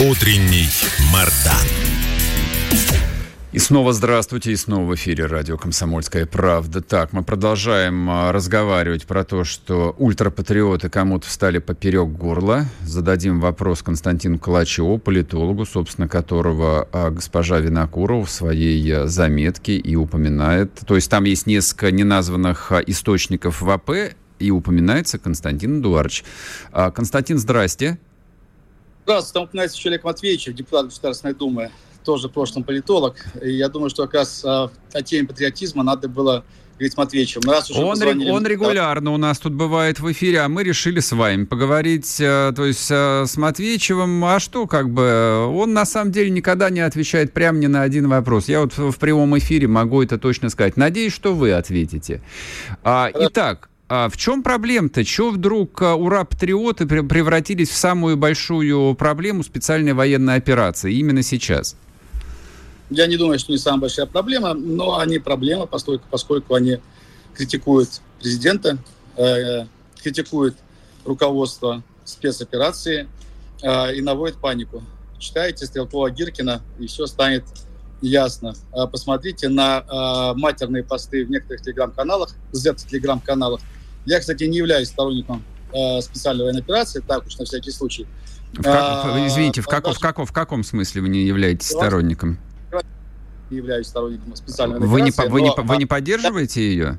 Утренний 0.00 0.68
Мардан. 1.12 1.66
И 3.50 3.58
снова 3.58 3.92
здравствуйте, 3.92 4.52
и 4.52 4.56
снова 4.56 4.84
в 4.84 4.94
эфире 4.94 5.26
радио 5.26 5.58
«Комсомольская 5.58 6.24
правда». 6.24 6.80
Так, 6.80 7.12
мы 7.12 7.24
продолжаем 7.24 8.08
а, 8.08 8.30
разговаривать 8.30 9.06
про 9.06 9.24
то, 9.24 9.42
что 9.42 9.96
ультрапатриоты 9.98 10.88
кому-то 10.88 11.26
встали 11.26 11.58
поперек 11.58 12.10
горла. 12.10 12.66
Зададим 12.82 13.40
вопрос 13.40 13.82
Константину 13.82 14.38
Калачеву, 14.38 14.98
политологу, 14.98 15.66
собственно, 15.66 16.06
которого 16.06 16.86
а, 16.92 17.10
госпожа 17.10 17.58
Винокурова 17.58 18.24
в 18.24 18.30
своей 18.30 18.88
а, 18.92 19.08
заметке 19.08 19.78
и 19.78 19.96
упоминает. 19.96 20.74
То 20.86 20.94
есть 20.94 21.10
там 21.10 21.24
есть 21.24 21.48
несколько 21.48 21.90
неназванных 21.90 22.70
источников 22.86 23.62
в 23.62 23.68
АП, 23.68 23.90
и 24.38 24.52
упоминается 24.52 25.18
Константин 25.18 25.80
Эдуардович. 25.80 26.22
Константин, 26.70 27.38
здрасте. 27.38 27.98
Здравствуйте, 29.08 29.32
там 29.32 29.44
упоминается 29.44 29.78
еще 29.78 29.88
Олег 29.88 30.04
Матвеевич, 30.04 30.44
депутат 30.54 30.84
Государственной 30.84 31.32
Думы, 31.32 31.70
тоже 32.04 32.28
в 32.28 32.30
прошлом 32.30 32.62
политолог. 32.62 33.16
И 33.42 33.52
я 33.52 33.70
думаю, 33.70 33.88
что 33.88 34.02
как 34.02 34.16
раз 34.16 34.44
а, 34.44 34.70
о 34.92 35.02
теме 35.02 35.26
патриотизма 35.26 35.82
надо 35.82 36.10
было 36.10 36.44
говорить 36.74 36.92
с 36.92 36.96
Матвеевичем. 36.98 37.40
раз 37.46 37.70
уже 37.70 37.80
он, 37.80 37.92
позвонили... 37.92 38.30
он 38.30 38.46
регулярно 38.46 39.12
у 39.12 39.16
нас 39.16 39.38
тут 39.38 39.54
бывает 39.54 39.98
в 39.98 40.12
эфире, 40.12 40.40
а 40.40 40.48
мы 40.50 40.62
решили 40.62 41.00
с 41.00 41.12
вами 41.12 41.46
поговорить, 41.46 42.18
а, 42.20 42.52
то 42.52 42.66
есть 42.66 42.86
а, 42.90 43.24
с 43.24 43.38
Матвеевичевым. 43.38 44.22
А 44.26 44.38
что, 44.40 44.66
как 44.66 44.90
бы, 44.90 45.46
он 45.54 45.72
на 45.72 45.86
самом 45.86 46.12
деле 46.12 46.28
никогда 46.28 46.68
не 46.68 46.80
отвечает 46.80 47.32
прямо 47.32 47.56
ни 47.56 47.66
на 47.66 47.80
один 47.80 48.10
вопрос. 48.10 48.46
Я 48.46 48.60
вот 48.60 48.76
в 48.76 48.98
прямом 48.98 49.38
эфире 49.38 49.68
могу 49.68 50.02
это 50.02 50.18
точно 50.18 50.50
сказать. 50.50 50.76
Надеюсь, 50.76 51.14
что 51.14 51.34
вы 51.34 51.52
ответите. 51.52 52.20
А, 52.84 53.10
итак, 53.14 53.70
а 53.88 54.08
в 54.08 54.16
чем 54.16 54.42
проблема-то? 54.42 55.04
Чего 55.04 55.30
вдруг 55.30 55.80
а, 55.80 55.94
ура-патриоты 55.94 56.86
превратились 56.86 57.70
в 57.70 57.76
самую 57.76 58.16
большую 58.16 58.94
проблему 58.94 59.42
специальной 59.42 59.94
военной 59.94 60.36
операции 60.36 60.94
именно 60.94 61.22
сейчас? 61.22 61.74
Я 62.90 63.06
не 63.06 63.16
думаю, 63.16 63.38
что 63.38 63.52
не 63.52 63.58
самая 63.58 63.82
большая 63.82 64.06
проблема, 64.06 64.54
но 64.54 64.98
они 64.98 65.18
проблема, 65.18 65.66
поскольку, 65.66 66.04
поскольку 66.10 66.54
они 66.54 66.78
критикуют 67.34 68.00
президента, 68.18 68.78
э, 69.16 69.64
критикуют 70.02 70.56
руководство 71.04 71.82
спецоперации 72.04 73.08
э, 73.62 73.94
и 73.94 74.02
наводят 74.02 74.38
панику. 74.38 74.82
Читайте 75.18 75.66
Стрелкова 75.66 76.10
Гиркина, 76.10 76.62
и 76.78 76.86
все 76.86 77.06
станет 77.06 77.44
ясно. 78.00 78.54
Э, 78.72 78.86
посмотрите 78.86 79.48
на 79.48 79.80
э, 79.80 80.38
матерные 80.38 80.84
посты 80.84 81.24
в 81.24 81.30
некоторых 81.30 81.62
телеграм-каналах, 81.62 82.34
Z-телеграм-каналах, 82.52 83.60
я, 84.08 84.20
кстати, 84.20 84.44
не 84.44 84.58
являюсь 84.58 84.88
сторонником 84.88 85.44
э, 85.72 86.00
специальной 86.00 86.44
военной 86.44 86.60
операции, 86.60 87.02
так 87.06 87.26
уж 87.26 87.36
на 87.38 87.44
всякий 87.44 87.70
случай. 87.70 88.06
В 88.52 88.62
как, 88.62 88.74
а, 88.74 89.26
извините, 89.26 89.60
в, 89.60 89.66
как, 89.66 89.86
в, 89.86 89.98
как, 89.98 90.18
в 90.18 90.32
каком 90.32 90.64
смысле 90.64 91.02
вы 91.02 91.08
не 91.10 91.24
являетесь 91.24 91.68
сторонником? 91.68 92.38
Не 93.50 93.58
являюсь 93.58 93.86
сторонником 93.86 94.34
специальной 94.36 94.78
вы 94.78 95.00
операции. 95.00 95.22
Не, 95.22 95.28
вы, 95.30 95.40
но... 95.40 95.46
не, 95.46 95.62
вы 95.62 95.76
не 95.76 95.86
поддерживаете 95.86 96.62
ее? 96.62 96.98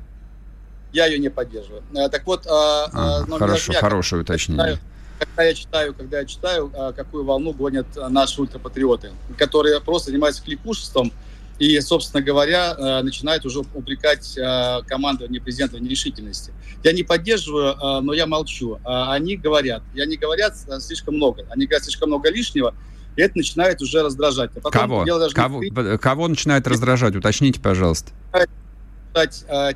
я 0.92 1.06
ее 1.06 1.18
не 1.18 1.28
поддерживаю. 1.28 1.82
Так 2.10 2.26
вот, 2.26 2.46
а, 2.46 3.24
хорошо, 3.38 3.72
меня, 3.72 3.80
хорошее 3.80 4.22
уточнение. 4.22 4.78
Когда 5.18 5.42
я 5.42 5.54
читаю, 5.54 5.94
когда 5.94 6.18
я 6.20 6.24
читаю, 6.24 6.72
какую 6.96 7.24
волну 7.24 7.52
гонят 7.52 7.86
наши 8.08 8.40
ультрапатриоты, 8.40 9.10
которые 9.36 9.80
просто 9.80 10.10
занимаются 10.10 10.42
кликушеством, 10.42 11.12
и, 11.60 11.78
собственно 11.80 12.22
говоря, 12.22 12.74
э, 12.76 13.02
начинает 13.02 13.44
уже 13.44 13.60
упрекать 13.60 14.36
э, 14.36 14.80
командование 14.86 15.42
президента 15.42 15.76
в 15.76 15.82
нерешительности. 15.82 16.52
Я 16.82 16.92
не 16.92 17.02
поддерживаю, 17.02 17.74
э, 17.74 18.00
но 18.00 18.14
я 18.14 18.26
молчу. 18.26 18.80
Они 18.82 19.36
говорят, 19.36 19.82
и 19.94 20.00
они 20.00 20.16
говорят 20.16 20.56
слишком 20.80 21.16
много. 21.16 21.44
Они 21.50 21.66
говорят 21.66 21.84
слишком 21.84 22.08
много 22.08 22.30
лишнего, 22.30 22.74
и 23.14 23.20
это 23.20 23.36
начинает 23.36 23.82
уже 23.82 24.02
раздражать. 24.02 24.52
А 24.56 24.60
потом, 24.60 24.80
Кого? 24.80 25.04
Даже 25.04 25.34
Кого? 25.34 25.62
Не... 25.62 25.98
Кого 25.98 26.28
начинает 26.28 26.66
раздражать? 26.66 27.14
Уточните, 27.14 27.60
пожалуйста. 27.60 28.10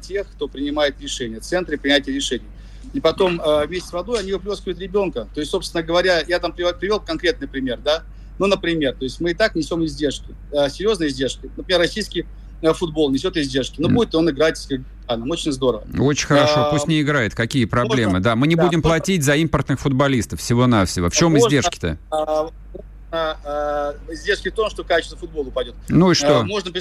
Тех, 0.00 0.26
кто 0.30 0.48
принимает 0.48 0.98
решения, 1.02 1.40
центры 1.40 1.76
принятия 1.76 2.12
решений. 2.12 2.46
И 2.94 3.00
потом 3.00 3.42
вместе 3.66 3.88
с 3.90 3.92
водой 3.92 4.20
они 4.20 4.32
выплескивают 4.32 4.78
ребенка. 4.78 5.28
То 5.34 5.40
есть, 5.40 5.50
собственно 5.50 5.82
говоря, 5.82 6.22
я 6.26 6.38
там 6.38 6.52
привел 6.52 7.00
конкретный 7.00 7.48
пример, 7.48 7.78
да, 7.84 8.04
ну, 8.38 8.46
например, 8.46 8.94
то 8.94 9.04
есть 9.04 9.20
мы 9.20 9.30
и 9.30 9.34
так 9.34 9.54
несем 9.54 9.84
издержки, 9.84 10.34
э, 10.52 10.68
серьезные 10.68 11.10
издержки. 11.10 11.50
Например, 11.56 11.80
российский 11.80 12.26
э, 12.62 12.72
футбол 12.72 13.10
несет 13.10 13.36
издержки. 13.36 13.80
Но 13.80 13.88
будет 13.88 14.14
он 14.14 14.28
играть 14.30 14.58
с 14.58 14.66
Кыргызстаном. 14.66 15.30
Очень 15.30 15.52
здорово. 15.52 15.84
Очень 15.98 16.26
хорошо, 16.26 16.66
а, 16.66 16.70
пусть 16.70 16.88
не 16.88 17.00
играет. 17.00 17.34
Какие 17.34 17.64
проблемы? 17.66 18.14
Можно, 18.14 18.22
да, 18.22 18.36
мы 18.36 18.46
не 18.46 18.56
да, 18.56 18.64
будем 18.64 18.78
можно, 18.78 18.90
платить 18.90 19.22
за 19.22 19.36
импортных 19.36 19.80
футболистов 19.80 20.40
всего-навсего. 20.40 21.10
В 21.10 21.14
чем 21.14 21.38
издержки-то? 21.38 21.98
А, 22.10 22.50
а, 23.12 23.38
а, 23.44 23.94
издержки 24.12 24.48
в 24.48 24.54
том, 24.54 24.70
что 24.70 24.82
качество 24.82 25.16
футбола 25.16 25.48
упадет. 25.48 25.74
Ну 25.88 26.10
и 26.10 26.14
что? 26.14 26.40
А, 26.40 26.42
можно 26.42 26.72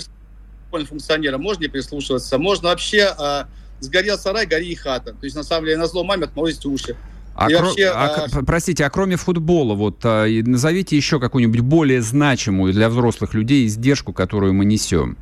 функционера, 0.71 1.37
можно 1.37 1.61
не 1.61 1.67
прислушиваться, 1.67 2.39
можно 2.39 2.69
вообще 2.69 3.13
а, 3.15 3.47
сгорел 3.79 4.17
сарай, 4.17 4.47
гори 4.47 4.69
и 4.69 4.75
хата. 4.75 5.11
То 5.11 5.23
есть, 5.23 5.35
на 5.35 5.43
самом 5.43 5.65
деле, 5.65 5.77
на 5.77 5.85
зло 5.85 6.03
маме 6.03 6.25
отморозить 6.25 6.65
уши. 6.65 6.95
А, 7.35 7.47
кро... 7.47 7.67
вообще, 7.67 7.87
а, 7.87 8.27
а... 8.31 8.43
Простите, 8.43 8.85
а 8.85 8.89
кроме 8.89 9.15
футбола, 9.15 9.73
вот 9.73 10.01
а, 10.03 10.25
назовите 10.27 10.95
еще 10.95 11.19
какую-нибудь 11.19 11.61
более 11.61 12.01
значимую 12.01 12.73
для 12.73 12.89
взрослых 12.89 13.33
людей 13.33 13.65
издержку, 13.65 14.13
которую 14.13 14.53
мы 14.53 14.65
несем. 14.65 15.17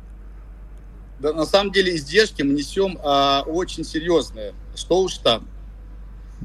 Да, 1.20 1.32
на 1.32 1.46
самом 1.46 1.72
деле 1.72 1.96
издержки 1.96 2.42
мы 2.42 2.52
несем 2.52 2.98
а, 3.02 3.42
очень 3.46 3.84
серьезные. 3.84 4.54
Что 4.74 5.02
уж 5.02 5.18
там. 5.18 5.46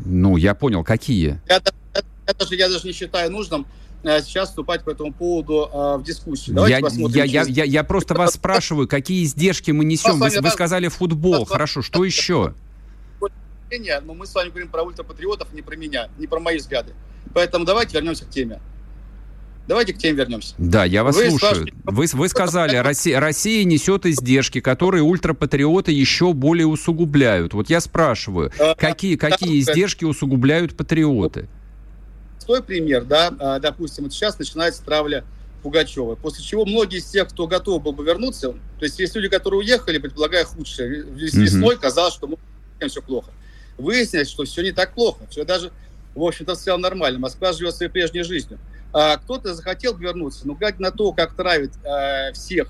Ну, 0.06 0.38
я 0.38 0.54
понял, 0.54 0.84
какие? 0.84 1.42
Я, 1.50 1.56
я, 1.56 2.02
я, 2.28 2.34
даже, 2.34 2.56
я 2.56 2.70
даже 2.70 2.86
не 2.86 2.94
считаю 2.94 3.32
нужным 3.32 3.66
а, 4.04 4.22
сейчас 4.22 4.50
вступать 4.50 4.84
по 4.84 4.92
этому 4.92 5.12
поводу 5.12 5.70
а, 5.74 5.98
в 5.98 6.04
дискуссию. 6.04 6.56
Давайте 6.56 6.78
я, 6.78 6.84
посмотрим. 6.84 7.18
Я, 7.18 7.24
я, 7.24 7.44
я, 7.44 7.64
я 7.64 7.84
просто 7.84 8.14
вас 8.18 8.36
спрашиваю, 8.36 8.88
какие 8.88 9.24
издержки 9.26 9.72
мы 9.72 9.84
несем? 9.84 10.20
Вы, 10.20 10.30
вы 10.40 10.50
сказали 10.50 10.88
футбол, 10.88 11.46
хорошо, 11.46 11.82
что 11.82 12.06
еще? 12.06 12.54
Мнение, 13.70 14.00
но 14.00 14.14
мы 14.14 14.26
с 14.26 14.34
вами 14.34 14.50
говорим 14.50 14.70
про 14.70 14.84
ультрапатриотов, 14.84 15.54
не 15.54 15.62
про 15.62 15.76
меня, 15.76 16.10
не 16.18 16.28
про 16.28 16.40
мои 16.40 16.58
взгляды. 16.58 16.94
Поэтому 17.34 17.66
давайте 17.66 17.94
вернемся 17.96 18.26
к 18.26 18.30
теме. 18.30 18.60
Давайте 19.68 19.94
к 19.94 19.98
теме 19.98 20.18
вернемся. 20.18 20.56
Да, 20.58 20.86
я 20.86 21.04
вас 21.04 21.16
вы 21.16 21.30
слушаю. 21.30 21.68
Вы, 21.84 22.06
вы 22.14 22.30
сказали, 22.30 22.78
Россия, 22.78 23.20
Россия 23.20 23.66
несет 23.66 24.06
издержки, 24.06 24.62
которые 24.62 25.04
ультрапатриоты 25.04 25.92
еще 25.92 26.34
более 26.34 26.68
усугубляют. 26.68 27.54
Вот 27.54 27.70
я 27.70 27.82
спрашиваю, 27.82 28.52
а, 28.60 28.76
какие, 28.76 29.18
какие 29.18 29.60
издержки 29.60 30.06
усугубляют 30.06 30.78
патриоты? 30.78 31.50
Простой 32.36 32.64
пример, 32.64 33.04
да, 33.04 33.34
а, 33.40 33.60
допустим, 33.60 34.06
вот 34.06 34.14
сейчас 34.14 34.40
начинается 34.40 34.82
травля 34.84 35.26
Пугачева, 35.64 36.16
после 36.16 36.46
чего 36.46 36.66
многие 36.66 37.00
из 37.00 37.06
тех, 37.06 37.28
кто 37.28 37.46
готов 37.46 37.84
был 37.84 37.92
бы 37.92 38.06
вернуться, 38.06 38.54
то 38.80 38.86
есть 38.86 38.98
есть 39.00 39.14
люди, 39.18 39.28
которые 39.28 39.60
уехали, 39.60 39.98
предполагая 39.98 40.46
худшее, 40.46 41.04
весной 41.04 41.78
казалось, 41.78 42.14
что 42.14 42.30
все 42.88 43.02
плохо. 43.02 43.32
Выяснилось, 43.78 44.30
что 44.30 44.44
все 44.44 44.64
не 44.64 44.72
так 44.72 44.94
плохо, 44.94 45.26
все 45.30 45.46
даже, 45.46 45.72
в 46.16 46.24
общем-то, 46.24 46.56
все 46.56 46.76
нормально. 46.78 47.20
Москва 47.20 47.54
живет 47.54 47.76
своей 47.76 47.92
прежней 47.92 48.24
жизнью. 48.24 48.60
А 48.94 49.18
кто-то 49.18 49.54
захотел 49.54 49.96
вернуться, 49.96 50.48
но 50.48 50.54
глядя 50.54 50.82
на 50.82 50.92
то, 50.92 51.12
как 51.12 51.36
травит 51.36 51.74
э, 51.84 52.32
всех, 52.34 52.70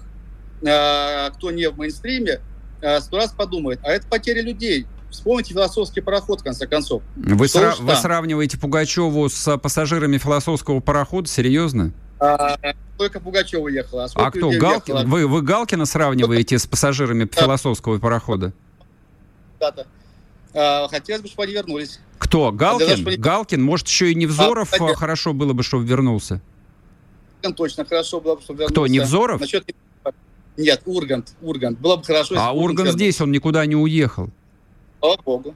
э, 0.62 1.30
кто 1.32 1.52
не 1.52 1.70
в 1.70 1.78
мейнстриме, 1.78 2.42
э, 2.82 3.00
сто 3.00 3.18
раз 3.18 3.32
подумает, 3.32 3.80
а 3.84 3.92
это 3.92 4.06
потеря 4.08 4.42
людей. 4.42 4.86
Вспомните 5.10 5.54
философский 5.54 6.02
пароход, 6.02 6.42
в 6.42 6.44
конце 6.44 6.68
концов. 6.68 7.02
Вы, 7.16 7.46
сра- 7.46 7.76
вы 7.80 7.96
сравниваете 7.96 8.58
Пугачеву 8.58 9.30
с 9.30 9.58
пассажирами 9.58 10.18
философского 10.18 10.82
парохода? 10.82 11.30
Серьезно? 11.30 11.94
А, 12.20 12.58
только 12.98 13.20
Пугачева 13.22 13.70
ехала. 13.70 14.06
А, 14.06 14.28
а 14.28 14.32
кто? 14.32 14.50
Галкин? 14.50 15.08
Вы, 15.08 15.28
вы 15.28 15.42
Галкина 15.44 15.86
сравниваете 15.86 16.60
с 16.60 16.68
пассажирами 16.68 17.30
философского 17.32 18.00
парохода? 18.00 18.52
Да-то. 19.60 19.88
А, 20.60 20.88
хотелось 20.88 21.22
бы, 21.22 21.28
чтобы 21.28 21.44
они 21.44 21.54
вернулись. 21.54 22.00
Кто? 22.18 22.52
Галкин? 22.52 22.88
Того, 22.88 22.98
чтобы... 22.98 23.18
Галкин? 23.18 23.62
Может, 23.62 23.88
еще 23.88 24.12
и 24.12 24.16
Невзоров 24.16 24.74
а, 24.74 24.94
хорошо 24.96 25.34
было 25.34 25.54
бы, 25.54 25.62
чтобы 25.62 25.86
вернулся? 25.86 26.42
Точно 27.56 27.86
хорошо 27.86 28.20
было 28.20 28.36
бы, 28.36 28.42
чтобы 28.42 28.62
вернулся. 28.62 28.74
Кто, 28.74 28.88
Невзоров? 28.88 29.40
Насчет... 29.40 29.66
Нет, 30.58 30.82
Ургант. 30.86 31.36
Ургант. 31.44 31.80
Было 31.80 31.98
бы 31.98 32.04
хорошо, 32.04 32.36
А 32.40 32.52
Ургант 32.54 32.94
здесь, 32.94 33.22
он 33.22 33.32
никуда 33.32 33.64
не 33.68 33.76
уехал. 33.76 34.32
Слава 35.00 35.22
богу. 35.22 35.56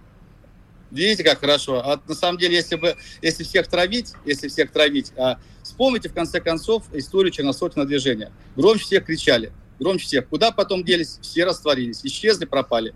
Видите, 0.91 1.23
как 1.23 1.39
хорошо. 1.39 1.81
А 1.83 1.99
на 2.07 2.13
самом 2.13 2.37
деле, 2.37 2.57
если 2.57 2.75
бы, 2.75 2.95
если 3.23 3.43
всех 3.43 3.67
травить, 3.67 4.13
если 4.23 4.49
всех 4.49 4.71
травить, 4.71 5.13
а, 5.17 5.39
вспомните 5.63 6.09
в 6.09 6.13
конце 6.13 6.39
концов 6.39 6.83
историю 6.93 7.31
черносотенного 7.31 7.87
движения. 7.87 8.31
Громче 8.55 8.83
всех 8.83 9.05
кричали, 9.05 9.51
громче 9.79 10.05
всех. 10.05 10.27
Куда 10.27 10.51
потом 10.51 10.83
делись? 10.83 11.17
Все 11.21 11.43
растворились, 11.43 12.01
исчезли, 12.03 12.45
пропали 12.45 12.93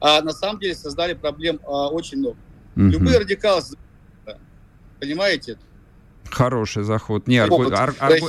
а 0.00 0.22
на 0.22 0.32
самом 0.32 0.60
деле 0.60 0.74
создали 0.74 1.14
проблем 1.14 1.60
а, 1.66 1.88
очень 1.88 2.18
много. 2.18 2.36
Mm-hmm. 2.76 2.90
Любые 2.90 3.18
радикалы, 3.18 3.62
понимаете? 5.00 5.58
Хороший 6.30 6.84
заход. 6.84 7.26
Не, 7.26 7.38
аргу... 7.38 7.72
ар... 7.72 7.94
аргу... 7.98 8.28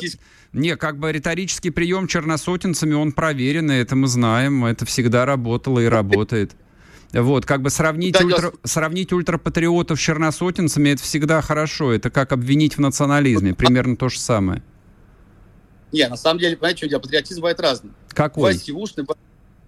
не, 0.54 0.76
как 0.76 0.98
бы 0.98 1.12
риторический 1.12 1.70
прием 1.70 2.08
черносотенцами, 2.08 2.94
он 2.94 3.12
проверенный, 3.12 3.80
это 3.80 3.96
мы 3.96 4.08
знаем, 4.08 4.66
это 4.66 4.86
всегда 4.86 5.26
работало 5.26 5.80
и 5.80 5.86
работает. 5.86 6.56
Вот, 7.12 7.46
как 7.46 7.62
бы 7.62 7.72
сравнить, 7.72 8.14
да, 8.14 8.24
ультра, 8.24 8.52
я... 8.54 8.68
сравнить 8.68 9.12
ультрапатриотов 9.12 10.00
с 10.00 10.02
черносотенцами, 10.02 10.90
это 10.90 11.02
всегда 11.02 11.42
хорошо. 11.42 11.92
Это 11.92 12.12
как 12.12 12.32
обвинить 12.32 12.78
в 12.78 12.82
национализме, 12.82 13.56
примерно 13.56 13.96
то 13.96 14.10
же 14.10 14.20
самое. 14.20 14.62
Не, 15.92 16.08
на 16.08 16.18
самом 16.18 16.40
деле, 16.40 16.56
понимаете, 16.56 16.78
что 16.78 16.90
дело, 16.90 17.00
патриотизм 17.00 17.42
бывает 17.42 17.60
разный. 17.60 17.92
Какой? 18.10 18.42
Бывает 18.42 18.62
сивушный, 18.62 19.06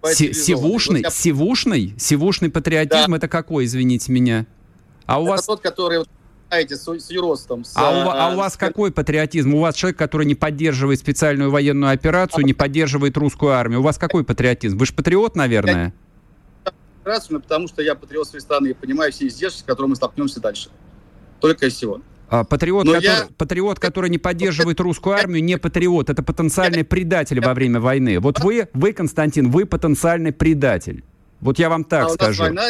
Сивушный, 0.04 1.02
вот 1.04 1.12
сивушный, 1.12 1.94
сивушный 1.98 2.50
патриотизм 2.50 3.12
да. 3.12 3.16
это 3.18 3.28
какой, 3.28 3.66
извините 3.66 4.10
меня? 4.12 4.46
А 5.06 5.20
у 5.20 5.24
это 5.24 5.30
вас 5.32 5.46
тот, 5.46 5.60
который 5.60 6.04
знаете, 6.48 6.76
с, 6.76 6.86
с 6.86 7.10
юростом. 7.10 7.64
С, 7.64 7.72
а, 7.76 7.90
у, 7.90 8.10
а 8.10 8.34
у 8.34 8.36
вас 8.36 8.54
с... 8.54 8.56
какой 8.58 8.92
патриотизм? 8.92 9.54
У 9.54 9.60
вас 9.60 9.74
человек, 9.74 9.98
который 9.98 10.26
не 10.26 10.34
поддерживает 10.34 10.98
специальную 10.98 11.50
военную 11.50 11.92
операцию, 11.92 12.44
не 12.44 12.52
поддерживает 12.52 13.16
русскую 13.16 13.52
армию. 13.52 13.80
У 13.80 13.82
вас 13.82 13.96
какой 13.96 14.22
патриотизм? 14.22 14.76
Вы 14.76 14.84
же 14.84 14.92
патриот, 14.92 15.34
наверное? 15.34 15.94
Я, 17.06 17.20
потому 17.20 17.68
что 17.68 17.80
я 17.80 17.94
патриот 17.94 18.28
своей 18.28 18.42
страны 18.42 18.68
и 18.68 18.74
понимаю 18.74 19.12
все 19.12 19.28
издержки, 19.28 19.60
с 19.60 19.62
которыми 19.62 19.90
мы 19.90 19.96
столкнемся 19.96 20.40
дальше. 20.40 20.68
Только 21.40 21.66
и 21.66 21.70
всего. 21.70 22.02
А, 22.32 22.44
патриот, 22.44 22.86
который, 22.86 23.04
я... 23.04 23.28
патриот, 23.36 23.78
который 23.78 24.08
не 24.08 24.16
поддерживает 24.16 24.80
русскую 24.80 25.14
армию, 25.14 25.44
не 25.44 25.58
патриот. 25.58 26.08
Это 26.08 26.22
потенциальный 26.22 26.82
предатель 26.82 27.38
во 27.44 27.52
время 27.52 27.78
войны. 27.78 28.20
Вот 28.20 28.40
вы, 28.40 28.68
вы, 28.72 28.94
Константин, 28.94 29.50
вы 29.50 29.66
потенциальный 29.66 30.32
предатель. 30.32 31.04
Вот 31.42 31.58
я 31.58 31.68
вам 31.68 31.84
так 31.84 32.06
а 32.06 32.08
скажу. 32.08 32.44
Война, 32.44 32.68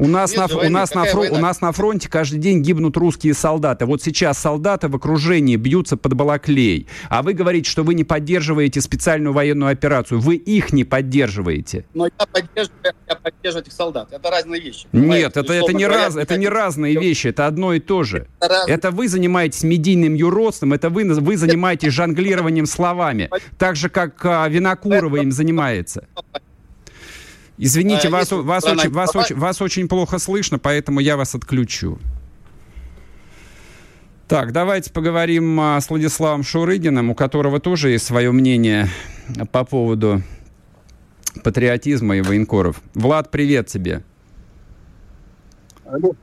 у 0.00 0.08
нас, 0.08 0.34
на, 0.34 0.46
у, 0.46 0.70
нас 0.70 0.94
на 0.94 1.04
фрон, 1.04 1.28
у 1.30 1.38
нас 1.38 1.60
на 1.60 1.72
фронте 1.72 2.08
каждый 2.08 2.38
день 2.38 2.62
гибнут 2.62 2.96
русские 2.96 3.34
солдаты. 3.34 3.84
Вот 3.84 4.02
сейчас 4.02 4.38
солдаты 4.38 4.88
в 4.88 4.96
окружении 4.96 5.56
бьются 5.56 5.96
под 5.96 6.14
Балаклей. 6.14 6.88
А 7.10 7.22
вы 7.22 7.34
говорите, 7.34 7.70
что 7.70 7.82
вы 7.82 7.94
не 7.94 8.04
поддерживаете 8.04 8.80
специальную 8.80 9.34
военную 9.34 9.70
операцию. 9.70 10.18
Вы 10.20 10.36
их 10.36 10.72
не 10.72 10.84
поддерживаете. 10.84 11.84
Но 11.92 12.06
я 12.06 12.26
поддерживаю, 12.26 12.94
я 13.08 13.14
поддерживаю 13.14 13.64
этих 13.64 13.72
солдат. 13.74 14.08
Это 14.10 14.30
разные 14.30 14.60
вещи. 14.60 14.86
Нет, 14.92 15.36
это, 15.36 15.52
это, 15.52 15.72
не 15.74 15.86
раз, 15.86 16.16
это 16.16 16.38
не 16.38 16.48
разные 16.48 16.98
вещи. 16.98 17.28
Это 17.28 17.46
одно 17.46 17.74
и 17.74 17.80
то 17.80 18.02
же. 18.02 18.26
Это, 18.40 18.64
это 18.66 18.90
вы 18.90 19.06
занимаетесь 19.06 19.62
медийным 19.62 20.14
юродством. 20.14 20.72
Это 20.72 20.88
вы, 20.88 21.04
вы 21.04 21.36
занимаетесь 21.36 21.92
жонглированием 21.92 22.64
словами. 22.64 23.30
Так 23.58 23.76
же, 23.76 23.90
как 23.90 24.24
а, 24.24 24.48
Винокурова 24.48 25.16
им 25.16 25.30
занимается. 25.30 26.06
Извините, 27.62 28.08
а, 28.08 28.10
вас, 28.10 28.30
вас, 28.30 28.64
очень, 28.64 28.88
вас, 28.90 29.14
очень, 29.14 29.36
вас 29.36 29.60
очень 29.60 29.86
плохо 29.86 30.18
слышно, 30.18 30.58
поэтому 30.58 30.98
я 30.98 31.18
вас 31.18 31.34
отключу. 31.34 31.98
Так, 34.28 34.52
давайте 34.52 34.90
поговорим 34.90 35.60
а, 35.60 35.78
с 35.78 35.90
Владиславом 35.90 36.42
Шурыгиным, 36.42 37.10
у 37.10 37.14
которого 37.14 37.60
тоже 37.60 37.90
есть 37.90 38.06
свое 38.06 38.32
мнение 38.32 38.88
по 39.52 39.64
поводу 39.64 40.22
патриотизма 41.44 42.16
и 42.16 42.22
военкоров. 42.22 42.80
Влад, 42.94 43.30
привет 43.30 43.66
тебе. 43.66 44.04
Алло. 45.84 46.14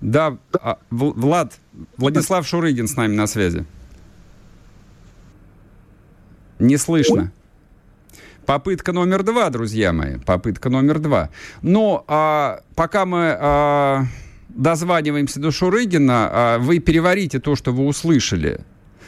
Да, 0.00 0.38
а, 0.54 0.78
Влад, 0.88 1.60
Владислав 1.98 2.48
Шурыгин 2.48 2.88
с 2.88 2.96
нами 2.96 3.14
на 3.14 3.26
связи. 3.26 3.66
Не 6.58 6.78
слышно. 6.78 7.32
Попытка 8.50 8.92
номер 8.92 9.22
два, 9.22 9.48
друзья 9.48 9.92
мои, 9.92 10.18
попытка 10.18 10.70
номер 10.70 10.98
два. 10.98 11.30
Но 11.62 12.04
а, 12.08 12.62
пока 12.74 13.06
мы 13.06 13.36
а, 13.38 14.06
дозваниваемся 14.48 15.38
до 15.38 15.52
Шурыгина, 15.52 16.28
а, 16.32 16.58
вы 16.58 16.80
переварите 16.80 17.38
то, 17.38 17.54
что 17.54 17.70
вы 17.70 17.86
услышали. 17.86 18.62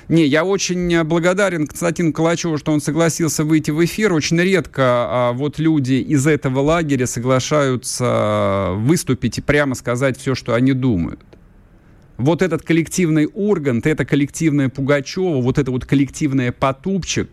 Не, 0.09 0.26
я 0.26 0.44
очень 0.44 1.02
благодарен 1.02 1.66
Константину 1.66 2.12
Калачеву, 2.12 2.57
что 2.57 2.70
он 2.70 2.81
согласился 2.81 3.42
выйти 3.42 3.72
в 3.72 3.85
эфир. 3.85 4.12
Очень 4.12 4.38
редко 4.40 4.83
а, 4.85 5.33
вот 5.33 5.59
люди 5.59 5.94
из 5.94 6.24
этого 6.28 6.61
лагеря 6.61 7.09
соглашаются 7.09 8.74
выступить 8.76 9.38
и 9.38 9.40
прямо 9.40 9.74
сказать 9.74 10.16
все, 10.16 10.37
что 10.37 10.55
они 10.55 10.72
думают 10.72 11.18
вот 12.16 12.42
этот 12.42 12.62
коллективный 12.62 13.28
Ургант, 13.33 13.87
это 13.87 14.05
коллективное 14.05 14.68
Пугачева, 14.68 15.40
вот 15.40 15.59
это 15.59 15.72
вот 15.72 15.85
коллективное 15.85 16.52
Потупчик, 16.52 17.28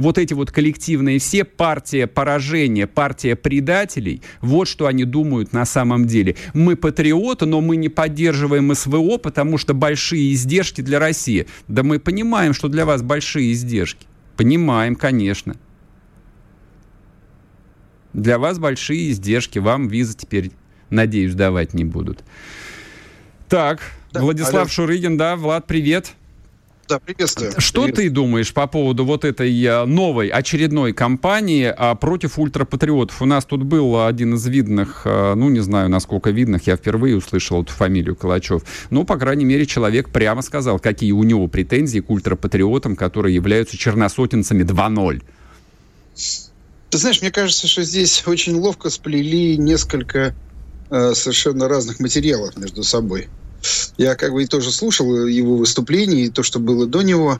вот 0.00 0.18
эти 0.18 0.34
вот 0.34 0.50
коллективные 0.50 1.18
все, 1.18 1.44
партия 1.44 2.06
поражения, 2.06 2.86
партия 2.86 3.36
предателей, 3.36 4.22
вот 4.40 4.66
что 4.66 4.86
они 4.86 5.04
думают 5.04 5.52
на 5.52 5.64
самом 5.64 6.06
деле. 6.06 6.36
Мы 6.54 6.74
патриоты, 6.74 7.46
но 7.46 7.60
мы 7.60 7.76
не 7.76 7.88
поддерживаем 7.88 8.74
СВО, 8.74 9.18
потому 9.18 9.58
что 9.58 9.74
большие 9.74 10.32
издержки 10.32 10.80
для 10.80 10.98
России. 10.98 11.46
Да 11.68 11.82
мы 11.82 12.00
понимаем, 12.00 12.54
что 12.54 12.68
для 12.68 12.86
вас 12.86 13.02
большие 13.02 13.52
издержки. 13.52 14.06
Понимаем, 14.36 14.96
конечно. 14.96 15.56
Для 18.12 18.38
вас 18.38 18.58
большие 18.58 19.10
издержки, 19.10 19.58
вам 19.58 19.88
визы 19.88 20.16
теперь, 20.16 20.50
надеюсь, 20.88 21.34
давать 21.34 21.74
не 21.74 21.84
будут. 21.84 22.24
Так, 23.48 23.80
да, 24.12 24.20
Владислав 24.20 24.62
алло. 24.62 24.68
Шурыгин, 24.68 25.16
да, 25.16 25.36
Влад, 25.36 25.66
привет. 25.66 26.14
Да, 26.90 26.98
приветствую. 26.98 27.52
Что 27.58 27.82
Привет. 27.82 27.96
ты 27.96 28.10
думаешь 28.10 28.52
по 28.52 28.66
поводу 28.66 29.04
вот 29.04 29.24
этой 29.24 29.62
э, 29.62 29.84
новой 29.84 30.26
очередной 30.26 30.92
кампании 30.92 31.72
а, 31.76 31.94
против 31.94 32.36
ультрапатриотов? 32.36 33.22
У 33.22 33.26
нас 33.26 33.44
тут 33.44 33.62
был 33.62 34.04
один 34.04 34.34
из 34.34 34.44
видных, 34.48 35.02
э, 35.04 35.34
ну, 35.36 35.50
не 35.50 35.60
знаю, 35.60 35.88
насколько 35.88 36.30
видных, 36.30 36.66
я 36.66 36.74
впервые 36.74 37.16
услышал 37.16 37.62
эту 37.62 37.72
фамилию 37.72 38.16
Калачев. 38.16 38.62
Ну, 38.90 39.04
по 39.04 39.16
крайней 39.18 39.44
мере, 39.44 39.66
человек 39.66 40.10
прямо 40.10 40.42
сказал, 40.42 40.80
какие 40.80 41.12
у 41.12 41.22
него 41.22 41.46
претензии 41.46 42.00
к 42.00 42.10
ультрапатриотам, 42.10 42.96
которые 42.96 43.36
являются 43.36 43.78
черносотенцами 43.78 44.64
2.0. 44.64 45.22
Ты 46.90 46.98
знаешь, 46.98 47.20
мне 47.20 47.30
кажется, 47.30 47.68
что 47.68 47.84
здесь 47.84 48.26
очень 48.26 48.56
ловко 48.56 48.90
сплели 48.90 49.56
несколько 49.56 50.34
э, 50.90 51.14
совершенно 51.14 51.68
разных 51.68 52.00
материалов 52.00 52.56
между 52.56 52.82
собой. 52.82 53.28
Я 53.96 54.14
как 54.14 54.32
бы 54.32 54.42
и 54.42 54.46
тоже 54.46 54.70
слушал 54.70 55.26
его 55.26 55.56
выступление, 55.56 56.26
и 56.26 56.30
то, 56.30 56.42
что 56.42 56.58
было 56.58 56.86
до 56.86 57.02
него. 57.02 57.38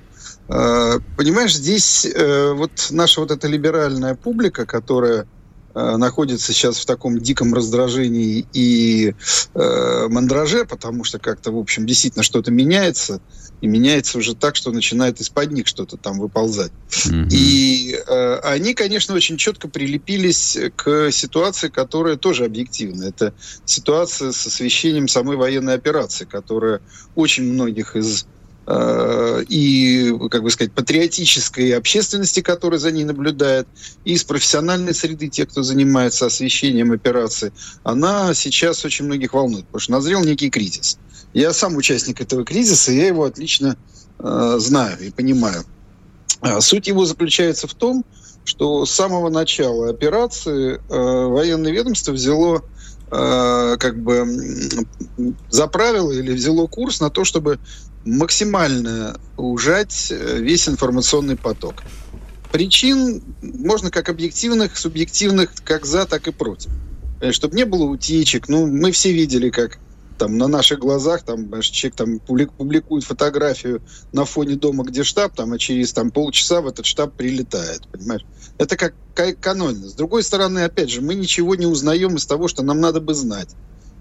А, 0.48 0.98
понимаешь, 1.16 1.54
здесь 1.54 2.04
э, 2.04 2.52
вот 2.52 2.88
наша 2.90 3.20
вот 3.20 3.30
эта 3.30 3.46
либеральная 3.48 4.14
публика, 4.14 4.66
которая 4.66 5.26
э, 5.74 5.96
находится 5.96 6.52
сейчас 6.52 6.78
в 6.78 6.86
таком 6.86 7.18
диком 7.18 7.54
раздражении 7.54 8.46
и 8.52 9.14
э, 9.54 10.06
мандраже, 10.08 10.64
потому 10.64 11.04
что 11.04 11.18
как-то, 11.18 11.52
в 11.52 11.58
общем, 11.58 11.86
действительно 11.86 12.24
что-то 12.24 12.50
меняется, 12.50 13.20
и 13.60 13.66
меняется 13.66 14.18
уже 14.18 14.34
так, 14.34 14.56
что 14.56 14.70
начинает 14.70 15.20
из-под 15.20 15.52
них 15.52 15.66
что-то 15.66 15.96
там 15.96 16.18
выползать. 16.18 16.72
Mm-hmm. 16.90 17.28
И 17.30 17.94
э, 18.06 18.34
они, 18.42 18.74
конечно, 18.74 19.14
очень 19.14 19.36
четко 19.36 19.68
прилепились 19.68 20.58
к 20.76 21.10
ситуации, 21.10 21.68
которая 21.68 22.16
тоже 22.16 22.44
объективна. 22.44 23.04
Это 23.04 23.34
ситуация 23.64 24.32
с 24.32 24.46
освещением 24.46 25.08
самой 25.08 25.36
военной 25.36 25.74
операции, 25.74 26.24
которая 26.24 26.80
очень 27.14 27.44
многих 27.52 27.96
из 27.96 28.26
э, 28.66 29.44
и, 29.48 30.14
как 30.30 30.42
бы 30.42 30.50
сказать, 30.50 30.72
патриотической 30.72 31.76
общественности, 31.76 32.40
которая 32.40 32.78
за 32.78 32.92
ней 32.92 33.04
наблюдает, 33.04 33.68
и 34.04 34.14
из 34.14 34.24
профессиональной 34.24 34.94
среды, 34.94 35.28
тех, 35.28 35.50
кто 35.50 35.62
занимается 35.62 36.26
освещением 36.26 36.92
операции, 36.92 37.52
она 37.82 38.32
сейчас 38.32 38.84
очень 38.86 39.04
многих 39.04 39.34
волнует, 39.34 39.66
потому 39.66 39.80
что 39.80 39.92
назрел 39.92 40.24
некий 40.24 40.48
кризис. 40.48 40.98
Я 41.32 41.52
сам 41.52 41.76
участник 41.76 42.20
этого 42.20 42.44
кризиса, 42.44 42.92
я 42.92 43.06
его 43.06 43.24
отлично 43.24 43.76
э, 44.18 44.54
знаю 44.58 44.98
и 45.00 45.10
понимаю. 45.10 45.64
А 46.40 46.60
суть 46.60 46.88
его 46.88 47.04
заключается 47.04 47.68
в 47.68 47.74
том, 47.74 48.04
что 48.44 48.84
с 48.84 48.90
самого 48.90 49.28
начала 49.28 49.90
операции 49.90 50.76
э, 50.76 50.80
военное 50.88 51.70
ведомство 51.70 52.12
взяло 52.12 52.64
э, 53.10 53.76
как 53.78 54.02
бы 54.02 54.26
заправило 55.50 56.10
или 56.10 56.32
взяло 56.32 56.66
курс 56.66 57.00
на 57.00 57.10
то, 57.10 57.24
чтобы 57.24 57.58
максимально 58.04 59.20
ужать 59.36 60.08
э, 60.10 60.38
весь 60.38 60.68
информационный 60.68 61.36
поток. 61.36 61.82
Причин 62.50 63.22
можно 63.42 63.90
как 63.90 64.08
объективных, 64.08 64.76
субъективных, 64.76 65.52
как 65.62 65.86
за, 65.86 66.06
так 66.06 66.26
и 66.26 66.32
против. 66.32 66.72
Чтобы 67.30 67.54
не 67.54 67.64
было 67.64 67.84
утечек. 67.84 68.48
Ну, 68.48 68.66
мы 68.66 68.90
все 68.90 69.12
видели, 69.12 69.50
как 69.50 69.78
там 70.20 70.36
на 70.36 70.48
наших 70.48 70.78
глазах 70.78 71.22
там 71.22 71.50
человек 71.62 71.96
там 71.96 72.18
публикует 72.18 73.04
фотографию 73.04 73.80
на 74.12 74.26
фоне 74.26 74.56
дома, 74.56 74.84
где 74.84 75.02
штаб, 75.02 75.34
там, 75.34 75.54
а 75.54 75.58
через 75.58 75.94
там 75.94 76.10
полчаса 76.10 76.60
в 76.60 76.66
этот 76.66 76.84
штаб 76.84 77.14
прилетает, 77.14 77.88
понимаешь? 77.90 78.26
Это 78.58 78.76
как, 78.76 78.92
как 79.14 79.40
канонно. 79.40 79.88
С 79.88 79.94
другой 79.94 80.22
стороны, 80.22 80.58
опять 80.58 80.90
же, 80.90 81.00
мы 81.00 81.14
ничего 81.14 81.54
не 81.54 81.64
узнаем 81.64 82.16
из 82.16 82.26
того, 82.26 82.48
что 82.48 82.62
нам 82.62 82.80
надо 82.80 83.00
бы 83.00 83.14
знать. 83.14 83.48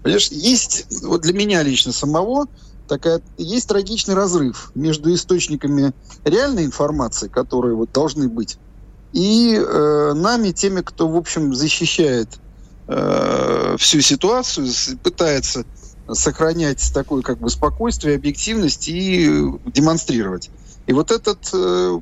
Понимаешь, 0.02 0.28
есть, 0.28 1.02
вот 1.02 1.22
для 1.22 1.32
меня 1.32 1.62
лично 1.62 1.90
самого, 1.90 2.48
такая, 2.86 3.22
есть 3.38 3.68
трагичный 3.68 4.14
разрыв 4.14 4.72
между 4.74 5.14
источниками 5.14 5.94
реальной 6.26 6.66
информации, 6.66 7.28
которые 7.28 7.74
вот 7.76 7.92
должны 7.92 8.28
быть, 8.28 8.58
и 9.14 9.56
э, 9.58 10.12
нами, 10.14 10.50
теми, 10.50 10.82
кто, 10.82 11.08
в 11.08 11.16
общем, 11.16 11.54
защищает 11.54 12.28
э, 12.88 13.76
всю 13.78 14.02
ситуацию, 14.02 14.68
пытается 15.02 15.64
сохранять 16.14 16.90
такое 16.92 17.22
как 17.22 17.38
бы 17.38 17.50
спокойствие, 17.50 18.16
объективность 18.16 18.88
и 18.88 19.28
демонстрировать. 19.66 20.50
И 20.86 20.92
вот 20.92 21.10
этот 21.10 21.48
э, 21.52 22.00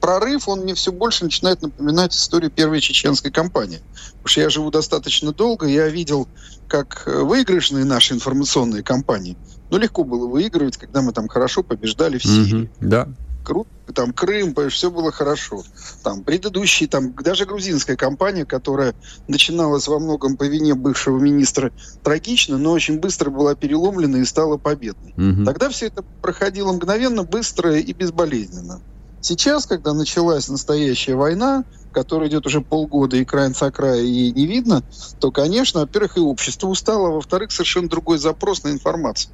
прорыв, 0.00 0.48
он 0.48 0.60
мне 0.60 0.74
все 0.74 0.90
больше 0.90 1.24
начинает 1.24 1.60
напоминать 1.60 2.14
историю 2.14 2.50
первой 2.50 2.80
чеченской 2.80 3.30
кампании. 3.30 3.80
Потому 4.12 4.28
что 4.28 4.40
я 4.40 4.48
живу 4.48 4.70
достаточно 4.70 5.32
долго, 5.32 5.66
я 5.66 5.88
видел, 5.88 6.28
как 6.68 7.02
выигрышные 7.06 7.84
наши 7.84 8.14
информационные 8.14 8.82
кампании, 8.82 9.36
ну, 9.70 9.78
легко 9.78 10.04
было 10.04 10.26
выигрывать, 10.26 10.76
когда 10.76 11.02
мы 11.02 11.12
там 11.12 11.28
хорошо 11.28 11.62
побеждали 11.62 12.18
в 12.18 12.22
Сирии. 12.22 12.62
Mm-hmm, 12.62 12.68
да 12.80 13.08
круто, 13.42 13.68
там 13.94 14.12
Крым, 14.12 14.54
все 14.70 14.90
было 14.90 15.12
хорошо. 15.12 15.62
Там 16.02 16.24
предыдущие, 16.24 16.88
там 16.88 17.12
даже 17.14 17.44
грузинская 17.44 17.96
компания, 17.96 18.46
которая 18.46 18.94
начиналась 19.28 19.88
во 19.88 19.98
многом 19.98 20.36
по 20.36 20.44
вине 20.44 20.74
бывшего 20.74 21.18
министра 21.18 21.72
трагично, 22.02 22.58
но 22.58 22.72
очень 22.72 22.98
быстро 22.98 23.30
была 23.30 23.54
переломлена 23.54 24.18
и 24.18 24.24
стала 24.24 24.56
победной. 24.56 25.12
Угу. 25.16 25.44
Тогда 25.44 25.68
все 25.68 25.86
это 25.86 26.02
проходило 26.22 26.72
мгновенно, 26.72 27.24
быстро 27.24 27.76
и 27.76 27.92
безболезненно. 27.92 28.80
Сейчас, 29.20 29.66
когда 29.66 29.94
началась 29.94 30.48
настоящая 30.48 31.14
война, 31.14 31.64
которая 31.92 32.28
идет 32.28 32.44
уже 32.46 32.60
полгода 32.60 33.16
и 33.16 33.24
край 33.24 33.54
за 33.54 33.70
края 33.70 34.02
и 34.02 34.32
не 34.32 34.46
видно, 34.46 34.82
то, 35.20 35.30
конечно, 35.30 35.80
во-первых, 35.80 36.16
и 36.16 36.20
общество 36.20 36.66
устало, 36.66 37.08
а 37.08 37.12
во-вторых, 37.12 37.52
совершенно 37.52 37.88
другой 37.88 38.18
запрос 38.18 38.64
на 38.64 38.70
информацию. 38.70 39.32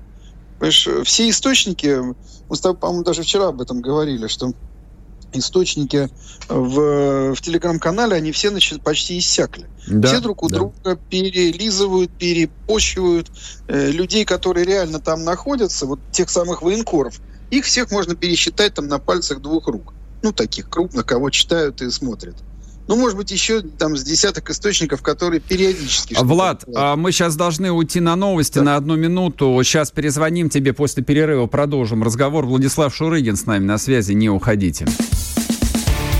Понимаешь, 0.59 0.88
все 1.05 1.31
источники, 1.31 2.01
мы 2.49 2.57
с 2.57 2.61
тобой, 2.61 2.79
по-моему, 2.79 3.05
даже 3.05 3.23
вчера 3.23 3.49
об 3.49 3.61
этом 3.61 3.81
говорили, 3.81 4.27
что 4.27 4.53
источники 5.33 6.09
в, 6.49 7.35
в 7.35 7.40
телеграм-канале, 7.40 8.16
они 8.16 8.33
все 8.33 8.51
значит, 8.51 8.83
почти 8.83 9.18
иссякли. 9.18 9.66
Да, 9.87 10.09
все 10.09 10.21
друг 10.21 10.42
у 10.42 10.49
да. 10.49 10.57
друга 10.57 10.99
перелизывают, 11.11 12.11
перепощивают 12.18 13.31
э, 13.68 13.90
людей, 13.90 14.25
которые 14.25 14.66
реально 14.66 15.01
там 15.01 15.25
находятся, 15.25 15.87
вот 15.87 16.01
тех 16.12 16.31
самых 16.31 16.62
военкоров. 16.62 17.21
Их 17.51 17.64
всех 17.64 17.90
можно 17.90 18.14
пересчитать 18.14 18.75
там 18.75 18.88
на 18.88 18.99
пальцах 18.99 19.40
двух 19.40 19.68
рук. 19.68 19.94
Ну, 20.23 20.33
таких 20.33 20.68
крупных, 20.68 21.07
кого 21.07 21.31
читают 21.31 21.81
и 21.83 21.90
смотрят 21.90 22.37
ну, 22.88 22.96
может 22.96 23.18
быть, 23.18 23.31
еще 23.31 23.61
там 23.61 23.96
с 23.96 24.03
десяток 24.03 24.48
источников, 24.51 25.03
которые 25.03 25.40
периодически... 25.40 26.16
Влад, 26.18 26.64
а 26.74 26.96
мы 26.96 27.12
сейчас 27.12 27.37
должны 27.37 27.70
уйти 27.70 28.01
на 28.01 28.16
новости 28.16 28.59
да. 28.59 28.64
на 28.64 28.77
одну 28.77 28.96
минуту. 28.96 29.61
Сейчас 29.62 29.90
перезвоним 29.90 30.48
тебе 30.48 30.72
после 30.72 31.05
перерыва, 31.05 31.46
продолжим 31.46 32.03
разговор. 32.03 32.46
Владислав 32.46 32.94
Шурыгин 32.94 33.37
с 33.37 33.44
нами 33.44 33.64
на 33.64 33.77
связи, 33.77 34.12
не 34.12 34.31
уходите. 34.31 34.87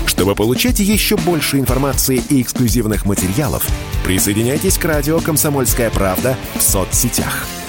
Чтобы 0.05 0.35
получать 0.35 0.79
еще 0.79 1.17
больше 1.17 1.57
информации 1.57 2.21
и 2.29 2.41
эксклюзивных 2.41 3.05
материалов, 3.05 3.65
присоединяйтесь 4.05 4.77
к 4.77 4.85
радио 4.85 5.19
«Комсомольская 5.19 5.89
правда» 5.89 6.37
в 6.55 6.61
соцсетях– 6.61 7.47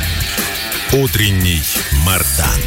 Утренний 0.93 1.61
Мардан. 2.05 2.59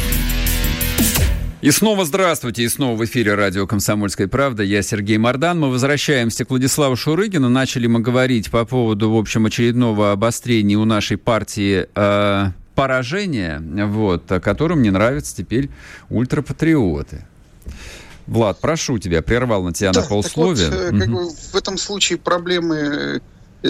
И 1.61 1.69
снова 1.69 2.05
здравствуйте, 2.05 2.63
и 2.63 2.67
снова 2.67 2.97
в 2.97 3.05
эфире 3.05 3.35
радио 3.35 3.67
«Комсомольская 3.67 4.27
правда». 4.27 4.63
Я 4.63 4.81
Сергей 4.81 5.19
Мордан. 5.19 5.59
Мы 5.59 5.69
возвращаемся 5.69 6.43
к 6.43 6.49
Владиславу 6.49 6.95
Шурыгину. 6.95 7.49
Начали 7.49 7.85
мы 7.85 7.99
говорить 7.99 8.49
по 8.49 8.65
поводу, 8.65 9.11
в 9.11 9.15
общем, 9.15 9.45
очередного 9.45 10.11
обострения 10.11 10.75
у 10.75 10.85
нашей 10.85 11.17
партии 11.17 11.87
э, 11.93 12.45
поражения, 12.73 13.61
вот, 13.61 14.23
которым 14.41 14.81
не 14.81 14.89
нравятся 14.89 15.35
теперь 15.35 15.69
ультрапатриоты. 16.09 17.27
Влад, 18.25 18.59
прошу 18.59 18.97
тебя, 18.97 19.21
прервал 19.21 19.61
на 19.61 19.71
тебя 19.71 19.91
да, 19.91 20.01
на 20.01 20.07
полсловия. 20.07 20.71
Вот, 20.71 20.93
угу. 20.93 20.99
как 20.99 21.09
бы 21.09 21.29
в 21.29 21.55
этом 21.55 21.77
случае 21.77 22.17
проблемы 22.17 22.75
э, 22.75 23.19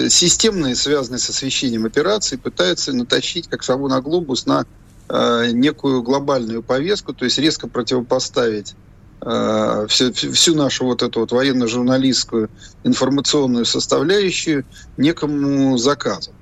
системные, 0.08 0.74
связанные 0.74 1.18
с 1.18 1.28
освещением 1.30 1.86
операций, 1.86 2.38
пытаются 2.38 2.92
натащить, 2.92 3.48
как 3.48 3.62
сову 3.62 3.88
на 3.88 4.00
глобус, 4.00 4.46
на 4.46 4.66
э, 5.08 5.50
некую 5.52 6.02
глобальную 6.02 6.62
повестку, 6.62 7.14
то 7.14 7.24
есть 7.24 7.38
резко 7.38 7.68
противопоставить 7.68 8.74
э, 9.22 9.86
всю, 9.88 10.12
всю 10.12 10.54
нашу 10.54 10.84
вот 10.84 11.02
эту 11.02 11.20
вот 11.20 11.32
военно-журналистскую 11.32 12.50
информационную 12.84 13.64
составляющую 13.64 14.64
некому 14.96 15.78
заказу. 15.78 16.32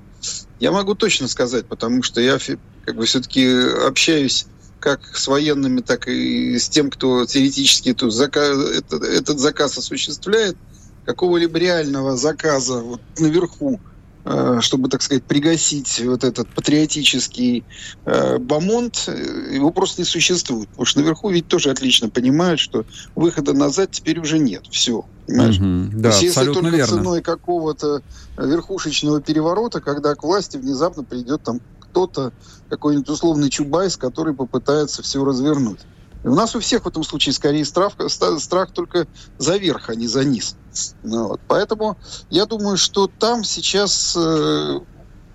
Я 0.59 0.71
могу 0.71 0.95
точно 0.95 1.27
сказать, 1.27 1.65
потому 1.65 2.03
что 2.03 2.21
я 2.21 2.39
как 2.85 2.95
бы 2.95 3.05
все-таки 3.05 3.47
общаюсь 3.87 4.47
как 4.79 5.17
с 5.17 5.27
военными, 5.27 5.81
так 5.81 6.07
и 6.07 6.59
с 6.59 6.69
тем, 6.69 6.89
кто 6.89 7.25
теоретически 7.25 7.89
эту 7.89 8.11
заказ, 8.11 8.57
этот, 8.57 9.03
этот 9.03 9.39
заказ 9.39 9.77
осуществляет, 9.77 10.57
какого-либо 11.05 11.57
реального 11.57 12.17
заказа 12.17 12.81
вот 12.81 13.01
наверху, 13.17 13.79
э, 14.25 14.57
чтобы, 14.61 14.89
так 14.89 15.01
сказать, 15.01 15.23
пригасить 15.23 16.01
вот 16.03 16.23
этот 16.23 16.47
патриотический 16.49 17.63
э, 18.05 18.37
бомонд, 18.37 19.05
э, 19.07 19.53
его 19.53 19.71
просто 19.71 20.01
не 20.01 20.05
существует. 20.05 20.67
Потому 20.69 20.85
что 20.85 20.99
наверху 20.99 21.29
ведь 21.29 21.47
тоже 21.47 21.69
отлично 21.69 22.09
понимают, 22.09 22.59
что 22.59 22.85
выхода 23.15 23.53
назад 23.53 23.91
теперь 23.91 24.19
уже 24.19 24.39
нет. 24.39 24.63
Все. 24.71 25.05
Понимаешь? 25.27 25.57
Угу, 25.57 26.01
да, 26.01 26.09
есть, 26.09 26.21
если 26.21 26.53
только 26.53 26.69
верно. 26.69 26.97
ценой 26.97 27.21
какого-то 27.21 28.01
верхушечного 28.37 29.21
переворота, 29.21 29.81
когда 29.81 30.15
к 30.15 30.23
власти 30.23 30.57
внезапно 30.57 31.03
придет 31.03 31.43
там 31.43 31.61
кто-то, 31.79 32.33
какой-нибудь 32.69 33.07
условный 33.09 33.49
Чубайс, 33.49 33.95
который 33.95 34.33
попытается 34.33 35.01
все 35.01 35.23
развернуть. 35.23 35.79
У 36.25 36.33
нас 36.33 36.55
у 36.55 36.59
всех 36.59 36.85
в 36.85 36.87
этом 36.87 37.03
случае 37.03 37.33
скорее 37.33 37.63
страх, 37.65 37.93
страх 38.07 38.71
только 38.71 39.07
за 39.37 39.57
верх, 39.57 39.89
а 39.89 39.95
не 39.95 40.07
за 40.07 40.25
низ. 40.25 40.55
Ну, 41.03 41.27
вот. 41.27 41.41
Поэтому 41.47 41.99
я 42.31 42.47
думаю, 42.47 42.77
что 42.77 43.05
там 43.07 43.43
сейчас 43.43 44.15
э, 44.17 44.79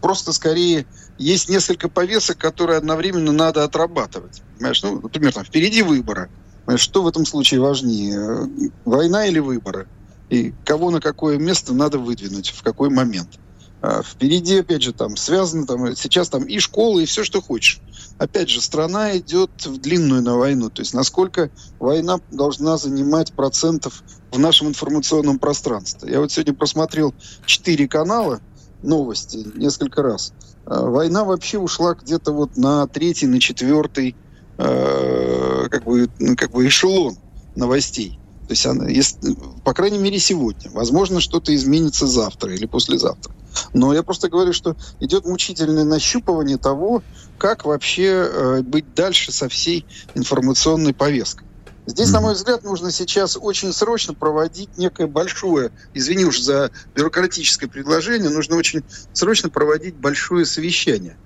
просто 0.01 0.33
скорее 0.33 0.87
есть 1.17 1.49
несколько 1.49 1.89
повесок, 1.89 2.39
которые 2.39 2.77
одновременно 2.77 3.31
надо 3.31 3.63
отрабатывать. 3.63 4.43
Понимаешь? 4.57 4.83
Ну, 4.83 5.01
например, 5.01 5.33
там, 5.33 5.45
впереди 5.45 5.83
выборы. 5.83 6.29
Понимаешь, 6.65 6.81
что 6.81 7.03
в 7.03 7.07
этом 7.07 7.25
случае 7.25 7.61
важнее? 7.61 8.51
Война 8.85 9.27
или 9.27 9.39
выборы? 9.39 9.87
И 10.29 10.53
кого 10.65 10.91
на 10.91 11.01
какое 11.01 11.39
место 11.39 11.73
надо 11.73 11.99
выдвинуть, 11.99 12.51
в 12.51 12.65
какой 12.65 12.91
момент? 12.91 13.39
А 13.83 14.03
впереди, 14.03 14.59
опять 14.59 14.83
же, 14.83 14.93
там 14.93 15.17
связано, 15.17 15.67
там, 15.67 15.97
сейчас 15.97 16.29
там 16.29 16.45
и 16.45 16.59
школы, 16.59 17.03
и 17.03 17.07
все, 17.07 17.25
что 17.25 17.41
хочешь. 17.41 17.81
Опять 18.19 18.51
же, 18.51 18.61
страна 18.61 19.17
идет 19.17 19.51
в 19.65 19.79
длинную 19.79 20.23
на 20.23 20.37
войну. 20.37 20.69
То 20.69 20.83
есть 20.83 20.93
насколько 20.93 21.51
война 21.79 22.21
должна 22.31 22.77
занимать 22.77 23.33
процентов 23.33 24.03
в 24.31 24.39
нашем 24.39 24.69
информационном 24.69 25.39
пространстве. 25.39 26.13
Я 26.13 26.21
вот 26.21 26.31
сегодня 26.31 26.53
просмотрел 26.53 27.15
четыре 27.47 27.89
канала 27.89 28.41
новости 28.83 29.39
несколько 29.55 30.03
раз. 30.03 30.35
А 30.67 30.85
война 30.85 31.25
вообще 31.25 31.59
ушла 31.59 31.95
где-то 31.95 32.33
вот 32.33 32.59
на 32.59 32.87
третий, 32.87 33.27
на 33.27 33.41
четвертый 33.41 34.15
э, 34.59 35.69
как, 35.71 35.85
бы, 35.85 36.09
как 36.37 36.51
бы 36.51 36.67
эшелон 36.67 37.17
новостей. 37.57 38.19
То 38.47 38.53
есть 38.53 38.67
она, 38.67 38.89
если, 38.89 39.37
по 39.65 39.73
крайней 39.73 39.99
мере, 39.99 40.19
сегодня. 40.19 40.71
Возможно, 40.73 41.21
что-то 41.21 41.55
изменится 41.55 42.07
завтра 42.07 42.53
или 42.53 42.67
послезавтра. 42.67 43.33
Но 43.73 43.93
я 43.95 44.03
просто 44.03 44.29
говорю, 44.29 44.53
что 44.53 44.77
идет 45.01 45.25
мучительное 45.25 45.85
нащупывание 45.85 46.59
того, 46.59 47.03
как 47.39 47.65
вообще 47.65 48.07
э, 48.07 48.63
быть 48.63 48.95
дальше 48.95 49.33
со 49.33 49.49
всей 49.49 49.87
информационной 50.15 50.95
повесткой. 50.95 51.47
Здесь, 51.87 52.11
на 52.11 52.21
мой 52.21 52.35
взгляд, 52.35 52.63
нужно 52.63 52.93
сейчас 52.93 53.37
очень 53.41 53.73
срочно 53.73 54.15
проводить 54.15 54.77
некое 54.77 55.07
большое, 55.07 55.73
извини 55.95 56.25
уж 56.25 56.39
за 56.39 56.71
бюрократическое 56.95 57.69
предложение, 57.69 58.31
нужно 58.31 58.57
очень 58.57 58.85
срочно 59.13 59.49
проводить 59.49 59.97
большое 59.97 60.45
совещание. 60.45 61.17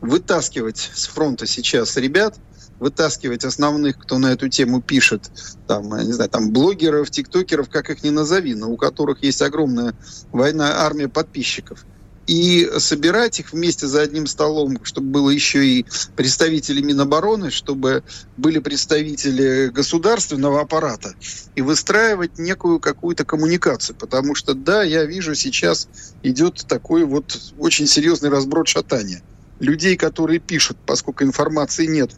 Вытаскивать 0.00 0.90
с 0.94 1.06
фронта 1.06 1.46
сейчас 1.46 1.96
ребят, 1.96 2.36
вытаскивать 2.82 3.44
основных, 3.44 3.98
кто 3.98 4.18
на 4.18 4.32
эту 4.32 4.48
тему 4.48 4.82
пишет, 4.82 5.30
там, 5.66 5.96
не 6.04 6.12
знаю, 6.12 6.28
там 6.28 6.52
блогеров, 6.52 7.10
тиктокеров, 7.10 7.70
как 7.70 7.90
их 7.90 8.02
ни 8.02 8.10
назови, 8.10 8.54
но 8.54 8.70
у 8.70 8.76
которых 8.76 9.22
есть 9.22 9.40
огромная 9.40 9.94
война, 10.32 10.84
армия 10.84 11.08
подписчиков 11.08 11.86
и 12.26 12.70
собирать 12.78 13.40
их 13.40 13.52
вместе 13.52 13.86
за 13.86 14.02
одним 14.02 14.26
столом, 14.26 14.78
чтобы 14.84 15.08
было 15.08 15.30
еще 15.30 15.66
и 15.66 15.86
представители 16.16 16.80
Минобороны, 16.80 17.50
чтобы 17.50 18.04
были 18.36 18.58
представители 18.58 19.68
государственного 19.68 20.60
аппарата, 20.60 21.14
и 21.56 21.62
выстраивать 21.62 22.38
некую 22.38 22.78
какую-то 22.78 23.24
коммуникацию. 23.24 23.96
Потому 23.96 24.34
что, 24.34 24.54
да, 24.54 24.82
я 24.82 25.04
вижу, 25.04 25.34
сейчас 25.34 25.88
идет 26.22 26.64
такой 26.68 27.04
вот 27.04 27.38
очень 27.58 27.86
серьезный 27.86 28.30
разброд 28.30 28.68
шатания. 28.68 29.22
Людей, 29.58 29.96
которые 29.96 30.38
пишут, 30.38 30.76
поскольку 30.86 31.24
информации 31.24 31.86
нет, 31.86 32.12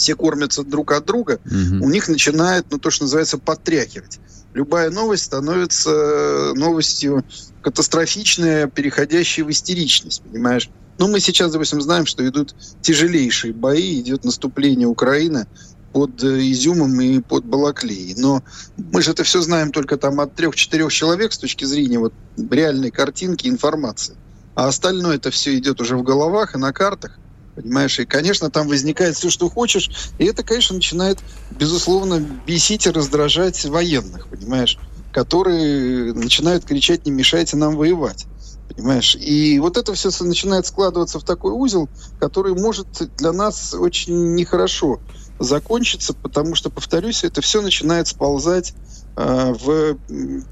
все 0.00 0.16
кормятся 0.16 0.64
друг 0.64 0.92
от 0.92 1.04
друга, 1.04 1.40
угу. 1.44 1.84
у 1.84 1.90
них 1.90 2.08
начинает, 2.08 2.66
ну, 2.70 2.78
то, 2.78 2.90
что 2.90 3.04
называется, 3.04 3.38
подтряхивать. 3.38 4.18
Любая 4.54 4.90
новость 4.90 5.24
становится 5.24 5.90
э, 5.90 6.52
новостью 6.54 7.24
катастрофичная, 7.62 8.66
переходящая 8.66 9.44
в 9.44 9.50
истеричность, 9.50 10.22
понимаешь? 10.22 10.70
Ну, 10.98 11.08
мы 11.08 11.20
сейчас, 11.20 11.52
допустим, 11.52 11.80
знаем, 11.80 12.06
что 12.06 12.26
идут 12.26 12.54
тяжелейшие 12.80 13.52
бои, 13.52 14.00
идет 14.00 14.24
наступление 14.24 14.88
Украины 14.88 15.46
под 15.92 16.22
э, 16.24 16.50
Изюмом 16.50 17.00
и 17.00 17.20
под 17.20 17.44
Балаклеей. 17.44 18.14
Но 18.16 18.42
мы 18.76 19.02
же 19.02 19.12
это 19.12 19.22
все 19.22 19.40
знаем 19.40 19.70
только 19.70 19.96
там 19.98 20.18
от 20.20 20.34
трех-четырех 20.34 20.92
человек 20.92 21.32
с 21.32 21.38
точки 21.38 21.64
зрения 21.64 21.98
вот 21.98 22.12
реальной 22.50 22.90
картинки, 22.90 23.48
информации. 23.48 24.16
А 24.54 24.66
остальное 24.66 25.16
это 25.16 25.30
все 25.30 25.56
идет 25.58 25.80
уже 25.80 25.96
в 25.96 26.02
головах 26.02 26.54
и 26.54 26.58
на 26.58 26.72
картах. 26.72 27.18
Понимаешь, 27.60 27.98
и, 27.98 28.06
конечно, 28.06 28.50
там 28.50 28.68
возникает 28.68 29.16
все, 29.16 29.30
что 29.30 29.50
хочешь, 29.50 29.90
и 30.18 30.24
это, 30.24 30.42
конечно, 30.42 30.76
начинает, 30.76 31.18
безусловно, 31.50 32.20
бесить 32.46 32.86
и 32.86 32.90
раздражать 32.90 33.64
военных, 33.64 34.28
понимаешь, 34.28 34.78
которые 35.12 36.14
начинают 36.14 36.64
кричать 36.64 37.04
«не 37.04 37.12
мешайте 37.12 37.56
нам 37.56 37.76
воевать». 37.76 38.26
Понимаешь? 38.68 39.16
И 39.16 39.58
вот 39.58 39.76
это 39.76 39.92
все 39.94 40.10
начинает 40.20 40.64
складываться 40.64 41.18
в 41.18 41.24
такой 41.24 41.52
узел, 41.52 41.88
который 42.20 42.54
может 42.54 42.86
для 43.16 43.32
нас 43.32 43.74
очень 43.74 44.34
нехорошо 44.34 45.00
закончиться, 45.40 46.14
потому 46.14 46.54
что, 46.54 46.70
повторюсь, 46.70 47.24
это 47.24 47.40
все 47.40 47.62
начинает 47.62 48.06
сползать 48.06 48.74
в 49.20 49.96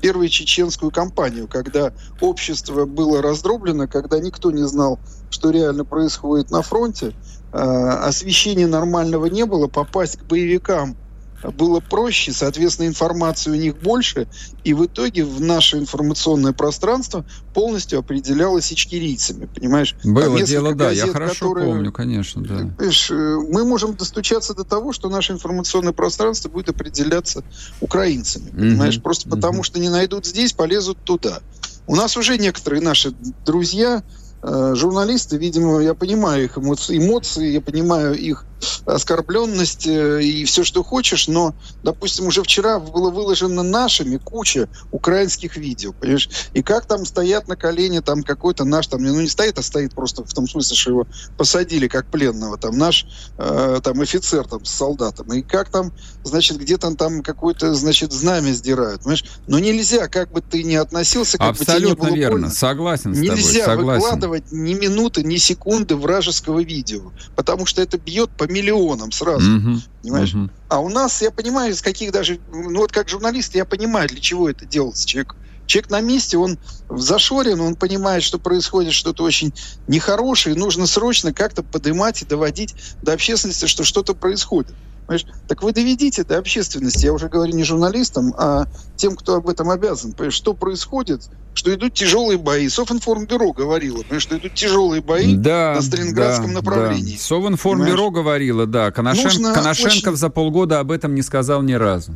первую 0.01 0.29
чеченскую 0.29 0.91
кампанию, 0.91 1.49
когда 1.49 1.93
общество 2.21 2.85
было 2.85 3.23
раздроблено, 3.23 3.89
когда 3.89 4.19
никто 4.19 4.51
не 4.51 4.66
знал, 4.66 4.99
что 5.31 5.51
реально 5.51 5.85
происходит 5.85 6.51
на 6.51 6.62
фронте, 6.62 7.14
э, 7.53 7.59
освещения 7.59 8.66
нормального 8.66 9.27
не 9.27 9.45
было, 9.47 9.69
попасть 9.69 10.19
к 10.19 10.25
боевикам– 10.25 10.97
было 11.43 11.80
проще, 11.80 12.32
соответственно, 12.32 12.86
информации 12.86 13.51
у 13.51 13.55
них 13.55 13.78
больше, 13.78 14.26
и 14.64 14.74
в 14.74 14.86
итоге 14.86 15.24
в 15.24 15.41
наше 15.41 15.78
информационное 15.78 16.53
пространство 16.53 17.24
полностью 17.55 17.99
определялось 17.99 18.72
ичкерийцами, 18.72 19.47
понимаешь? 19.47 19.95
Было 20.05 20.43
дело, 20.43 20.74
да, 20.74 20.86
газет, 20.86 21.07
я 21.07 21.12
хорошо 21.12 21.49
которые, 21.49 21.66
помню, 21.66 21.93
конечно, 21.93 22.43
да. 22.43 22.57
Понимаешь, 22.57 23.11
э, 23.11 23.14
мы 23.14 23.64
можем 23.64 23.95
достучаться 23.95 24.55
до 24.55 24.64
того, 24.64 24.93
что 24.93 25.09
наше 25.09 25.32
информационное 25.32 25.93
пространство 25.93 26.49
будет 26.49 26.70
определяться 26.70 27.45
украинцами, 27.80 28.51
понимаешь? 28.51 28.97
Mm-hmm. 28.97 29.03
Просто 29.03 29.28
mm-hmm. 29.28 29.34
потому, 29.34 29.62
что 29.62 29.78
не 29.78 29.89
найдут 29.89 30.26
здесь, 30.26 30.53
полезут 30.53 30.99
туда. 31.05 31.41
У 31.86 31.97
нас 31.97 32.16
уже 32.16 32.36
некоторые 32.36 32.82
наши 32.82 33.14
друзья, 33.47 34.03
э, 34.43 34.74
журналисты, 34.76 35.39
видимо, 35.39 35.80
я 35.80 35.95
понимаю 35.95 36.45
их 36.45 36.59
эмоции, 36.59 36.99
эмоции 36.99 37.51
я 37.51 37.61
понимаю 37.61 38.14
их 38.14 38.45
оскорбленность 38.86 39.86
э, 39.86 40.22
и 40.22 40.44
все, 40.44 40.64
что 40.64 40.82
хочешь, 40.82 41.28
но, 41.28 41.54
допустим, 41.82 42.26
уже 42.26 42.42
вчера 42.42 42.78
было 42.78 43.11
выложено 43.11 43.62
нашими 43.62 44.16
куча 44.16 44.68
украинских 44.90 45.56
видео, 45.56 45.92
понимаешь? 45.92 46.28
И 46.54 46.62
как 46.62 46.86
там 46.86 47.04
стоят 47.04 47.48
на 47.48 47.56
колене 47.56 48.00
там 48.00 48.22
какой-то 48.22 48.64
наш, 48.64 48.86
там, 48.86 49.02
ну 49.02 49.20
не 49.20 49.28
стоит, 49.28 49.59
а 49.59 49.62
стоит 49.62 49.94
просто 49.94 50.24
в 50.24 50.32
том 50.32 50.48
смысле, 50.48 50.76
что 50.76 50.90
его 50.90 51.06
посадили 51.36 51.88
как 51.88 52.11
пленного, 52.11 52.59
там 52.59 52.76
наш 52.76 53.06
э, 53.38 53.80
там 53.82 54.00
офицер 54.00 54.46
там 54.46 54.64
с 54.64 54.70
солдатом, 54.70 55.32
и 55.32 55.42
как 55.42 55.70
там, 55.70 55.92
значит, 56.24 56.59
где-то 56.59 56.94
там 56.94 57.22
какое-то, 57.22 57.74
значит, 57.74 58.12
знамя 58.12 58.52
сдирают, 58.52 59.02
понимаешь? 59.02 59.24
Но 59.46 59.59
нельзя, 59.59 60.09
как 60.09 60.32
бы 60.32 60.40
ты 60.40 60.62
ни 60.62 60.74
относился, 60.74 61.38
как 61.38 61.50
Абсолютно 61.50 61.76
бы 61.76 61.84
тебе 61.84 61.88
не 61.88 61.94
было 61.94 62.16
верно, 62.16 62.30
больно, 62.32 62.50
согласен 62.50 63.14
с 63.14 63.18
нельзя 63.18 63.64
тобой, 63.64 63.76
согласен. 63.76 64.02
выкладывать 64.02 64.52
ни 64.52 64.74
минуты, 64.74 65.22
ни 65.22 65.36
секунды 65.36 65.96
вражеского 65.96 66.61
видео, 66.61 67.12
потому 67.36 67.66
что 67.66 67.82
это 67.82 67.98
бьет 67.98 68.30
по 68.30 68.47
миллионам 68.49 69.12
сразу, 69.12 69.53
Мгм, 69.53 69.82
понимаешь? 70.03 70.34
мгм. 70.34 70.51
А 70.68 70.80
у 70.80 70.88
нас, 70.90 71.22
я 71.22 71.30
понимаю, 71.30 71.72
из 71.72 71.80
каких 71.82 72.12
даже, 72.12 72.40
ну 72.46 72.80
вот 72.80 72.92
как 72.92 73.09
журналист, 73.09 73.55
я 73.55 73.64
понимаю, 73.64 74.09
для 74.09 74.20
чего 74.20 74.51
это 74.51 74.66
делается. 74.66 75.07
Человек, 75.07 75.34
человек 75.66 75.90
на 75.90 76.01
месте, 76.01 76.36
он 76.38 76.59
зашорен, 76.90 77.61
он 77.61 77.76
понимает, 77.76 78.22
что 78.22 78.38
происходит 78.38 78.92
что-то 78.92 79.22
очень 79.24 79.53
нехорошее, 79.86 80.57
нужно 80.57 80.86
срочно 80.86 81.32
как-то 81.32 81.62
поднимать 81.62 82.22
и 82.22 82.26
доводить 82.26 82.74
до 83.03 83.12
общественности, 83.14 83.66
что 83.66 83.84
что-то 83.84 84.14
происходит. 84.14 84.76
Понимаешь? 85.09 85.26
Так 85.48 85.62
вы 85.62 85.72
доведите 85.72 86.22
до 86.22 86.36
общественности, 86.36 87.06
я 87.06 87.14
уже 87.14 87.30
говорю 87.30 87.54
не 87.56 87.64
журналистам, 87.64 88.34
а 88.36 88.66
тем, 88.96 89.16
кто 89.16 89.36
об 89.36 89.48
этом 89.48 89.70
обязан. 89.70 90.12
Понимаешь, 90.12 90.34
что 90.34 90.52
происходит, 90.52 91.30
что 91.54 91.72
идут 91.72 91.94
тяжелые 91.94 92.36
бои. 92.36 92.68
Софинформбюро 92.68 93.52
говорило, 93.52 94.02
понимаешь, 94.02 94.22
что 94.22 94.36
идут 94.36 94.52
тяжелые 94.52 95.00
бои 95.00 95.34
да, 95.34 95.72
на 95.76 95.82
Сталинградском 95.82 96.48
да, 96.48 96.52
направлении. 96.61 97.14
Да. 97.14 97.22
Совинформбюро 97.22 97.90
Понимаешь? 98.11 98.12
говорила, 98.12 98.66
да. 98.66 98.88
Коношен- 98.90 99.24
Нужно 99.24 99.54
Коношенков 99.54 100.09
очень- 100.09 100.16
за 100.16 100.28
полгода 100.28 100.78
об 100.78 100.90
этом 100.92 101.14
не 101.14 101.22
сказал 101.22 101.62
ни 101.62 101.72
разу. 101.72 102.12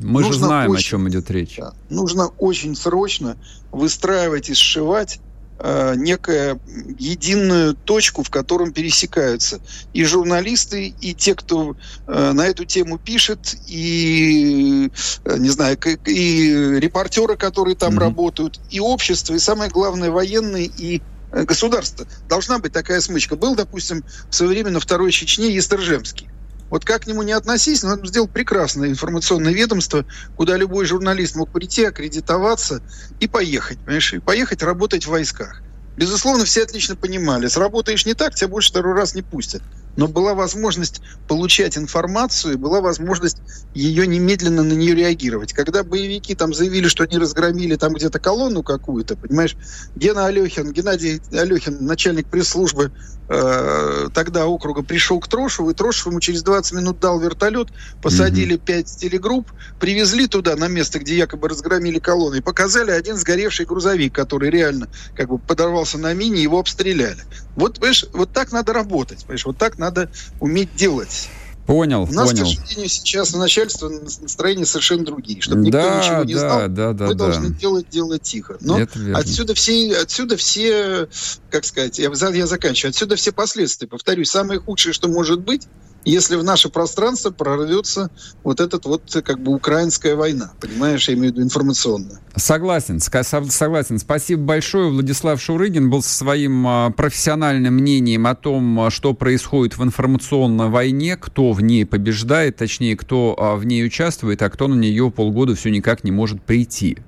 Мы 0.00 0.22
же 0.22 0.30
Нужно 0.30 0.46
знаем, 0.46 0.70
о 0.72 0.74
очень- 0.74 0.84
чем 0.88 1.08
идет 1.08 1.30
речь. 1.30 1.54
Да. 1.56 1.72
Нужно 1.88 2.26
очень 2.38 2.74
срочно 2.74 3.36
выстраивать 3.70 4.50
и 4.50 4.54
сшивать 4.54 5.20
э, 5.58 5.94
некую 5.96 6.60
единую 6.98 7.74
точку, 7.74 8.22
в 8.22 8.30
котором 8.30 8.72
пересекаются 8.72 9.60
и 9.92 10.04
журналисты, 10.04 10.88
и 10.88 11.14
те, 11.14 11.34
кто 11.34 11.76
э, 12.06 12.32
на 12.32 12.46
эту 12.46 12.64
тему 12.64 12.98
пишет, 12.98 13.54
и, 13.66 14.90
э, 15.24 15.36
не 15.38 15.48
знаю, 15.50 15.78
и 16.06 16.78
репортеры, 16.80 17.36
которые 17.36 17.76
там 17.76 17.94
Мгм. 17.94 18.00
работают, 18.00 18.60
и 18.70 18.80
общество, 18.80 19.34
и 19.34 19.38
самое 19.38 19.70
главное, 19.70 20.10
военные, 20.10 20.66
и 20.66 21.02
э, 21.32 21.44
государство. 21.44 22.06
Должна 22.28 22.58
быть 22.58 22.72
такая 22.72 23.00
смычка. 23.00 23.36
Был, 23.36 23.54
допустим, 23.54 24.04
в 24.30 24.34
свое 24.34 24.50
время 24.50 24.70
на 24.70 24.80
второй 24.80 25.12
Чечне 25.12 25.50
Естржемский. 25.54 26.28
Вот 26.70 26.84
как 26.84 27.02
к 27.02 27.06
нему 27.06 27.22
не 27.22 27.32
относись, 27.32 27.82
но 27.82 27.92
он 27.92 28.06
сделал 28.06 28.28
прекрасное 28.28 28.88
информационное 28.88 29.52
ведомство, 29.52 30.04
куда 30.36 30.56
любой 30.56 30.86
журналист 30.86 31.36
мог 31.36 31.50
прийти, 31.50 31.84
аккредитоваться 31.84 32.82
и 33.20 33.28
поехать, 33.28 33.78
понимаешь, 33.78 34.14
и 34.14 34.18
поехать 34.18 34.62
работать 34.62 35.04
в 35.04 35.10
войсках. 35.10 35.62
Безусловно, 35.96 36.44
все 36.44 36.64
отлично 36.64 36.96
понимали, 36.96 37.46
сработаешь 37.46 38.04
не 38.04 38.14
так, 38.14 38.34
тебя 38.34 38.48
больше 38.48 38.70
второй 38.70 38.94
раз 38.94 39.14
не 39.14 39.22
пустят. 39.22 39.62
Но 39.96 40.08
была 40.08 40.34
возможность 40.34 41.00
получать 41.28 41.78
информацию, 41.78 42.58
была 42.58 42.80
возможность 42.80 43.36
ее 43.74 44.04
немедленно 44.08 44.64
на 44.64 44.72
нее 44.72 44.96
реагировать. 44.96 45.52
Когда 45.52 45.84
боевики 45.84 46.34
там 46.34 46.52
заявили, 46.52 46.88
что 46.88 47.04
они 47.04 47.16
разгромили 47.18 47.76
там 47.76 47.94
где-то 47.94 48.18
колонну 48.18 48.64
какую-то, 48.64 49.14
понимаешь, 49.14 49.56
Гена 49.94 50.26
Алехин, 50.26 50.72
Геннадий 50.72 51.22
Алехин, 51.30 51.84
начальник 51.84 52.26
пресс-службы 52.26 52.90
э, 53.28 54.08
тогда 54.12 54.46
округа, 54.46 54.82
пришел 54.82 55.20
к 55.20 55.28
Трошеву, 55.28 55.70
и 55.70 55.74
Трошев 55.74 56.06
ему 56.06 56.20
через 56.20 56.42
20 56.42 56.72
минут 56.72 57.00
дал 57.00 57.18
вертолет, 57.20 57.68
посадили 58.02 58.56
пять 58.56 58.86
телегрупп, 58.86 59.50
привезли 59.80 60.26
туда, 60.26 60.56
на 60.56 60.68
место, 60.68 60.98
где 60.98 61.16
якобы 61.16 61.48
разгромили 61.48 61.98
колонны, 61.98 62.36
и 62.36 62.40
показали 62.40 62.90
один 62.90 63.16
сгоревший 63.16 63.66
грузовик, 63.66 64.14
который 64.14 64.50
реально 64.50 64.88
как 65.16 65.28
бы 65.28 65.38
подорвался 65.38 65.98
на 65.98 66.12
мине, 66.14 66.42
его 66.42 66.58
обстреляли. 66.58 67.22
Вот, 67.56 67.74
понимаешь, 67.74 68.04
вот 68.12 68.32
так 68.32 68.52
надо 68.52 68.72
работать, 68.72 69.20
понимаешь, 69.20 69.46
вот 69.46 69.58
так 69.58 69.78
надо 69.78 70.10
уметь 70.40 70.74
делать. 70.74 71.28
Понял, 71.66 72.02
У 72.02 72.12
нас, 72.12 72.30
понял. 72.30 72.44
к 72.44 72.48
сожалению, 72.48 72.90
сейчас 72.90 73.34
у 73.34 73.38
начальства 73.38 73.88
настроения 73.88 74.66
совершенно 74.66 75.04
другие. 75.04 75.40
Чтобы 75.40 75.62
никто 75.62 75.78
Да, 75.78 75.98
ничего 75.98 76.24
не 76.24 76.34
да, 76.34 76.40
знал, 76.40 76.60
да, 76.68 76.92
да, 76.92 77.06
мы 77.06 77.14
да. 77.14 77.24
должны 77.26 77.54
делать 77.54 77.88
дело 77.88 78.18
тихо. 78.18 78.58
Но. 78.60 78.78
Отсюда 79.14 79.54
все, 79.54 79.96
отсюда 79.96 80.36
все, 80.36 81.08
как 81.50 81.64
сказать, 81.64 81.98
я, 81.98 82.10
я 82.10 82.46
заканчиваю, 82.46 82.90
отсюда 82.90 83.16
все 83.16 83.32
последствия. 83.32 83.88
Повторюсь, 83.88 84.28
самое 84.28 84.60
худшее, 84.60 84.92
что 84.92 85.08
может 85.08 85.40
быть, 85.40 85.66
если 86.04 86.36
в 86.36 86.44
наше 86.44 86.68
пространство 86.68 87.30
прорвется 87.30 88.10
вот 88.42 88.60
этот 88.60 88.84
вот 88.84 89.02
как 89.24 89.40
бы 89.40 89.54
украинская 89.54 90.16
война, 90.16 90.52
понимаешь, 90.60 91.08
я 91.08 91.14
имею 91.14 91.32
в 91.32 91.36
виду 91.36 91.42
информационная. 91.44 92.20
Согласен, 92.36 93.00
согласен. 93.00 93.98
Спасибо 93.98 94.42
большое. 94.42 94.90
Владислав 94.90 95.40
Шурыгин 95.40 95.88
был 95.88 96.02
со 96.02 96.12
своим 96.14 96.66
а, 96.66 96.90
профессиональным 96.90 97.74
мнением 97.74 98.26
о 98.26 98.34
том, 98.34 98.80
а, 98.80 98.90
что 98.90 99.14
происходит 99.14 99.78
в 99.78 99.84
информационной 99.84 100.68
войне, 100.68 101.16
кто 101.16 101.52
в 101.52 101.60
ней 101.62 101.86
побеждает, 101.86 102.56
точнее, 102.56 102.96
кто 102.96 103.36
а, 103.38 103.56
в 103.56 103.64
ней 103.64 103.84
участвует, 103.86 104.42
а 104.42 104.50
кто 104.50 104.68
на 104.68 104.74
нее 104.74 105.10
полгода 105.10 105.54
все 105.54 105.70
никак 105.70 106.04
не 106.04 106.10
может 106.10 106.42
прийти. 106.42 106.98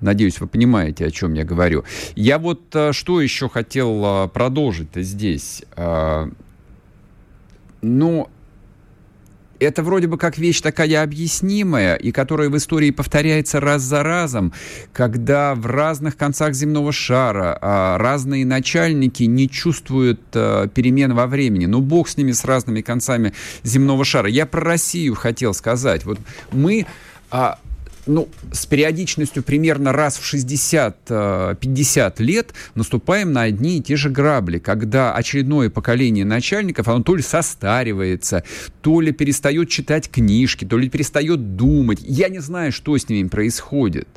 Надеюсь, 0.00 0.40
вы 0.40 0.46
понимаете, 0.46 1.06
о 1.06 1.10
чем 1.10 1.34
я 1.34 1.44
говорю. 1.44 1.84
Я 2.14 2.38
вот 2.38 2.74
что 2.92 3.20
еще 3.20 3.50
хотел 3.50 4.30
продолжить-то 4.32 5.02
здесь. 5.02 5.62
А, 7.82 7.86
Ну, 7.86 8.28
это 9.60 9.82
вроде 9.82 10.06
бы 10.06 10.16
как 10.16 10.38
вещь 10.38 10.62
такая 10.62 11.02
объяснимая, 11.02 11.94
и 11.96 12.12
которая 12.12 12.48
в 12.48 12.56
истории 12.56 12.90
повторяется 12.90 13.60
раз 13.60 13.82
за 13.82 14.02
разом, 14.02 14.52
когда 14.92 15.54
в 15.54 15.66
разных 15.66 16.16
концах 16.16 16.54
земного 16.54 16.92
шара 16.92 17.58
а, 17.60 17.98
разные 17.98 18.46
начальники 18.46 19.24
не 19.24 19.48
чувствуют 19.48 20.20
а, 20.34 20.66
перемен 20.68 21.14
во 21.14 21.26
времени. 21.26 21.66
Ну, 21.66 21.80
бог 21.80 22.08
с 22.08 22.16
ними, 22.16 22.32
с 22.32 22.44
разными 22.44 22.80
концами 22.80 23.34
земного 23.62 24.04
шара. 24.04 24.28
Я 24.28 24.46
про 24.46 24.62
Россию 24.62 25.14
хотел 25.14 25.52
сказать. 25.52 26.04
Вот 26.04 26.18
мы... 26.52 26.86
а, 27.30 27.58
ну, 28.10 28.28
с 28.52 28.66
периодичностью 28.66 29.42
примерно 29.42 29.92
раз 29.92 30.18
в 30.18 30.34
60-50 30.34 32.14
лет 32.22 32.52
наступаем 32.74 33.32
на 33.32 33.42
одни 33.42 33.78
и 33.78 33.82
те 33.82 33.96
же 33.96 34.10
грабли, 34.10 34.58
когда 34.58 35.14
очередное 35.14 35.70
поколение 35.70 36.24
начальников, 36.24 36.88
оно 36.88 37.02
то 37.02 37.14
ли 37.14 37.22
состаривается, 37.22 38.44
то 38.82 39.00
ли 39.00 39.12
перестает 39.12 39.68
читать 39.70 40.10
книжки, 40.10 40.64
то 40.64 40.76
ли 40.76 40.88
перестает 40.88 41.56
думать. 41.56 42.00
Я 42.02 42.28
не 42.28 42.40
знаю, 42.40 42.72
что 42.72 42.98
с 42.98 43.08
ними 43.08 43.28
происходит. 43.28 44.08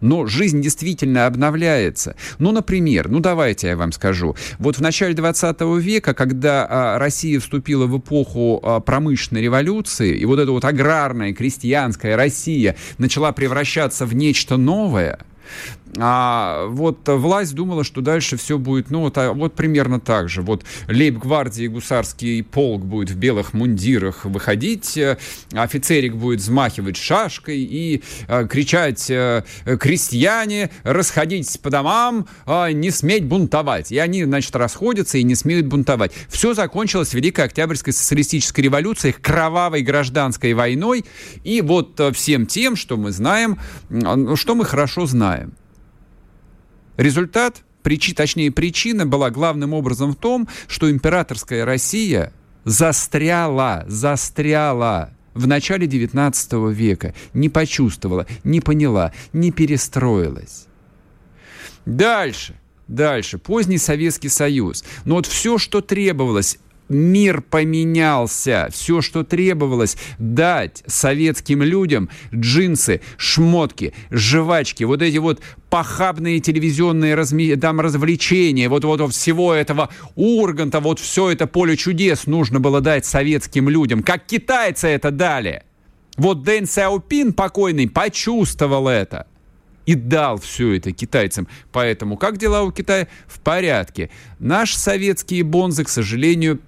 Но 0.00 0.26
жизнь 0.26 0.60
действительно 0.60 1.26
обновляется. 1.26 2.14
Ну, 2.38 2.52
например, 2.52 3.08
ну 3.08 3.20
давайте 3.20 3.68
я 3.68 3.76
вам 3.76 3.92
скажу. 3.92 4.36
Вот 4.58 4.76
в 4.76 4.80
начале 4.80 5.14
20 5.14 5.60
века, 5.80 6.14
когда 6.14 6.66
а, 6.68 6.98
Россия 6.98 7.40
вступила 7.40 7.86
в 7.86 7.98
эпоху 7.98 8.60
а, 8.62 8.80
промышленной 8.80 9.42
революции, 9.42 10.16
и 10.16 10.24
вот 10.24 10.38
эта 10.38 10.52
вот 10.52 10.64
аграрная, 10.64 11.32
крестьянская 11.32 12.16
Россия 12.16 12.76
начала 12.98 13.32
превращаться 13.32 14.06
в 14.06 14.14
нечто 14.14 14.56
новое, 14.56 15.18
а 16.00 16.66
вот 16.68 17.08
власть 17.08 17.54
думала, 17.54 17.84
что 17.84 18.00
дальше 18.00 18.36
все 18.36 18.58
будет, 18.58 18.90
ну, 18.90 19.00
вот, 19.00 19.18
а, 19.18 19.32
вот 19.32 19.54
примерно 19.54 20.00
так 20.00 20.28
же. 20.28 20.42
Вот 20.42 20.64
лейб-гвардии 20.88 21.66
гусарский 21.66 22.42
полк 22.42 22.84
будет 22.84 23.10
в 23.10 23.16
белых 23.16 23.52
мундирах 23.52 24.24
выходить, 24.24 24.96
э, 24.96 25.18
офицерик 25.52 26.14
будет 26.14 26.40
взмахивать 26.40 26.96
шашкой 26.96 27.58
и 27.58 28.02
э, 28.26 28.46
кричать 28.46 29.10
э, 29.10 29.44
«Крестьяне, 29.80 30.70
расходитесь 30.82 31.58
по 31.58 31.70
домам, 31.70 32.26
э, 32.46 32.72
не 32.72 32.90
сметь 32.90 33.24
бунтовать». 33.24 33.92
И 33.92 33.98
они, 33.98 34.24
значит, 34.24 34.54
расходятся 34.56 35.18
и 35.18 35.22
не 35.22 35.34
смеют 35.34 35.66
бунтовать. 35.66 36.12
Все 36.28 36.54
закончилось 36.54 37.12
Великой 37.14 37.46
Октябрьской 37.46 37.92
социалистической 37.92 38.64
революцией, 38.64 39.12
кровавой 39.12 39.82
гражданской 39.82 40.54
войной 40.54 41.04
и 41.44 41.60
вот 41.60 41.98
э, 42.00 42.12
всем 42.12 42.46
тем, 42.46 42.76
что 42.76 42.96
мы 42.96 43.10
знаем, 43.10 43.58
что 44.36 44.54
мы 44.54 44.64
хорошо 44.64 45.06
знаем. 45.06 45.57
Результат, 46.98 47.62
причи, 47.82 48.12
точнее 48.12 48.50
причина 48.50 49.06
была 49.06 49.30
главным 49.30 49.72
образом 49.72 50.12
в 50.12 50.16
том, 50.16 50.48
что 50.66 50.90
императорская 50.90 51.64
Россия 51.64 52.32
застряла, 52.64 53.84
застряла 53.86 55.14
в 55.32 55.46
начале 55.46 55.86
19 55.86 56.52
века, 56.74 57.14
не 57.32 57.48
почувствовала, 57.48 58.26
не 58.42 58.60
поняла, 58.60 59.12
не 59.32 59.52
перестроилась. 59.52 60.66
Дальше, 61.86 62.56
дальше, 62.88 63.38
поздний 63.38 63.78
Советский 63.78 64.28
Союз. 64.28 64.84
Но 65.04 65.14
вот 65.14 65.26
все, 65.26 65.56
что 65.56 65.80
требовалось 65.80 66.58
Мир 66.88 67.42
поменялся. 67.42 68.68
Все, 68.72 69.02
что 69.02 69.24
требовалось, 69.24 69.96
дать 70.18 70.82
советским 70.86 71.62
людям 71.62 72.08
джинсы, 72.34 73.00
шмотки, 73.16 73.94
жвачки, 74.10 74.84
вот 74.84 75.02
эти 75.02 75.18
вот 75.18 75.40
похабные 75.70 76.40
телевизионные 76.40 77.14
разми... 77.14 77.54
там 77.56 77.80
развлечения, 77.80 78.68
вот, 78.68 78.84
вот, 78.84 79.12
всего 79.12 79.52
этого 79.52 79.90
Урганта, 80.14 80.80
вот 80.80 80.98
все 80.98 81.30
это 81.30 81.46
поле 81.46 81.76
чудес 81.76 82.26
нужно 82.26 82.60
было 82.60 82.80
дать 82.80 83.04
советским 83.04 83.68
людям. 83.68 84.02
Как 84.02 84.26
китайцы 84.26 84.88
это 84.88 85.10
дали. 85.10 85.62
Вот 86.16 86.42
Дэн 86.42 86.66
Сяопин 86.66 87.32
покойный 87.32 87.88
почувствовал 87.88 88.88
это 88.88 89.26
и 89.88 89.94
дал 89.94 90.38
все 90.38 90.74
это 90.74 90.92
китайцам. 90.92 91.48
Поэтому 91.72 92.18
как 92.18 92.36
дела 92.36 92.62
у 92.62 92.70
Китая? 92.70 93.08
В 93.26 93.40
порядке. 93.40 94.10
Наши 94.38 94.78
советские 94.78 95.44
бонзы, 95.44 95.84
к 95.84 95.88
сожалению, 95.88 96.60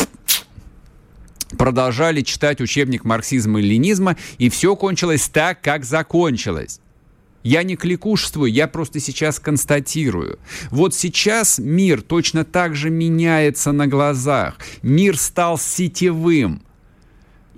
продолжали 1.57 2.23
читать 2.23 2.61
учебник 2.61 3.05
марксизма 3.05 3.61
и 3.61 3.65
ленизма, 3.65 4.17
и 4.39 4.49
все 4.49 4.77
кончилось 4.77 5.29
так, 5.29 5.61
как 5.61 5.85
закончилось. 5.85 6.81
Я 7.43 7.63
не 7.63 7.77
кликушествую, 7.77 8.53
я 8.53 8.69
просто 8.69 9.01
сейчас 9.01 9.41
констатирую. 9.41 10.39
Вот 10.71 10.95
сейчас 10.95 11.59
мир 11.59 12.03
точно 12.03 12.45
так 12.45 12.75
же 12.75 12.91
меняется 12.91 13.73
на 13.73 13.87
глазах. 13.87 14.59
Мир 14.83 15.17
стал 15.17 15.59
сетевым 15.59 16.63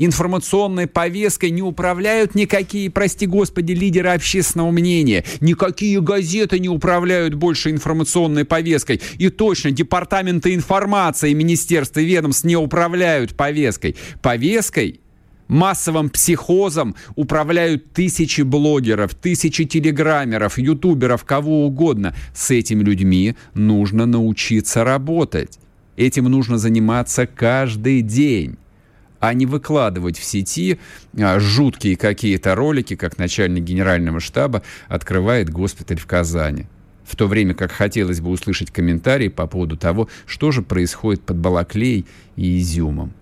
информационной 0.07 0.87
повесткой 0.87 1.51
не 1.51 1.63
управляют 1.63 2.35
никакие, 2.35 2.91
прости 2.91 3.27
господи, 3.27 3.73
лидеры 3.73 4.11
общественного 4.11 4.71
мнения. 4.71 5.25
Никакие 5.41 6.01
газеты 6.01 6.59
не 6.59 6.69
управляют 6.69 7.35
больше 7.35 7.71
информационной 7.71 8.45
повесткой. 8.45 9.01
И 9.19 9.29
точно, 9.29 9.71
департаменты 9.71 10.55
информации, 10.55 11.33
министерства 11.33 12.01
и 12.01 12.05
ведомств 12.05 12.45
не 12.45 12.57
управляют 12.57 13.35
повесткой. 13.35 13.97
Повесткой 14.21 15.01
массовым 15.49 16.09
психозом 16.11 16.97
управляют 17.15 17.93
тысячи 17.93 18.43
блогеров, 18.43 19.15
тысячи 19.15 19.65
телеграммеров, 19.65 20.59
ютуберов, 20.59 21.25
кого 21.25 21.67
угодно. 21.67 22.15
С 22.35 22.51
этими 22.51 22.83
людьми 22.83 23.37
нужно 23.55 24.07
научиться 24.07 24.83
работать. 24.83 25.59
Этим 25.97 26.25
нужно 26.25 26.57
заниматься 26.57 27.27
каждый 27.27 28.01
день 28.01 28.57
а 29.23 29.35
не 29.35 29.47
выкладывать 29.47 30.19
в 30.19 30.25
сети 30.25 30.81
а, 31.17 31.39
жуткие 31.39 31.97
какие-то 31.97 32.57
ролики, 32.57 32.97
как 32.97 33.19
начальник 33.19 33.63
генерального 33.63 34.19
штаба 34.19 34.65
открывает 34.89 35.49
госпиталь 35.49 35.99
в 36.01 36.07
Казани. 36.07 36.67
В 37.05 37.15
то 37.15 37.29
время 37.29 37.55
как 37.55 37.71
хотелось 37.71 38.21
бы 38.21 38.31
услышать 38.31 38.73
комментарии 38.73 39.29
по 39.29 39.47
поводу 39.47 39.77
того, 39.77 40.09
что 40.27 40.51
же 40.51 40.63
происходит 40.63 41.23
под 41.23 41.37
Балаклей 41.37 42.05
и 42.35 42.59
Изюмом. 42.59 43.15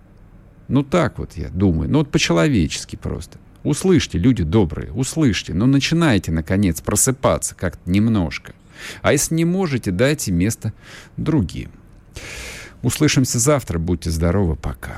Ну 0.67 0.81
так 0.81 1.19
вот 1.19 1.33
я 1.35 1.49
думаю, 1.49 1.87
ну 1.87 1.99
вот 1.99 2.09
по-человечески 2.09 2.95
просто. 2.95 3.37
Услышьте, 3.63 4.17
люди 4.17 4.43
добрые, 4.43 4.91
услышьте, 4.91 5.53
но 5.53 5.67
ну, 5.67 5.73
начинайте, 5.73 6.31
наконец, 6.31 6.81
просыпаться 6.81 7.53
как-то 7.53 7.87
немножко. 7.87 8.53
А 9.03 9.11
если 9.11 9.35
не 9.35 9.45
можете, 9.45 9.91
дайте 9.91 10.31
место 10.31 10.73
другим. 11.15 11.69
Услышимся 12.81 13.37
завтра. 13.37 13.77
Будьте 13.77 14.09
здоровы. 14.09 14.55
Пока. 14.55 14.97